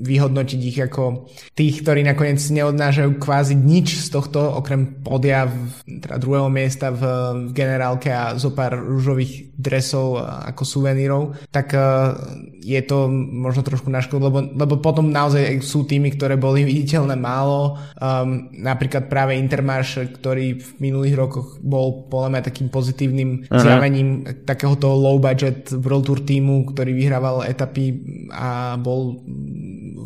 vyhodnotiť 0.00 0.60
ich 0.64 0.78
ako 0.80 1.28
tých, 1.52 1.84
ktorí 1.84 2.00
nakoniec 2.02 2.40
neodnážajú 2.40 3.20
kvázi 3.20 3.52
nič 3.52 4.00
z 4.00 4.07
z 4.08 4.10
tohto, 4.16 4.40
okrem 4.56 5.04
podia 5.04 5.44
teda 5.84 6.16
druhého 6.16 6.48
miesta 6.48 6.88
v, 6.88 7.04
v 7.48 7.52
generálke 7.52 8.08
a 8.08 8.32
zo 8.40 8.56
pár 8.56 8.80
rúžových 8.80 9.52
dresov 9.52 10.16
ako 10.24 10.64
suvenírov, 10.64 11.36
tak 11.52 11.76
uh, 11.76 12.16
je 12.64 12.80
to 12.80 13.12
možno 13.12 13.60
trošku 13.60 13.92
na 13.92 14.00
škodu, 14.00 14.32
lebo, 14.32 14.38
lebo 14.48 14.74
potom 14.80 15.12
naozaj 15.12 15.60
sú 15.60 15.84
týmy, 15.84 16.16
ktoré 16.16 16.40
boli 16.40 16.64
viditeľné 16.70 17.20
málo. 17.20 17.76
Um, 18.00 18.48
napríklad 18.56 19.12
práve 19.12 19.36
Intermarš, 19.36 20.08
ktorý 20.16 20.56
v 20.56 20.68
minulých 20.80 21.14
rokoch 21.20 21.60
bol 21.60 22.08
podľa 22.08 22.28
mňa 22.32 22.42
takým 22.48 22.68
pozitívnym 22.72 23.30
uh-huh. 23.44 23.60
zjavením 23.60 24.08
takéhoto 24.48 24.96
low 24.96 25.20
budget 25.20 25.68
World 25.76 26.08
Tour 26.08 26.24
týmu, 26.24 26.72
ktorý 26.72 26.96
vyhrával 26.96 27.44
etapy 27.44 28.00
a 28.32 28.80
bol 28.80 29.20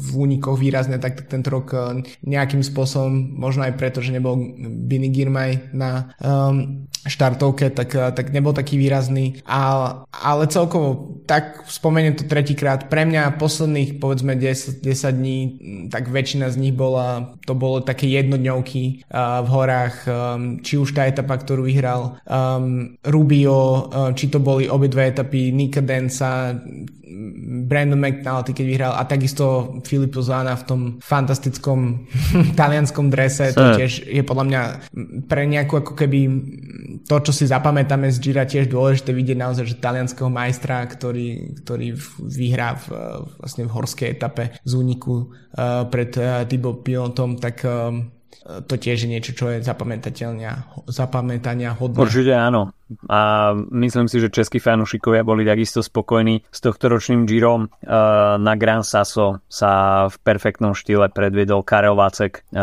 v 0.02 0.10
únikoch 0.18 0.58
výrazne, 0.58 0.98
tak, 0.98 1.30
tento 1.30 1.48
rok 1.54 1.66
uh, 1.70 1.94
nejakým 2.26 2.66
spôsobom, 2.66 3.38
možno 3.38 3.62
aj 3.62 3.78
preto, 3.78 4.02
že 4.02 4.10
nebol 4.10 4.34
Bini 4.58 5.14
Girmay 5.14 5.70
na 5.70 6.10
um, 6.18 6.90
štartovke, 7.06 7.70
tak, 7.70 7.94
uh, 7.94 8.10
tak 8.10 8.34
nebol 8.34 8.50
taký 8.50 8.74
výrazný. 8.74 9.38
A, 9.46 10.02
ale 10.10 10.50
celkovo, 10.50 11.22
tak 11.30 11.62
spomeniem 11.70 12.18
to 12.18 12.26
tretíkrát, 12.26 12.90
pre 12.90 13.06
mňa 13.06 13.38
posledných 13.38 14.02
povedzme 14.02 14.34
10, 14.34 14.82
10 14.82 15.14
dní, 15.14 15.38
tak 15.86 16.10
väčšina 16.10 16.50
z 16.50 16.56
nich 16.58 16.74
bola, 16.74 17.38
to 17.46 17.54
bolo 17.54 17.78
také 17.78 18.10
jednodňovky 18.10 19.06
uh, 19.06 19.46
v 19.46 19.48
horách, 19.54 19.96
um, 20.10 20.58
či 20.66 20.82
už 20.82 20.98
tá 20.98 21.06
etapa, 21.06 21.38
ktorú 21.38 21.62
vyhral 21.70 22.18
um, 22.26 22.98
Rubio, 23.06 23.86
uh, 23.86 24.10
či 24.18 24.26
to 24.26 24.42
boli 24.42 24.66
obidve 24.66 25.06
etapy 25.06 25.54
Nika 25.54 25.78
Densa, 25.78 26.58
Brandon 27.68 28.00
McNulty, 28.00 28.56
keď 28.56 28.66
vyhral 28.66 28.92
a 28.96 29.04
takisto 29.04 29.76
Filippo 29.84 30.24
Zana 30.24 30.56
v 30.56 30.64
tom 30.64 30.80
fantastickom 30.98 32.08
talianskom 32.60 33.12
drese, 33.12 33.52
to 33.52 33.76
tiež 33.76 34.08
je 34.08 34.22
podľa 34.24 34.44
mňa 34.48 34.62
pre 35.28 35.44
nejakú 35.44 35.84
ako 35.84 35.92
keby 35.92 36.20
to, 37.04 37.16
čo 37.20 37.32
si 37.32 37.44
zapamätáme 37.48 38.08
z 38.08 38.18
Gira 38.22 38.44
tiež 38.48 38.70
dôležité 38.72 39.12
vidieť 39.12 39.38
naozaj, 39.38 39.64
že 39.68 39.82
talianského 39.82 40.30
majstra, 40.32 40.84
ktorý, 40.86 41.60
ktorý 41.64 41.94
vyhrá 42.22 42.78
v, 42.78 42.86
vlastne 43.40 43.68
v 43.68 43.74
horskej 43.74 44.08
etape 44.16 44.56
z 44.62 44.72
úniku 44.72 45.28
uh, 45.28 45.84
pred 45.88 46.12
uh, 46.18 46.44
Thibaut 46.48 46.84
Pilotom, 46.84 47.36
tak 47.36 47.64
uh, 47.66 47.92
to 48.42 48.74
tiež 48.74 49.06
je 49.06 49.08
niečo, 49.08 49.32
čo 49.36 49.52
je 49.52 49.62
zapamätania, 49.62 50.66
zapamätania 50.88 51.76
hodné. 51.76 52.00
Určite 52.00 52.34
áno 52.34 52.74
a 53.08 53.52
myslím 53.72 54.06
si, 54.08 54.20
že 54.20 54.32
českí 54.32 54.58
fanúšikovia 54.60 55.24
boli 55.24 55.46
takisto 55.46 55.80
spokojní 55.80 56.44
s 56.48 56.58
tohto 56.60 56.92
ročným 56.92 57.24
Girom. 57.24 57.66
E, 57.66 57.68
na 58.38 58.54
Gran 58.56 58.84
Sasso 58.84 59.40
sa 59.48 60.04
v 60.08 60.16
perfektnom 60.20 60.76
štýle 60.76 61.08
predviedol 61.08 61.64
Karel 61.64 61.96
Vacek 61.96 62.44
e, 62.52 62.62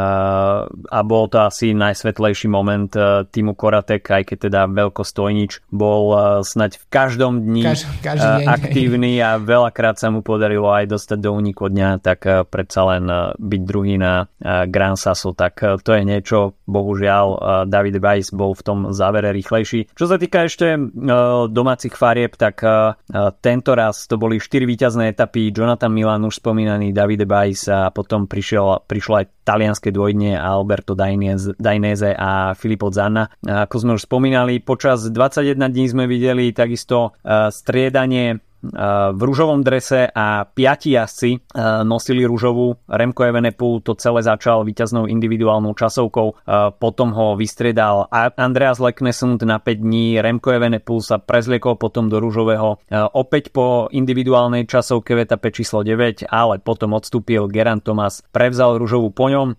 a 0.89 0.99
bol 1.05 1.25
to 1.31 1.41
asi 1.41 1.73
najsvetlejší 1.73 2.47
moment 2.49 2.91
e, 2.93 3.25
týmu 3.29 3.57
Koratek, 3.57 4.05
aj 4.05 4.23
keď 4.33 4.37
teda 4.49 4.61
Veľko 4.69 5.01
Stojnič 5.01 5.65
bol 5.73 6.13
snať 6.45 6.71
v 6.77 6.85
každom 6.89 7.33
dni 7.45 7.63
Kaž, 7.65 7.81
každý 8.01 8.33
deň. 8.43 8.47
aktívny 8.47 9.11
a 9.21 9.41
veľakrát 9.41 9.97
sa 9.97 10.13
mu 10.13 10.21
podarilo 10.21 10.69
aj 10.69 10.89
dostať 10.89 11.17
do 11.19 11.31
úniku 11.33 11.67
dňa, 11.67 11.89
tak 12.01 12.25
predsa 12.49 12.81
len 12.95 13.03
byť 13.35 13.61
druhý 13.65 13.97
na 13.97 14.29
Gran 14.41 14.95
Sasso, 14.95 15.33
tak 15.33 15.61
to 15.81 15.91
je 15.95 16.03
niečo, 16.05 16.57
bohužiaľ 16.69 17.25
David 17.65 17.97
Weiss 18.01 18.31
bol 18.31 18.53
v 18.53 18.63
tom 18.65 18.79
závere 18.93 19.33
rýchlejší. 19.33 19.91
Čo 19.93 20.05
sa 20.05 20.18
týka 20.19 20.45
ešte 20.45 20.75
uh, 20.75 21.47
domácich 21.47 21.95
farieb, 21.95 22.35
tak 22.35 22.61
uh, 22.61 22.93
tento 23.39 23.71
raz 23.73 24.05
to 24.05 24.19
boli 24.19 24.37
4 24.37 24.67
víťazné 24.67 25.15
etapy, 25.15 25.49
Jonathan 25.55 25.89
Milan 25.89 26.27
už 26.27 26.43
spomínaný, 26.43 26.91
Davide 26.91 27.23
Bajs 27.23 27.71
a 27.71 27.79
potom 27.89 28.27
prišiel, 28.27 28.83
prišlo 28.85 29.23
aj 29.23 29.25
talianské 29.47 29.89
dvojdne 29.89 30.37
Alberto 30.37 30.93
Dainese 30.93 32.11
a 32.13 32.53
Filippo 32.53 32.93
Zanna. 32.93 33.31
Ako 33.41 33.75
sme 33.81 33.97
už 33.97 34.05
spomínali, 34.05 34.61
počas 34.61 35.09
21 35.09 35.57
dní 35.57 35.85
sme 35.89 36.05
videli 36.05 36.53
takisto 36.53 37.17
striedanie 37.49 38.37
v 38.59 39.21
rúžovom 39.23 39.63
drese 39.63 40.11
a 40.11 40.43
piati 40.43 40.91
jazdci 40.95 41.55
nosili 41.87 42.27
rúžovú. 42.27 42.75
Remko 42.91 43.23
Evenepoel 43.23 43.79
to 43.79 43.95
celé 43.95 44.19
začal 44.19 44.67
víťaznou 44.67 45.07
individuálnou 45.07 45.71
časovkou, 45.75 46.43
potom 46.75 47.09
ho 47.15 47.39
vystriedal 47.39 48.11
Andreas 48.35 48.83
Leknesund 48.83 49.39
na 49.47 49.63
5 49.63 49.79
dní, 49.79 50.19
Remko 50.19 50.51
Evenepoel 50.51 50.99
sa 50.99 51.17
prezliekol 51.23 51.79
potom 51.79 52.11
do 52.11 52.19
rúžového 52.19 52.83
opäť 53.15 53.55
po 53.55 53.87
individuálnej 53.91 54.67
časovke 54.67 55.15
v 55.15 55.23
etape 55.23 55.55
číslo 55.55 55.83
9, 55.83 56.27
ale 56.27 56.59
potom 56.59 56.95
odstúpil 56.95 57.47
Gerant 57.47 57.83
Thomas, 57.83 58.23
prevzal 58.35 58.75
rúžovú 58.75 59.11
po 59.15 59.31
ňom. 59.31 59.55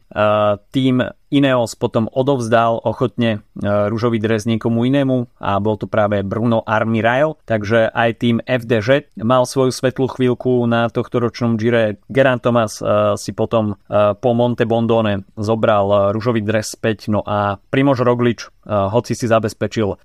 Tým 0.71 1.03
Ineos 1.31 1.79
potom 1.79 2.11
odovzdal 2.11 2.83
ochotne 2.83 3.39
e, 3.39 3.67
rúžový 3.87 4.19
dres 4.19 4.51
niekomu 4.51 4.83
inému 4.83 5.31
a 5.39 5.63
bol 5.63 5.79
to 5.79 5.87
práve 5.87 6.27
Bruno 6.27 6.67
Armirail, 6.67 7.39
takže 7.47 7.87
aj 7.95 8.11
tým 8.19 8.37
FDŽ 8.43 9.15
mal 9.23 9.47
svoju 9.47 9.71
svetlú 9.71 10.11
chvíľku 10.11 10.67
na 10.67 10.91
tohto 10.91 11.23
ročnom 11.23 11.55
Gire. 11.55 12.03
Geran 12.11 12.43
Thomas 12.43 12.83
e, 12.83 13.15
si 13.15 13.31
potom 13.31 13.79
e, 13.79 14.15
po 14.19 14.31
Monte 14.35 14.67
Bondone 14.67 15.23
zobral 15.39 16.11
rúžový 16.11 16.43
dres 16.43 16.75
späť, 16.75 17.07
no 17.15 17.23
a 17.23 17.63
Primož 17.71 18.03
Roglič 18.03 18.51
hoci 18.67 19.13
si 19.17 19.27
zabezpečil 19.29 19.97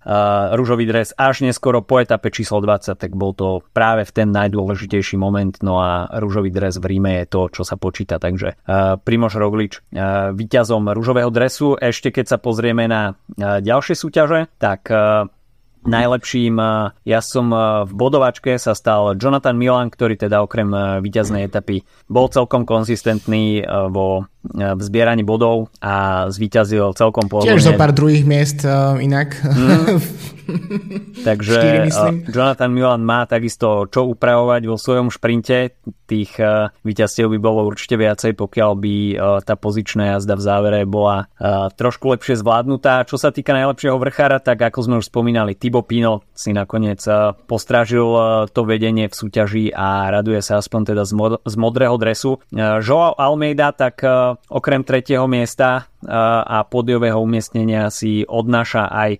rúžový 0.55 0.85
dres 0.87 1.11
až 1.15 1.43
neskoro 1.43 1.83
po 1.83 1.99
etape 1.99 2.31
číslo 2.31 2.63
20, 2.63 2.95
tak 2.95 3.11
bol 3.13 3.35
to 3.35 3.63
práve 3.75 4.07
v 4.07 4.11
ten 4.15 4.29
najdôležitejší 4.31 5.19
moment, 5.19 5.53
no 5.59 5.79
a 5.83 6.07
rúžový 6.19 6.49
dres 6.51 6.79
v 6.79 6.95
Ríme 6.95 7.23
je 7.23 7.25
to, 7.27 7.41
čo 7.51 7.63
sa 7.67 7.75
počíta, 7.75 8.19
takže 8.19 8.55
Primož 9.03 9.35
Roglič 9.35 9.83
víťazom 10.35 10.91
rúžového 10.91 11.31
dresu. 11.31 11.75
Ešte 11.75 12.11
keď 12.15 12.35
sa 12.35 12.37
pozrieme 12.39 12.87
na 12.87 13.19
ďalšie 13.37 13.95
súťaže, 13.97 14.47
tak 14.59 14.87
Najlepším 15.85 16.57
ja 17.05 17.21
som 17.21 17.53
v 17.85 17.91
bodovačke 17.93 18.57
sa 18.57 18.73
stal 18.73 19.13
Jonathan 19.21 19.53
Milan, 19.53 19.93
ktorý 19.93 20.17
teda 20.17 20.41
okrem 20.41 20.73
víťaznej 21.05 21.45
etapy 21.45 21.85
bol 22.09 22.25
celkom 22.33 22.65
konzistentný 22.65 23.61
vo 23.93 24.25
v 24.53 24.81
zbieraní 24.81 25.25
bodov 25.25 25.73
a 25.81 26.27
zvíťazil 26.29 26.93
celkom 26.93 27.25
pohodlne. 27.25 27.57
Tiež 27.57 27.71
zo 27.71 27.73
pár 27.73 27.95
druhých 27.95 28.25
miest 28.27 28.61
uh, 28.63 28.97
inak. 29.01 29.35
Mm. 29.41 29.97
Takže 31.27 31.89
uh, 31.89 32.13
Jonathan 32.29 32.69
Milan 32.69 33.01
má 33.01 33.25
takisto 33.25 33.89
čo 33.89 34.05
upravovať 34.13 34.61
vo 34.69 34.77
svojom 34.77 35.09
šprinte. 35.09 35.73
Tých 36.05 36.37
uh, 36.37 36.69
víťazstiev 36.85 37.33
by 37.33 37.39
bolo 37.41 37.65
určite 37.65 37.97
viacej, 37.97 38.37
pokiaľ 38.37 38.71
by 38.77 38.95
uh, 38.95 39.15
tá 39.41 39.57
pozičná 39.57 40.17
jazda 40.17 40.37
v 40.37 40.45
závere 40.45 40.79
bola 40.85 41.25
uh, 41.25 41.73
trošku 41.73 42.13
lepšie 42.13 42.37
zvládnutá. 42.37 43.09
Čo 43.09 43.17
sa 43.17 43.33
týka 43.33 43.57
najlepšieho 43.57 43.97
vrchára, 43.97 44.37
tak 44.37 44.61
ako 44.61 44.79
sme 44.85 44.95
už 45.01 45.09
spomínali, 45.09 45.57
Tibo 45.57 45.81
Pino 45.81 46.21
si 46.37 46.53
nakoniec 46.53 47.01
uh, 47.09 47.33
postrážil 47.49 48.05
uh, 48.05 48.45
to 48.45 48.61
vedenie 48.69 49.09
v 49.09 49.17
súťaži 49.17 49.73
a 49.73 50.13
raduje 50.13 50.45
sa 50.45 50.61
aspoň 50.61 50.93
teda 50.93 51.03
z, 51.09 51.13
mod- 51.17 51.41
z 51.41 51.55
modrého 51.57 51.97
dresu. 51.97 52.37
Uh, 52.53 52.77
Joao 52.85 53.17
Almeida 53.17 53.73
tak 53.73 54.05
uh, 54.05 54.34
okrem 54.49 54.81
tretieho 54.85 55.25
miesta 55.25 55.89
a 56.45 56.61
podiového 56.69 57.17
umiestnenia 57.17 57.89
si 57.89 58.21
odnáša 58.21 58.93
aj 58.93 59.11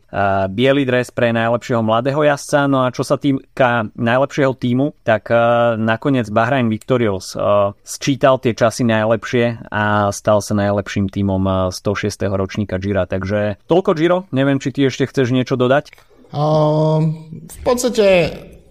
biely 0.54 0.86
dres 0.86 1.10
pre 1.10 1.34
najlepšieho 1.34 1.82
mladého 1.82 2.22
jazdca. 2.22 2.70
No 2.70 2.86
a 2.86 2.94
čo 2.94 3.02
sa 3.02 3.18
týka 3.18 3.90
najlepšieho 3.98 4.54
týmu, 4.54 4.94
tak 5.02 5.34
nakoniec 5.82 6.30
Bahrain 6.30 6.70
Victorious 6.70 7.34
sčítal 7.82 8.38
tie 8.38 8.54
časy 8.54 8.86
najlepšie 8.86 9.66
a 9.74 10.14
stal 10.14 10.46
sa 10.46 10.54
najlepším 10.54 11.10
týmom 11.10 11.74
106. 11.74 12.30
ročníka 12.30 12.78
Gira. 12.78 13.10
Takže 13.10 13.58
toľko 13.66 13.92
Giro, 13.98 14.18
neviem, 14.30 14.62
či 14.62 14.70
ty 14.70 14.86
ešte 14.86 15.10
chceš 15.10 15.34
niečo 15.34 15.58
dodať? 15.58 15.90
Uh, 16.36 17.16
v 17.32 17.60
podstate 17.64 18.06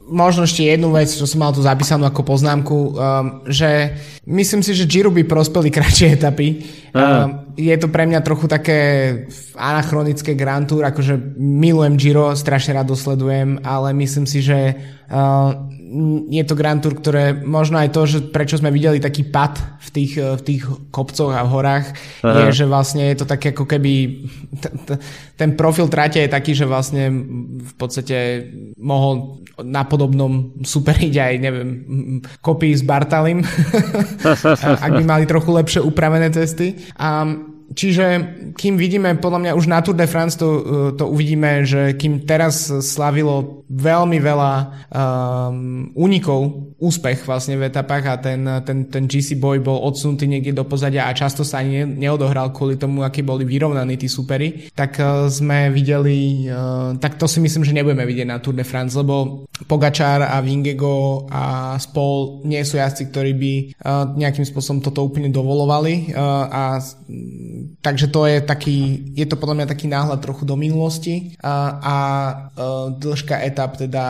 možno 0.09 0.44
ešte 0.44 0.68
jednu 0.68 0.92
vec, 0.92 1.09
čo 1.09 1.24
som 1.24 1.40
mal 1.40 1.52
tu 1.57 1.64
zapísanú 1.64 2.05
ako 2.05 2.22
poznámku, 2.24 2.76
um, 2.76 2.92
že 3.48 3.96
myslím 4.28 4.61
si, 4.61 4.76
že 4.76 4.88
Giro 4.88 5.09
by 5.09 5.24
prospeli 5.24 5.72
kratšie 5.72 6.20
etapy. 6.20 6.61
Um, 6.92 7.52
je 7.57 7.74
to 7.80 7.88
pre 7.88 8.05
mňa 8.05 8.20
trochu 8.20 8.46
také 8.46 8.78
anachronické 9.57 10.36
Grand 10.36 10.68
Tour, 10.68 10.84
akože 10.84 11.38
milujem 11.40 11.96
Giro, 11.96 12.36
strašne 12.36 12.76
rád 12.76 12.92
dosledujem, 12.92 13.64
ale 13.64 13.96
myslím 13.96 14.28
si, 14.28 14.44
že 14.44 14.76
uh, 15.09 15.74
je 16.30 16.45
to 16.49 16.55
Grand 16.57 16.80
Tour, 16.80 16.97
ktoré 16.97 17.37
možno 17.37 17.76
aj 17.76 17.93
to, 17.93 18.03
že 18.09 18.18
prečo 18.32 18.57
sme 18.57 18.72
videli 18.72 18.99
taký 18.99 19.28
pad 19.28 19.61
v 19.85 19.89
tých, 19.93 20.12
v 20.16 20.43
tých 20.43 20.62
kopcoch 20.89 21.30
a 21.37 21.45
v 21.45 21.53
horách, 21.53 21.87
Aha. 22.24 22.49
je, 22.49 22.64
že 22.64 22.64
vlastne 22.64 23.05
je 23.12 23.16
to 23.20 23.26
také 23.28 23.53
ako 23.53 23.68
keby 23.68 24.24
t- 24.59 24.74
t- 24.89 24.99
ten 25.37 25.55
profil 25.55 25.93
trate 25.93 26.24
je 26.24 26.30
taký, 26.32 26.57
že 26.57 26.64
vlastne 26.64 27.12
v 27.61 27.74
podstate 27.76 28.49
mohol 28.80 29.45
na 29.61 29.85
podobnom 29.87 30.57
superiť 30.64 31.14
aj, 31.14 31.35
neviem, 31.39 31.70
kopy 32.41 32.74
s 32.74 32.82
Bartalim, 32.82 33.45
ak 34.85 34.91
by 34.91 35.05
mali 35.05 35.24
trochu 35.28 35.51
lepšie 35.53 35.80
upravené 35.85 36.32
cesty. 36.32 36.74
A 36.99 37.28
Čiže 37.72 38.06
kým 38.52 38.76
vidíme, 38.76 39.16
podľa 39.16 39.40
mňa 39.40 39.52
už 39.56 39.66
na 39.72 39.80
Tour 39.80 39.96
de 39.96 40.04
France 40.04 40.36
to, 40.36 40.48
to 41.00 41.08
uvidíme, 41.08 41.64
že 41.64 41.96
kým 41.96 42.28
teraz 42.28 42.68
slavilo 42.68 43.64
veľmi 43.72 44.20
veľa 44.20 44.52
um, 44.92 45.88
únikov 45.96 46.74
úspech 46.85 47.24
vlastne 47.24 47.57
v 47.57 47.72
etapách 47.72 48.05
a 48.05 48.14
ten, 48.20 48.45
ten, 48.68 48.85
ten 48.93 49.09
GC 49.09 49.41
boj 49.41 49.64
bol 49.64 49.80
odsunutý 49.80 50.28
niekde 50.28 50.53
do 50.53 50.68
pozadia 50.68 51.09
a 51.09 51.16
často 51.16 51.41
sa 51.41 51.64
ani 51.64 51.89
neodohral 51.89 52.53
kvôli 52.53 52.76
tomu, 52.76 53.01
aký 53.01 53.24
boli 53.24 53.49
vyrovnaní 53.49 53.97
tí 53.97 54.05
superi, 54.05 54.68
tak 54.76 55.01
uh, 55.01 55.24
sme 55.32 55.72
videli, 55.72 56.45
uh, 56.53 56.93
tak 57.01 57.16
to 57.16 57.24
si 57.24 57.41
myslím, 57.41 57.64
že 57.64 57.72
nebudeme 57.72 58.05
vidieť 58.05 58.28
na 58.28 58.43
Tour 58.45 58.53
de 58.53 58.66
France, 58.68 58.93
lebo 58.93 59.49
Pogačár 59.64 60.28
a 60.28 60.43
Vingego 60.45 61.24
a 61.30 61.74
Spol 61.80 62.45
nie 62.45 62.61
sú 62.66 62.76
jazdci, 62.76 63.09
ktorí 63.09 63.32
by 63.32 63.53
uh, 63.80 64.12
nejakým 64.18 64.45
spôsobom 64.45 64.85
toto 64.85 65.01
úplne 65.07 65.32
dovolovali. 65.32 66.12
A 66.14 66.82
takže 67.80 68.11
to 68.11 68.26
je 68.26 68.43
taký, 68.43 69.07
je 69.14 69.24
to 69.24 69.39
podľa 69.39 69.62
mňa 69.62 69.66
taký 69.70 69.87
náhľad 69.87 70.18
trochu 70.20 70.43
do 70.43 70.59
minulosti. 70.59 71.39
A, 71.41 71.78
a 71.80 71.97
dĺžka 72.99 73.41
etap 73.47 73.78
teda 73.78 74.05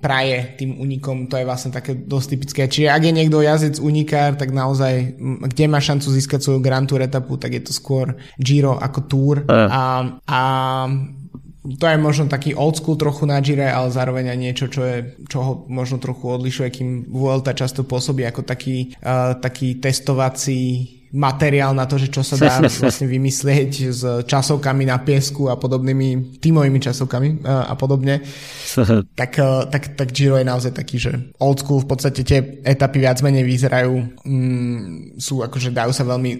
praje 0.00 0.54
tým 0.60 0.78
unikom, 0.78 1.26
to 1.26 1.40
je 1.40 1.48
vlastne 1.48 1.72
také 1.72 1.95
dosť 2.04 2.26
typické. 2.36 2.62
Čiže 2.68 2.92
ak 2.92 3.02
je 3.02 3.16
niekto 3.16 3.40
jazdec 3.40 3.80
unikár, 3.80 4.36
tak 4.36 4.52
naozaj, 4.52 5.16
kde 5.48 5.64
má 5.66 5.80
šancu 5.80 6.12
získať 6.12 6.44
svoju 6.44 6.60
Grand 6.60 6.84
Tour 6.84 7.00
etapu, 7.00 7.40
tak 7.40 7.56
je 7.56 7.62
to 7.64 7.72
skôr 7.72 8.14
Giro 8.36 8.76
ako 8.76 9.00
Tour. 9.08 9.36
A, 9.48 10.16
a 10.28 10.40
to 11.74 11.84
je 11.90 11.98
možno 11.98 12.30
taký 12.30 12.54
old 12.54 12.78
school 12.78 12.94
trochu 12.94 13.26
na 13.26 13.42
Gire, 13.42 13.66
ale 13.66 13.90
zároveň 13.90 14.30
aj 14.30 14.38
niečo, 14.38 14.66
čo, 14.70 14.86
je, 14.86 15.18
čo 15.26 15.38
ho 15.42 15.52
možno 15.66 15.98
trochu 15.98 16.30
odlišuje, 16.30 16.68
kým 16.70 16.88
Vuelta 17.10 17.58
často 17.58 17.82
pôsobí 17.82 18.22
ako 18.22 18.46
taký, 18.46 18.94
uh, 19.02 19.34
taký 19.42 19.82
testovací 19.82 20.95
materiál 21.12 21.76
na 21.76 21.84
to, 21.84 22.00
že 22.00 22.08
čo 22.08 22.24
sa 22.24 22.40
dá 22.40 22.58
vlastne 22.82 23.06
vymyslieť 23.06 23.72
s 23.92 24.02
časovkami 24.24 24.88
na 24.88 24.98
piesku 25.02 25.52
a 25.52 25.60
podobnými 25.60 26.40
tímovými 26.40 26.80
časovkami 26.80 27.44
a, 27.44 27.74
podobne, 27.76 28.24
tak, 29.20 29.32
e, 29.36 29.50
tak, 29.68 29.82
tak 29.98 30.08
Giro 30.10 30.40
je 30.40 30.46
naozaj 30.48 30.72
taký, 30.72 30.96
že 30.96 31.12
old 31.36 31.60
school 31.60 31.84
v 31.84 31.88
podstate 31.92 32.24
tie 32.24 32.62
etapy 32.64 33.04
viac 33.04 33.20
menej 33.20 33.44
vyzerajú, 33.44 33.94
mm, 34.24 35.18
sú 35.20 35.44
akože 35.44 35.76
dajú 35.76 35.92
sa 35.92 36.08
veľmi 36.08 36.30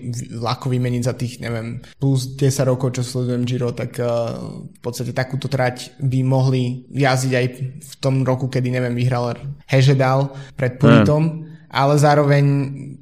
ľahko 0.40 0.72
vymeniť 0.72 1.02
za 1.04 1.14
tých, 1.14 1.44
neviem, 1.44 1.84
plus 2.00 2.38
10 2.38 2.70
rokov, 2.70 2.96
čo 2.96 3.02
sledujem 3.04 3.44
Giro, 3.44 3.76
tak 3.76 4.00
uh, 4.00 4.38
v 4.64 4.80
podstate 4.80 5.12
takúto 5.12 5.50
trať 5.50 5.92
by 6.00 6.24
mohli 6.24 6.88
jazdiť 6.94 7.32
aj 7.32 7.46
v 7.82 7.94
tom 8.00 8.24
roku, 8.24 8.48
kedy, 8.48 8.72
neviem, 8.72 8.96
vyhral 8.96 9.36
Hežedal 9.66 10.30
pred 10.54 10.78
Puritom. 10.78 11.24
Mm 11.24 11.55
ale 11.76 12.00
zároveň 12.00 12.44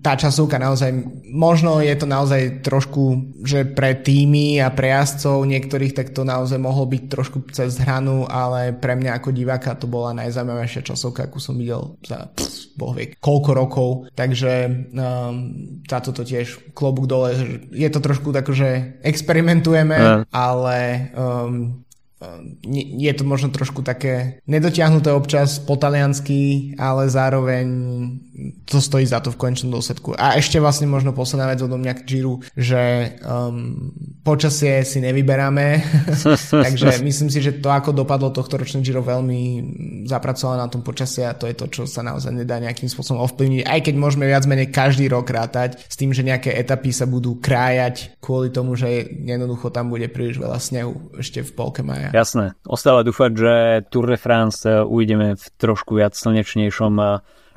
tá 0.03 0.19
časovka 0.19 0.59
naozaj, 0.59 0.91
možno 1.31 1.79
je 1.79 1.95
to 1.95 2.11
naozaj 2.11 2.67
trošku, 2.67 3.31
že 3.47 3.63
pre 3.63 3.95
týmy 3.95 4.59
a 4.59 4.75
pre 4.75 4.91
jazdcov 4.91 5.47
niektorých 5.47 5.95
tak 5.95 6.11
to 6.11 6.27
naozaj 6.27 6.59
mohlo 6.59 6.83
byť 6.91 7.03
trošku 7.07 7.39
cez 7.55 7.79
hranu, 7.79 8.27
ale 8.27 8.75
pre 8.75 8.99
mňa 8.99 9.23
ako 9.23 9.31
diváka 9.31 9.79
to 9.79 9.87
bola 9.87 10.11
najzaujímavejšia 10.19 10.83
časovka, 10.91 11.31
akú 11.31 11.39
som 11.39 11.55
videl 11.55 11.95
za 12.03 12.27
pff, 12.35 12.75
boh 12.75 12.91
vie, 12.99 13.15
koľko 13.23 13.51
rokov, 13.55 13.89
takže 14.19 14.53
um, 14.91 15.35
za 15.87 16.03
toto 16.03 16.27
tiež 16.27 16.75
klobúk 16.75 17.07
dole, 17.07 17.39
je 17.71 17.89
to 17.89 18.03
trošku 18.03 18.35
tak, 18.35 18.51
že 18.51 18.99
experimentujeme, 19.07 19.95
yeah. 19.95 20.27
ale 20.35 21.09
um, 21.15 21.85
je 22.65 23.13
to 23.13 23.25
možno 23.27 23.51
trošku 23.51 23.83
také 23.83 24.41
nedotiahnuté 24.47 25.13
občas 25.13 25.59
po 25.61 25.77
taliansky, 25.77 26.73
ale 26.79 27.11
zároveň 27.11 27.67
to 28.67 28.81
stojí 28.81 29.07
za 29.07 29.21
to 29.21 29.31
v 29.31 29.39
konečnom 29.39 29.71
dôsledku. 29.71 30.15
A 30.19 30.39
ešte 30.39 30.59
vlastne 30.59 30.91
možno 30.91 31.15
posledná 31.15 31.51
vec 31.51 31.63
odo 31.63 31.79
mňa 31.79 31.95
k 32.01 32.07
Giro, 32.07 32.43
že 32.59 33.15
um, 33.23 33.93
počasie 34.27 34.83
si 34.83 34.99
nevyberáme, 34.99 35.83
takže 36.67 37.03
myslím 37.03 37.29
si, 37.31 37.39
že 37.43 37.59
to 37.63 37.71
ako 37.71 37.95
dopadlo 37.95 38.35
tohto 38.35 38.59
ročné 38.59 38.83
Giro 38.83 39.03
veľmi 39.03 39.41
zapracovalo 40.11 40.59
na 40.59 40.69
tom 40.71 40.83
počasie 40.83 41.27
a 41.27 41.37
to 41.37 41.47
je 41.47 41.55
to, 41.55 41.67
čo 41.71 41.83
sa 41.87 42.03
naozaj 42.03 42.35
nedá 42.35 42.59
nejakým 42.59 42.91
spôsobom 42.91 43.23
ovplyvniť, 43.23 43.67
aj 43.67 43.81
keď 43.91 43.95
môžeme 43.95 44.27
viac 44.27 44.45
menej 44.47 44.75
každý 44.75 45.07
rok 45.11 45.31
rátať 45.31 45.79
s 45.87 45.95
tým, 45.95 46.11
že 46.11 46.27
nejaké 46.27 46.51
etapy 46.55 46.91
sa 46.91 47.07
budú 47.07 47.39
krájať 47.39 48.19
kvôli 48.19 48.51
tomu, 48.51 48.75
že 48.75 49.07
jednoducho 49.25 49.71
tam 49.71 49.89
bude 49.91 50.11
príliš 50.11 50.43
veľa 50.43 50.59
snehu 50.59 51.15
ešte 51.19 51.41
v 51.45 51.55
polke 51.55 51.83
maja. 51.87 52.04
Jasné. 52.13 52.59
Ostáva 52.67 53.07
dúfať, 53.07 53.31
že 53.33 53.53
Tour 53.89 54.11
de 54.11 54.19
France 54.19 54.67
eh, 54.67 54.83
ujdeme 54.83 55.39
v 55.39 55.45
trošku 55.57 55.97
viac 55.97 56.13
slnečnejšom 56.19 56.95
eh, 57.01 57.09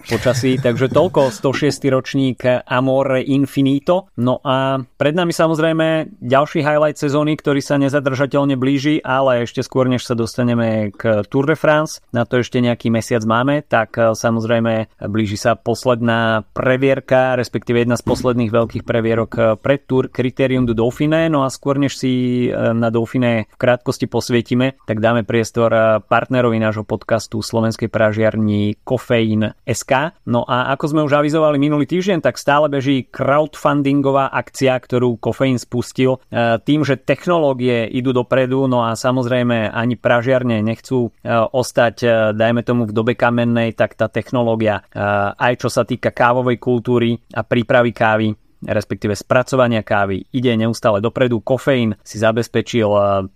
počasí. 0.06 0.62
Takže 0.62 0.94
toľko 0.94 1.34
106. 1.34 1.90
ročník 1.90 2.46
Amore 2.70 3.26
Infinito. 3.26 4.14
No 4.22 4.40
a 4.46 4.82
pred 4.96 5.14
nami 5.18 5.34
samozrejme 5.34 6.18
ďalší 6.22 6.62
highlight 6.62 6.98
sezóny, 7.02 7.36
ktorý 7.38 7.60
sa 7.60 7.82
nezadržateľne 7.82 8.56
blíži, 8.56 9.02
ale 9.02 9.44
ešte 9.50 9.66
skôr 9.66 9.90
než 9.90 10.06
sa 10.06 10.14
dostaneme 10.14 10.94
k 10.96 11.26
Tour 11.28 11.50
de 11.50 11.58
France, 11.58 12.00
na 12.14 12.24
to 12.24 12.40
ešte 12.40 12.62
nejaký 12.62 12.94
mesiac 12.94 13.26
máme, 13.28 13.66
tak 13.66 13.98
e, 13.98 14.14
samozrejme 14.16 15.04
blíži 15.10 15.38
sa 15.38 15.58
posledná 15.58 16.48
previerka, 16.54 17.36
respektíve 17.36 17.84
jedna 17.84 18.00
z 18.00 18.06
posledných 18.06 18.52
veľkých 18.52 18.84
previerok 18.86 19.32
e, 19.36 19.42
pred 19.60 19.84
Tour 19.86 20.10
Criterium 20.14 20.68
du 20.68 20.78
Dauphiné. 20.78 21.28
No 21.28 21.44
a 21.44 21.52
skôr 21.52 21.80
než 21.80 22.00
si 22.00 22.48
e, 22.48 22.52
na 22.54 22.92
Dauphiné 22.94 23.50
v 23.52 23.58
krátkosti 23.60 24.06
posvietime, 24.06 24.80
tak 24.86 25.04
dáme 25.04 25.28
priestor 25.28 26.02
partnerovi 26.08 26.60
nášho 26.60 26.88
podcastu 26.88 27.44
slovenskej 27.44 27.92
pražiarni 27.92 28.80
Kofeín 28.84 29.52
SK 29.68 29.87
SK. 29.88 30.20
No 30.28 30.44
a 30.44 30.76
ako 30.76 30.86
sme 30.92 31.02
už 31.08 31.24
avizovali 31.24 31.56
minulý 31.56 31.88
týždeň, 31.88 32.20
tak 32.20 32.36
stále 32.36 32.68
beží 32.68 33.08
crowdfundingová 33.08 34.28
akcia, 34.36 34.76
ktorú 34.76 35.16
Kofeín 35.16 35.56
spustil 35.56 36.20
e, 36.28 36.60
tým, 36.60 36.84
že 36.84 37.00
technológie 37.00 37.88
idú 37.88 38.12
dopredu, 38.12 38.68
no 38.68 38.84
a 38.84 39.00
samozrejme 39.00 39.72
ani 39.72 39.96
pražiarne 39.96 40.60
nechcú 40.60 41.08
e, 41.08 41.32
ostať, 41.32 41.96
e, 42.04 42.08
dajme 42.36 42.68
tomu 42.68 42.84
v 42.84 42.92
dobe 42.92 43.16
kamennej, 43.16 43.72
tak 43.80 43.96
tá 43.96 44.12
technológia, 44.12 44.84
aj 45.38 45.54
čo 45.62 45.70
sa 45.72 45.86
týka 45.86 46.10
kávovej 46.12 46.58
kultúry 46.58 47.16
a 47.38 47.46
prípravy 47.46 47.94
kávy, 47.94 48.28
respektíve 48.66 49.14
spracovania 49.14 49.86
kávy 49.86 50.26
ide 50.34 50.50
neustále 50.58 50.98
dopredu. 50.98 51.40
Kofeín 51.46 51.94
si 52.02 52.18
zabezpečil 52.18 52.90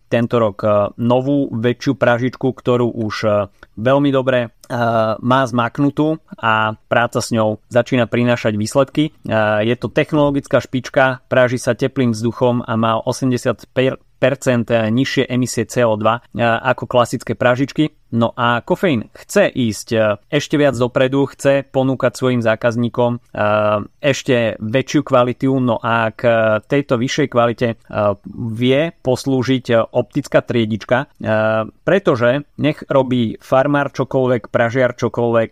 tento 0.10 0.36
rok 0.42 0.66
novú 0.98 1.46
väčšiu 1.54 1.94
pražičku, 1.94 2.48
ktorú 2.50 2.90
už 2.90 3.16
veľmi 3.82 4.14
dobre 4.14 4.54
má 5.20 5.42
zmaknutú 5.50 6.22
a 6.38 6.78
práca 6.88 7.20
s 7.20 7.34
ňou 7.34 7.60
začína 7.68 8.06
prinášať 8.08 8.56
výsledky. 8.56 9.12
Je 9.66 9.76
to 9.76 9.90
technologická 9.90 10.62
špička, 10.62 11.26
práži 11.28 11.58
sa 11.60 11.76
teplým 11.76 12.14
vzduchom 12.16 12.64
a 12.64 12.74
má 12.78 13.02
80% 13.02 14.00
nižšie 14.88 15.26
emisie 15.28 15.66
CO2 15.66 16.06
ako 16.40 16.84
klasické 16.86 17.34
pražičky. 17.36 17.92
No 18.12 18.36
a 18.36 18.60
kofeín 18.60 19.08
chce 19.16 19.48
ísť 19.48 19.88
e, 19.96 20.00
ešte 20.28 20.60
viac 20.60 20.76
dopredu, 20.76 21.32
chce 21.32 21.64
ponúkať 21.64 22.12
svojim 22.20 22.44
zákazníkom 22.44 23.12
e, 23.16 23.20
ešte 24.04 24.60
väčšiu 24.60 25.02
kvalitu, 25.08 25.56
no 25.64 25.80
a 25.80 26.12
k 26.12 26.28
tejto 26.68 27.00
vyššej 27.00 27.28
kvalite 27.32 27.68
e, 27.72 27.76
vie 28.52 28.92
poslúžiť 29.00 29.96
optická 29.96 30.44
triedička, 30.44 31.08
pretože 31.86 32.44
nech 32.60 32.84
robí 32.92 33.40
farmár 33.40 33.94
čokoľvek, 33.94 34.52
pražiar 34.52 34.98
čokoľvek, 34.98 35.52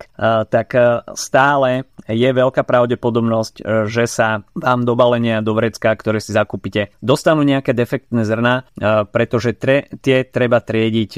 tak 0.50 0.70
stále 1.14 1.88
je 2.10 2.30
veľká 2.30 2.66
pravdepodobnosť, 2.66 3.86
že 3.88 4.10
sa 4.10 4.44
vám 4.58 4.84
do 4.84 4.98
balenia, 4.98 5.46
do 5.46 5.54
vrecka, 5.56 5.94
ktoré 5.94 6.20
si 6.20 6.34
zakúpite, 6.34 6.92
dostanú 7.00 7.46
nejaké 7.46 7.72
defektné 7.72 8.26
zrna, 8.26 8.66
pretože 9.14 9.56
tre, 9.56 9.88
tie 10.02 10.26
treba 10.26 10.60
triediť 10.60 11.12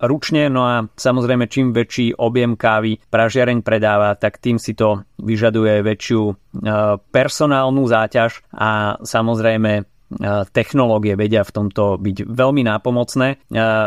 ručne, 0.00 0.48
no 0.48 0.62
a 0.64 0.87
samozrejme 0.96 1.50
čím 1.50 1.74
väčší 1.74 2.16
objem 2.16 2.54
kávy 2.54 3.02
pražiareň 3.10 3.60
predáva, 3.60 4.14
tak 4.14 4.40
tým 4.40 4.56
si 4.56 4.72
to 4.72 5.04
vyžaduje 5.20 5.82
väčšiu 5.82 6.22
e, 6.28 6.34
personálnu 6.98 7.82
záťaž 7.84 8.46
a 8.54 9.00
samozrejme 9.02 9.72
e, 9.78 9.82
technológie 10.54 11.18
vedia 11.18 11.42
v 11.42 11.54
tomto 11.54 11.98
byť 11.98 12.28
veľmi 12.28 12.62
nápomocné. 12.64 13.28
E, 13.34 13.36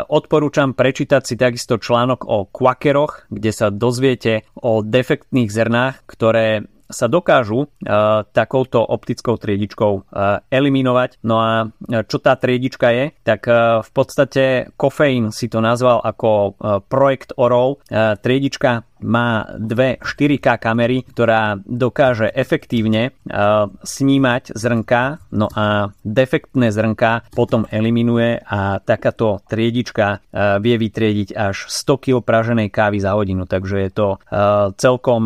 odporúčam 0.06 0.76
prečítať 0.76 1.22
si 1.24 1.34
takisto 1.34 1.80
článok 1.80 2.28
o 2.28 2.46
kvakeroch, 2.46 3.32
kde 3.32 3.50
sa 3.50 3.72
dozviete 3.72 4.46
o 4.58 4.84
defektných 4.84 5.50
zrnách, 5.50 6.04
ktoré 6.06 6.68
sa 6.92 7.10
dokážu 7.10 7.66
uh, 7.66 8.22
takouto 8.30 8.84
optickou 8.84 9.40
triedičkou 9.40 9.92
uh, 9.92 10.44
eliminovať. 10.52 11.24
No 11.26 11.40
a 11.40 11.50
čo 12.06 12.20
tá 12.20 12.36
triedička 12.38 12.92
je? 12.92 13.04
Tak 13.24 13.40
v 13.82 13.90
podstate 13.90 14.70
kofeín 14.76 15.34
si 15.34 15.48
to 15.48 15.58
nazval 15.58 16.04
ako 16.04 16.54
projekt 16.86 17.34
OROL. 17.34 17.82
Uh, 17.88 18.14
triedička 18.20 18.86
má 19.02 19.50
dve 19.58 19.98
4K 19.98 20.62
kamery, 20.62 21.02
ktorá 21.02 21.58
dokáže 21.58 22.30
efektívne 22.30 23.10
snímať 23.82 24.54
zrnka, 24.54 25.18
no 25.34 25.50
a 25.50 25.90
defektné 26.06 26.70
zrnka 26.70 27.26
potom 27.34 27.66
eliminuje 27.66 28.38
a 28.46 28.78
takáto 28.78 29.42
triedička 29.50 30.22
vie 30.62 30.76
vytriediť 30.78 31.34
až 31.34 31.66
100 31.66 31.98
kg 31.98 32.16
praženej 32.22 32.70
kávy 32.70 33.02
za 33.02 33.18
hodinu, 33.18 33.42
takže 33.42 33.76
je 33.82 33.90
to 33.90 34.08
celkom 34.78 35.22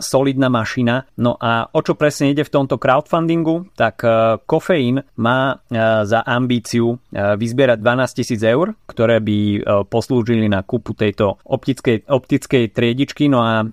solidná 0.00 0.50
mašina. 0.50 1.06
No 1.20 1.38
a 1.38 1.70
o 1.70 1.80
čo 1.84 1.94
presne 1.94 2.32
ide 2.34 2.42
v 2.42 2.50
tomto 2.50 2.80
crowdfundingu? 2.80 3.70
Tak 3.78 4.02
kofeín 4.48 5.04
má 5.20 5.60
za 6.04 6.20
ambíciu 6.26 6.98
vyzbierať 7.12 7.78
12 7.78 8.18
tisíc 8.18 8.40
eur, 8.42 8.74
ktoré 8.88 9.22
by 9.22 9.38
poslúžili 9.86 10.50
na 10.50 10.64
kúpu 10.66 10.96
tejto 10.96 11.38
optickej, 11.46 12.10
optickej 12.10 12.72
triedičky. 12.72 13.28
No 13.30 13.44
a 13.44 13.68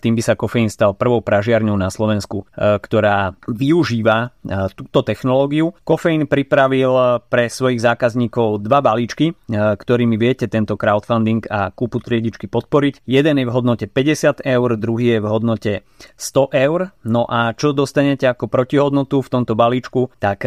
tým 0.00 0.16
by 0.16 0.22
sa 0.24 0.32
kofeín 0.32 0.72
stal 0.72 0.96
prvou 0.96 1.20
pražiarňou 1.20 1.76
na 1.76 1.92
Slovensku, 1.92 2.48
ktorá 2.56 3.36
využíva 3.44 4.32
túto 4.72 5.04
technológiu. 5.04 5.76
Kofeín 5.84 6.24
pripravil 6.24 7.20
pre 7.28 7.52
svojich 7.52 7.84
zákazníkov 7.84 8.64
dva 8.64 8.80
balíčky, 8.80 9.36
ktorými 9.52 10.16
viete 10.16 10.48
tento 10.48 10.80
crowdfunding 10.80 11.44
a 11.52 11.68
kúpu 11.68 12.00
triedičky 12.00 12.48
podporiť. 12.48 13.04
Jeden 13.04 13.36
je 13.36 13.44
v 13.44 13.52
hodnote 13.52 13.84
50 13.92 14.40
eur, 14.40 14.68
druhý 14.80 15.16
je 15.16 15.20
v 15.20 15.26
hodnote 15.28 15.67
100 16.16 16.54
eur. 16.54 16.92
No 17.04 17.28
a 17.28 17.52
čo 17.52 17.76
dostanete 17.76 18.26
ako 18.26 18.48
protihodnotu 18.48 19.20
v 19.20 19.32
tomto 19.32 19.52
balíčku? 19.52 20.14
Tak 20.18 20.38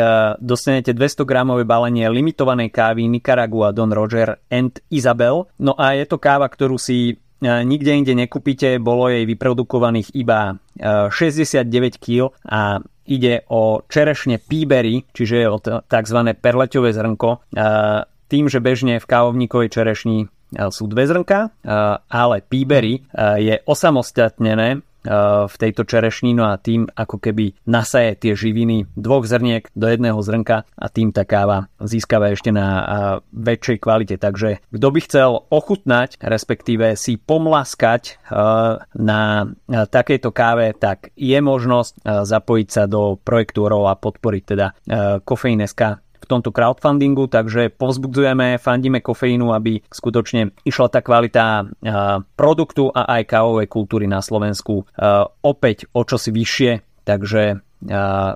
dostanete 0.41 0.91
200 0.95 1.23
gramové 1.27 1.63
balenie 1.63 2.09
limitovanej 2.09 2.73
kávy 2.73 3.05
Nicaragua 3.07 3.75
Don 3.75 3.93
Roger 3.93 4.41
and 4.49 4.81
Isabel. 4.89 5.47
No 5.61 5.77
a 5.77 5.93
je 5.93 6.05
to 6.09 6.17
káva, 6.17 6.49
ktorú 6.49 6.81
si 6.81 7.17
nikde 7.41 7.97
inde 7.97 8.13
nekúpite, 8.13 8.77
bolo 8.77 9.09
jej 9.09 9.25
vyprodukovaných 9.25 10.13
iba 10.13 10.61
69 10.77 11.97
kg 11.97 12.29
a 12.45 12.77
ide 13.09 13.41
o 13.49 13.81
čerešne 13.81 14.37
píbery, 14.37 15.09
čiže 15.09 15.49
o 15.49 15.57
tzv. 15.61 16.19
perleťové 16.37 16.93
zrnko. 16.93 17.49
Tým, 18.29 18.45
že 18.45 18.61
bežne 18.61 19.01
v 19.01 19.09
kávovníkovej 19.09 19.73
čerešni 19.73 20.29
sú 20.69 20.85
dve 20.85 21.09
zrnka, 21.09 21.49
ale 22.13 22.45
píbery 22.45 23.01
je 23.41 23.55
osamostatnené 23.65 24.85
v 25.05 25.55
tejto 25.57 25.83
čerešni, 25.83 26.37
no 26.37 26.45
a 26.45 26.61
tým 26.61 26.85
ako 26.85 27.17
keby 27.17 27.57
nasaje 27.65 28.13
tie 28.21 28.37
živiny 28.37 28.85
dvoch 28.93 29.25
zrniek 29.25 29.65
do 29.73 29.89
jedného 29.89 30.21
zrnka 30.21 30.63
a 30.65 30.85
tým 30.93 31.09
tá 31.09 31.25
káva 31.25 31.67
získava 31.81 32.29
ešte 32.29 32.53
na 32.53 32.67
väčšej 33.33 33.77
kvalite. 33.81 34.15
Takže 34.21 34.61
kto 34.69 34.87
by 34.93 34.99
chcel 35.01 35.29
ochutnať, 35.49 36.21
respektíve 36.21 36.93
si 36.93 37.17
pomlaskať 37.17 38.21
na 38.93 39.21
takejto 39.67 40.29
káve, 40.29 40.77
tak 40.77 41.09
je 41.17 41.39
možnosť 41.41 42.05
zapojiť 42.05 42.67
sa 42.69 42.85
do 42.85 43.17
projektu 43.17 43.65
a 43.65 43.93
podporiť 43.97 44.43
teda 44.45 44.67
Kofeín.sk 45.25 46.10
tomto 46.31 46.55
crowdfundingu, 46.55 47.27
takže 47.27 47.67
povzbudzujeme, 47.75 48.55
fandíme 48.55 49.03
kofeínu, 49.03 49.51
aby 49.51 49.83
skutočne 49.91 50.55
išla 50.63 50.87
tá 50.87 51.03
kvalita 51.03 51.67
produktu 52.39 52.87
a 52.87 53.19
aj 53.19 53.27
kávovej 53.27 53.67
kultúry 53.67 54.07
na 54.07 54.23
Slovensku 54.23 54.87
opäť 55.43 55.91
o 55.91 56.07
čosi 56.07 56.31
vyššie, 56.31 57.03
takže 57.03 57.59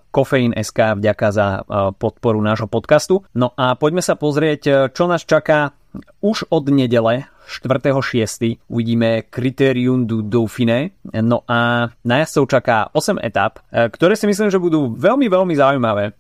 Kofeín 0.09 0.57
SK 0.57 0.97
vďaka 0.97 1.27
za 1.29 1.61
podporu 2.01 2.41
nášho 2.41 2.65
podcastu. 2.65 3.21
No 3.37 3.53
a 3.53 3.77
poďme 3.77 4.01
sa 4.01 4.17
pozrieť, 4.17 4.89
čo 4.89 5.05
nás 5.05 5.21
čaká 5.21 5.77
už 6.19 6.49
od 6.49 6.65
nedele 6.73 7.29
4.6. 7.45 8.67
uvidíme 8.67 9.29
Criterium 9.29 10.03
du 10.09 10.25
Dauphiné. 10.25 10.97
No 11.21 11.45
a 11.47 11.89
na 12.03 12.15
jazdcov 12.21 12.45
čaká 12.49 12.77
8 12.91 13.21
etap, 13.21 13.61
e, 13.69 13.87
ktoré 13.87 14.17
si 14.17 14.25
myslím, 14.25 14.49
že 14.49 14.59
budú 14.59 14.91
veľmi, 14.97 15.29
veľmi 15.29 15.53
zaujímavé. 15.53 16.03
E, 16.09 16.13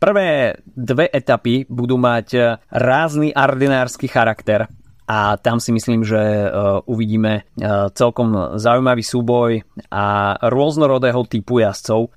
prvé 0.00 0.56
dve 0.64 1.06
etapy 1.12 1.68
budú 1.68 2.00
mať 2.00 2.28
e, 2.34 2.40
rázny 2.72 3.30
ardinársky 3.36 4.08
charakter 4.08 4.66
a 5.10 5.34
tam 5.42 5.58
si 5.58 5.74
myslím, 5.74 6.06
že 6.06 6.22
uvidíme 6.86 7.50
celkom 7.98 8.54
zaujímavý 8.54 9.02
súboj 9.02 9.66
a 9.90 10.38
rôznorodého 10.38 11.26
typu 11.26 11.58
jazdcov. 11.58 12.14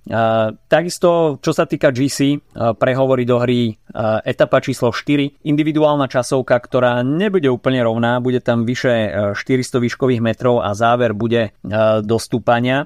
Takisto, 0.70 1.42
čo 1.42 1.52
sa 1.58 1.66
týka 1.66 1.90
GC, 1.90 2.38
prehovorí 2.78 3.26
do 3.26 3.42
hry 3.42 3.74
etapa 4.22 4.62
číslo 4.62 4.94
4, 4.94 5.42
individuálna 5.42 6.06
časovka, 6.06 6.54
ktorá 6.62 7.02
nebude 7.02 7.50
úplne 7.50 7.82
rovná, 7.82 8.22
bude 8.22 8.46
tam 8.46 8.62
vyše 8.62 9.34
400 9.34 9.82
výškových 9.82 10.22
metrov 10.22 10.62
a 10.62 10.78
záver 10.78 11.18
bude 11.18 11.58
do 12.06 12.18
stúpania, 12.22 12.86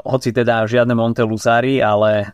hoci 0.00 0.32
teda 0.32 0.64
žiadne 0.64 0.96
Monte 0.96 1.28
Lusári, 1.28 1.84
ale 1.84 2.32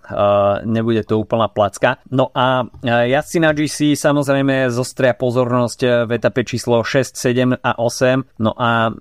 nebude 0.62 1.02
to 1.02 1.18
úplná 1.18 1.50
placka. 1.50 1.98
No 2.14 2.30
a 2.30 2.62
jazdci 2.86 3.42
na 3.42 3.50
GC 3.50 3.98
samozrejme 3.98 4.70
zostria 4.70 5.18
pozornosť 5.18 6.06
v 6.06 6.10
etape 6.14 6.46
číslo 6.46 6.86
6, 6.86 7.07
7 7.14 7.56
a 7.62 7.72
8, 7.78 8.42
no 8.42 8.52
a 8.56 8.92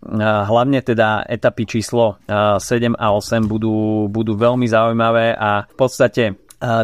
hlavne 0.47 0.79
teda 0.85 1.25
etapy 1.27 1.67
číslo 1.67 2.21
7 2.27 2.59
a 2.95 3.07
8 3.15 3.49
budú, 3.49 4.07
budú 4.07 4.37
veľmi 4.37 4.67
zaujímavé 4.69 5.35
a 5.35 5.65
v 5.67 5.75
podstate 5.75 6.39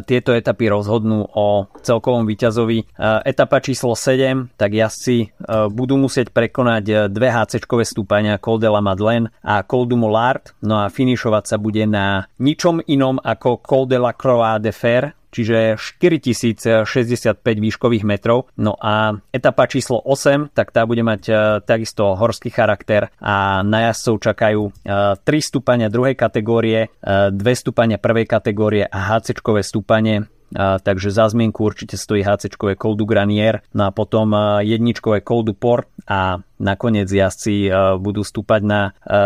tieto 0.05 0.37
etapy 0.37 0.69
rozhodnú 0.69 1.25
o 1.33 1.65
celkovom 1.81 2.29
výťazovi. 2.29 2.93
Etapa 3.25 3.57
číslo 3.57 3.97
7, 3.97 4.53
tak 4.53 4.69
jazdci 4.69 5.33
budú 5.73 5.97
musieť 5.97 6.29
prekonať 6.29 7.09
dve 7.09 7.33
HC-čkové 7.33 7.81
stúpania 7.81 8.37
Col 8.37 8.61
de 8.61 8.69
la 8.69 8.85
Madeleine 8.85 9.33
a 9.41 9.65
Col 9.65 9.89
du 9.89 9.97
Mollard, 9.97 10.53
no 10.61 10.77
a 10.77 10.93
finišovať 10.93 11.43
sa 11.49 11.57
bude 11.57 11.89
na 11.89 12.29
ničom 12.37 12.85
inom 12.85 13.17
ako 13.17 13.65
Col 13.65 13.89
de 13.89 13.97
la 13.97 14.13
Croix 14.13 14.61
de 14.61 14.69
Fer, 14.69 15.17
čiže 15.33 15.81
4065 15.81 17.41
výškových 17.41 18.05
metrov. 18.05 18.53
No 18.55 18.77
a 18.77 19.17
etapa 19.33 19.65
číslo 19.65 19.97
8, 20.05 20.53
tak 20.53 20.69
tá 20.69 20.85
bude 20.85 21.01
mať 21.01 21.21
uh, 21.27 21.37
takisto 21.65 22.13
horský 22.13 22.53
charakter 22.53 23.09
a 23.17 23.65
na 23.65 23.89
jazdcov 23.89 24.15
čakajú 24.31 24.61
uh, 24.69 25.17
3 25.17 25.25
stúpania 25.41 25.89
druhej 25.89 26.13
kategórie, 26.13 26.93
uh, 27.01 27.33
2 27.33 27.41
stúpania 27.57 27.97
prvej 27.97 28.29
kategórie 28.29 28.85
a 28.85 29.17
HC 29.17 29.41
stúpanie 29.65 30.29
a, 30.53 30.79
takže 30.79 31.11
za 31.11 31.29
zmienku 31.29 31.59
určite 31.63 31.97
stojí 31.97 32.23
HC 32.23 32.55
Col 32.57 32.95
du 32.95 33.05
Granier, 33.05 33.61
no 33.73 33.89
a 33.89 33.91
potom 33.91 34.33
a, 34.33 34.61
jedničkové 34.61 35.21
Col 35.21 35.43
du 35.43 35.53
Port 35.53 35.89
a 36.07 36.39
nakoniec 36.63 37.11
jazdci 37.11 37.67
budú 37.99 38.23
stúpať 38.23 38.61
na, 38.63 38.81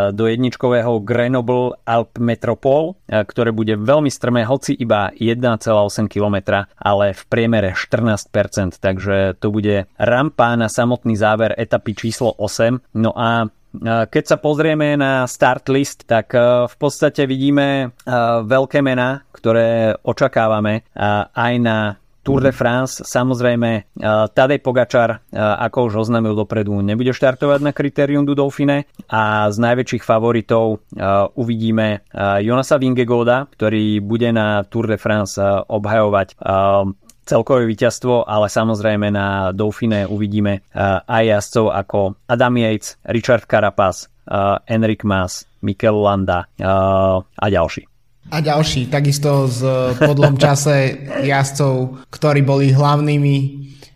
do 0.10 0.26
jedničkového 0.26 0.98
Grenoble 1.06 1.78
Alp 1.86 2.18
Metropol, 2.18 2.98
ktoré 3.06 3.54
bude 3.54 3.78
veľmi 3.78 4.10
strmé, 4.10 4.42
hoci 4.42 4.74
iba 4.74 5.14
1,8 5.14 5.70
km, 6.10 6.66
ale 6.74 7.14
v 7.14 7.24
priemere 7.30 7.78
14%, 7.78 8.82
takže 8.82 9.38
to 9.38 9.54
bude 9.54 9.86
rampa 10.02 10.58
na 10.58 10.66
samotný 10.66 11.14
záver 11.14 11.54
etapy 11.54 11.94
číslo 11.94 12.34
8. 12.34 12.98
No 12.98 13.14
a 13.14 13.54
keď 13.84 14.24
sa 14.26 14.38
pozrieme 14.42 14.98
na 14.98 15.28
start 15.30 15.70
list, 15.70 16.08
tak 16.10 16.34
v 16.68 16.76
podstate 16.80 17.30
vidíme 17.30 17.94
veľké 18.44 18.82
mená, 18.82 19.26
ktoré 19.32 19.98
očakávame 20.02 20.88
aj 21.34 21.54
na 21.62 21.98
Tour 22.28 22.44
de 22.44 22.52
France. 22.52 23.08
Samozrejme, 23.08 23.96
Tadej 24.36 24.60
Pogačar, 24.60 25.24
ako 25.32 25.88
už 25.88 26.04
oznámil 26.04 26.36
dopredu, 26.36 26.76
nebude 26.84 27.16
štartovať 27.16 27.64
na 27.64 27.72
kritérium 27.72 28.28
du 28.28 28.36
Dauphine 28.36 28.84
a 29.08 29.48
z 29.48 29.56
najväčších 29.56 30.04
favoritov 30.04 30.84
uvidíme 31.40 32.04
Jonasa 32.44 32.76
Vingegoda, 32.76 33.48
ktorý 33.48 34.04
bude 34.04 34.36
na 34.36 34.68
Tour 34.68 34.92
de 34.92 35.00
France 35.00 35.40
obhajovať 35.72 36.36
celkové 37.28 37.68
víťazstvo, 37.68 38.24
ale 38.24 38.48
samozrejme 38.48 39.12
na 39.12 39.52
Dauphine 39.52 40.08
uvidíme 40.08 40.64
aj 41.04 41.24
jazdcov 41.28 41.76
ako 41.76 42.00
Adam 42.32 42.56
Yates, 42.56 42.96
Richard 43.12 43.44
Carapaz, 43.44 44.08
Enric 44.66 45.04
Mas, 45.04 45.44
Mikel 45.60 46.00
Landa 46.00 46.48
a 47.36 47.46
ďalší. 47.52 47.84
A 48.28 48.44
ďalší, 48.44 48.92
takisto 48.92 49.48
z 49.48 49.64
podlom 50.00 50.36
čase 50.36 51.00
jazdcov, 51.24 52.04
ktorí 52.12 52.44
boli 52.44 52.76
hlavnými 52.76 53.36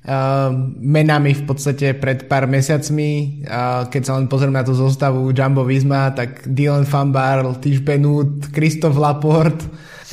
uh, 0.07 0.55
menami 0.79 1.35
v 1.35 1.43
podstate 1.43 1.99
pred 1.99 2.31
pár 2.31 2.47
mesiacmi. 2.47 3.43
Uh, 3.43 3.91
keď 3.91 4.01
sa 4.07 4.15
len 4.15 4.31
pozriem 4.31 4.55
na 4.55 4.63
tú 4.63 4.71
zostavu 4.71 5.35
Jumbo 5.35 5.67
Visma, 5.67 6.15
tak 6.15 6.47
Dylan 6.47 6.87
Van 6.87 7.11
Barl, 7.11 7.59
Tish 7.59 7.83
Benut, 7.83 8.47
Christoph 8.55 8.95
Laporte. 8.95 9.67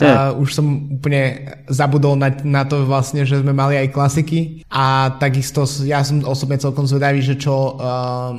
Uh, 0.05 0.31
už 0.39 0.55
som 0.55 0.67
úplne 0.95 1.55
zabudol 1.67 2.15
na, 2.15 2.31
na 2.47 2.63
to 2.63 2.87
vlastne, 2.87 3.27
že 3.27 3.43
sme 3.43 3.51
mali 3.51 3.75
aj 3.81 3.91
klasiky. 3.91 4.63
A 4.71 5.17
takisto 5.19 5.67
ja 5.83 6.07
som 6.07 6.23
osobne 6.23 6.61
celkom 6.61 6.87
zvedavý, 6.87 7.19
že 7.19 7.35
čo 7.35 7.75
uh, 7.75 8.37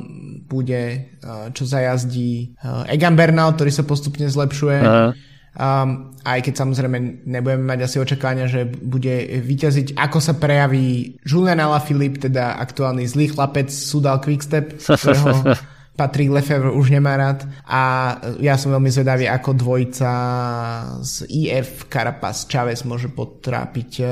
bude, 0.48 1.12
uh, 1.20 1.52
čo 1.52 1.68
zajazdí 1.68 2.56
uh, 2.64 2.88
Egan 2.88 3.18
Bernal, 3.18 3.52
ktorý 3.56 3.70
sa 3.74 3.84
postupne 3.84 4.24
zlepšuje. 4.28 4.78
Uh-huh 4.80 5.12
Um, 5.50 6.14
aj 6.22 6.46
keď 6.46 6.62
samozrejme 6.62 7.26
nebudeme 7.26 7.74
mať 7.74 7.90
asi 7.90 7.96
očakávania, 7.98 8.46
že 8.46 8.70
bude 8.70 9.42
vyťaziť, 9.42 9.98
ako 9.98 10.18
sa 10.22 10.38
prejaví 10.38 11.18
Julian 11.26 11.58
Alaphilippe, 11.58 12.30
teda 12.30 12.54
aktuálny 12.62 13.02
zlý 13.10 13.34
chlapec 13.34 13.66
Sudal 13.66 14.22
Quickstep, 14.22 14.78
ktorého 14.78 15.58
Patrick 15.96 16.32
Lefevre 16.32 16.72
už 16.72 16.96
nemá 16.96 17.16
rád 17.20 17.44
a 17.68 18.16
ja 18.40 18.56
som 18.56 18.72
veľmi 18.72 18.88
zvedavý, 18.88 19.28
ako 19.28 19.52
dvojca 19.52 20.12
z 21.04 21.28
IF 21.28 21.92
Carapaz 21.92 22.48
Chavez 22.48 22.88
môže 22.88 23.12
potrápiť 23.12 23.90
uh, 24.00 24.10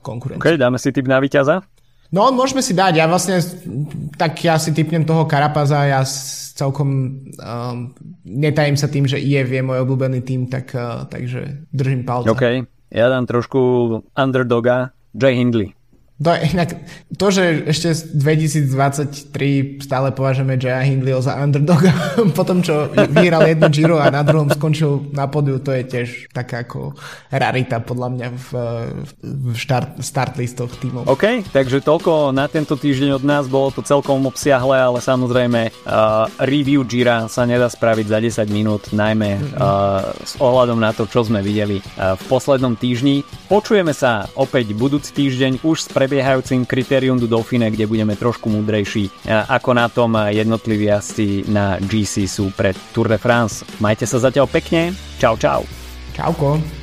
konkurenciu. 0.00 0.40
OK, 0.40 0.56
dáme 0.56 0.80
si 0.80 0.88
tip 0.88 1.04
na 1.04 1.20
víťaza? 1.20 1.60
No, 2.08 2.32
môžeme 2.32 2.64
si 2.64 2.72
dať. 2.72 2.96
Ja 2.96 3.04
vlastne, 3.04 3.44
tak 4.16 4.40
ja 4.40 4.56
si 4.56 4.72
typnem 4.72 5.04
toho 5.04 5.28
Karapaza, 5.28 5.84
ja 5.84 6.00
celkom 6.56 6.88
um, 6.88 7.76
netajím 8.24 8.80
sa 8.80 8.88
tým, 8.88 9.04
že 9.04 9.20
IF 9.20 9.52
je 9.52 9.60
môj 9.60 9.84
obľúbený 9.84 10.24
tým, 10.24 10.48
tak, 10.48 10.72
uh, 10.72 11.04
takže 11.06 11.68
držím 11.68 12.08
palce. 12.08 12.32
OK, 12.32 12.64
ja 12.88 13.06
dám 13.12 13.28
trošku 13.28 13.60
underdoga 14.16 14.96
Jay 15.12 15.36
Hindley. 15.36 15.77
To, 16.18 16.34
inak, 16.34 16.82
to, 17.14 17.30
že 17.30 17.70
ešte 17.70 17.94
2023 18.10 19.78
stále 19.78 20.10
považujeme 20.10 20.58
Jaya 20.58 20.82
Hindleyho 20.82 21.22
za 21.22 21.38
underdoga, 21.38 21.94
potom 22.38 22.58
čo 22.58 22.90
vyhral 22.90 23.46
jednu 23.46 23.70
Giro 23.70 24.02
a 24.02 24.10
na 24.10 24.26
druhom 24.26 24.50
skončil 24.50 25.14
na 25.14 25.30
podiu, 25.30 25.62
to 25.62 25.70
je 25.70 25.86
tiež 25.86 26.08
taká 26.34 26.66
ako 26.66 26.98
rarita 27.30 27.78
podľa 27.78 28.08
mňa 28.18 28.28
v, 28.34 28.48
v 29.22 29.54
štart, 29.54 30.02
start 30.02 30.34
listoch 30.42 30.74
tímov. 30.82 31.06
OK, 31.06 31.46
takže 31.54 31.86
toľko 31.86 32.34
na 32.34 32.50
tento 32.50 32.74
týždeň 32.74 33.22
od 33.22 33.22
nás, 33.22 33.46
bolo 33.46 33.70
to 33.70 33.86
celkom 33.86 34.26
obsiahle, 34.26 34.74
ale 34.74 34.98
samozrejme 34.98 35.70
uh, 35.70 36.26
review 36.42 36.82
Gira 36.82 37.30
sa 37.30 37.46
nedá 37.46 37.70
spraviť 37.70 38.06
za 38.10 38.18
10 38.42 38.50
minút, 38.50 38.90
najmä 38.90 39.38
uh, 39.38 40.02
s 40.26 40.34
ohľadom 40.42 40.82
na 40.82 40.90
to, 40.90 41.06
čo 41.06 41.22
sme 41.22 41.46
videli 41.46 41.78
uh, 41.78 42.18
v 42.18 42.22
poslednom 42.26 42.74
týždni. 42.74 43.22
Počujeme 43.46 43.94
sa 43.94 44.26
opäť 44.34 44.74
budúci 44.74 45.14
týždeň 45.14 45.62
už 45.62 45.86
s 45.86 45.88
prebiehajúcim 46.08 46.64
kritérium 46.64 47.20
do 47.20 47.28
Dauphine, 47.28 47.68
kde 47.68 47.84
budeme 47.84 48.16
trošku 48.16 48.48
múdrejší, 48.48 49.28
ako 49.28 49.76
na 49.76 49.92
tom 49.92 50.16
jednotliví 50.16 50.88
jazdci 50.88 51.52
na 51.52 51.76
GC 51.76 52.24
sú 52.24 52.48
pred 52.56 52.72
Tour 52.96 53.12
de 53.12 53.20
France. 53.20 53.68
Majte 53.76 54.08
sa 54.08 54.16
zatiaľ 54.16 54.48
pekne. 54.48 54.96
Čau, 55.20 55.36
čau. 55.36 55.68
Čauko. 56.16 56.77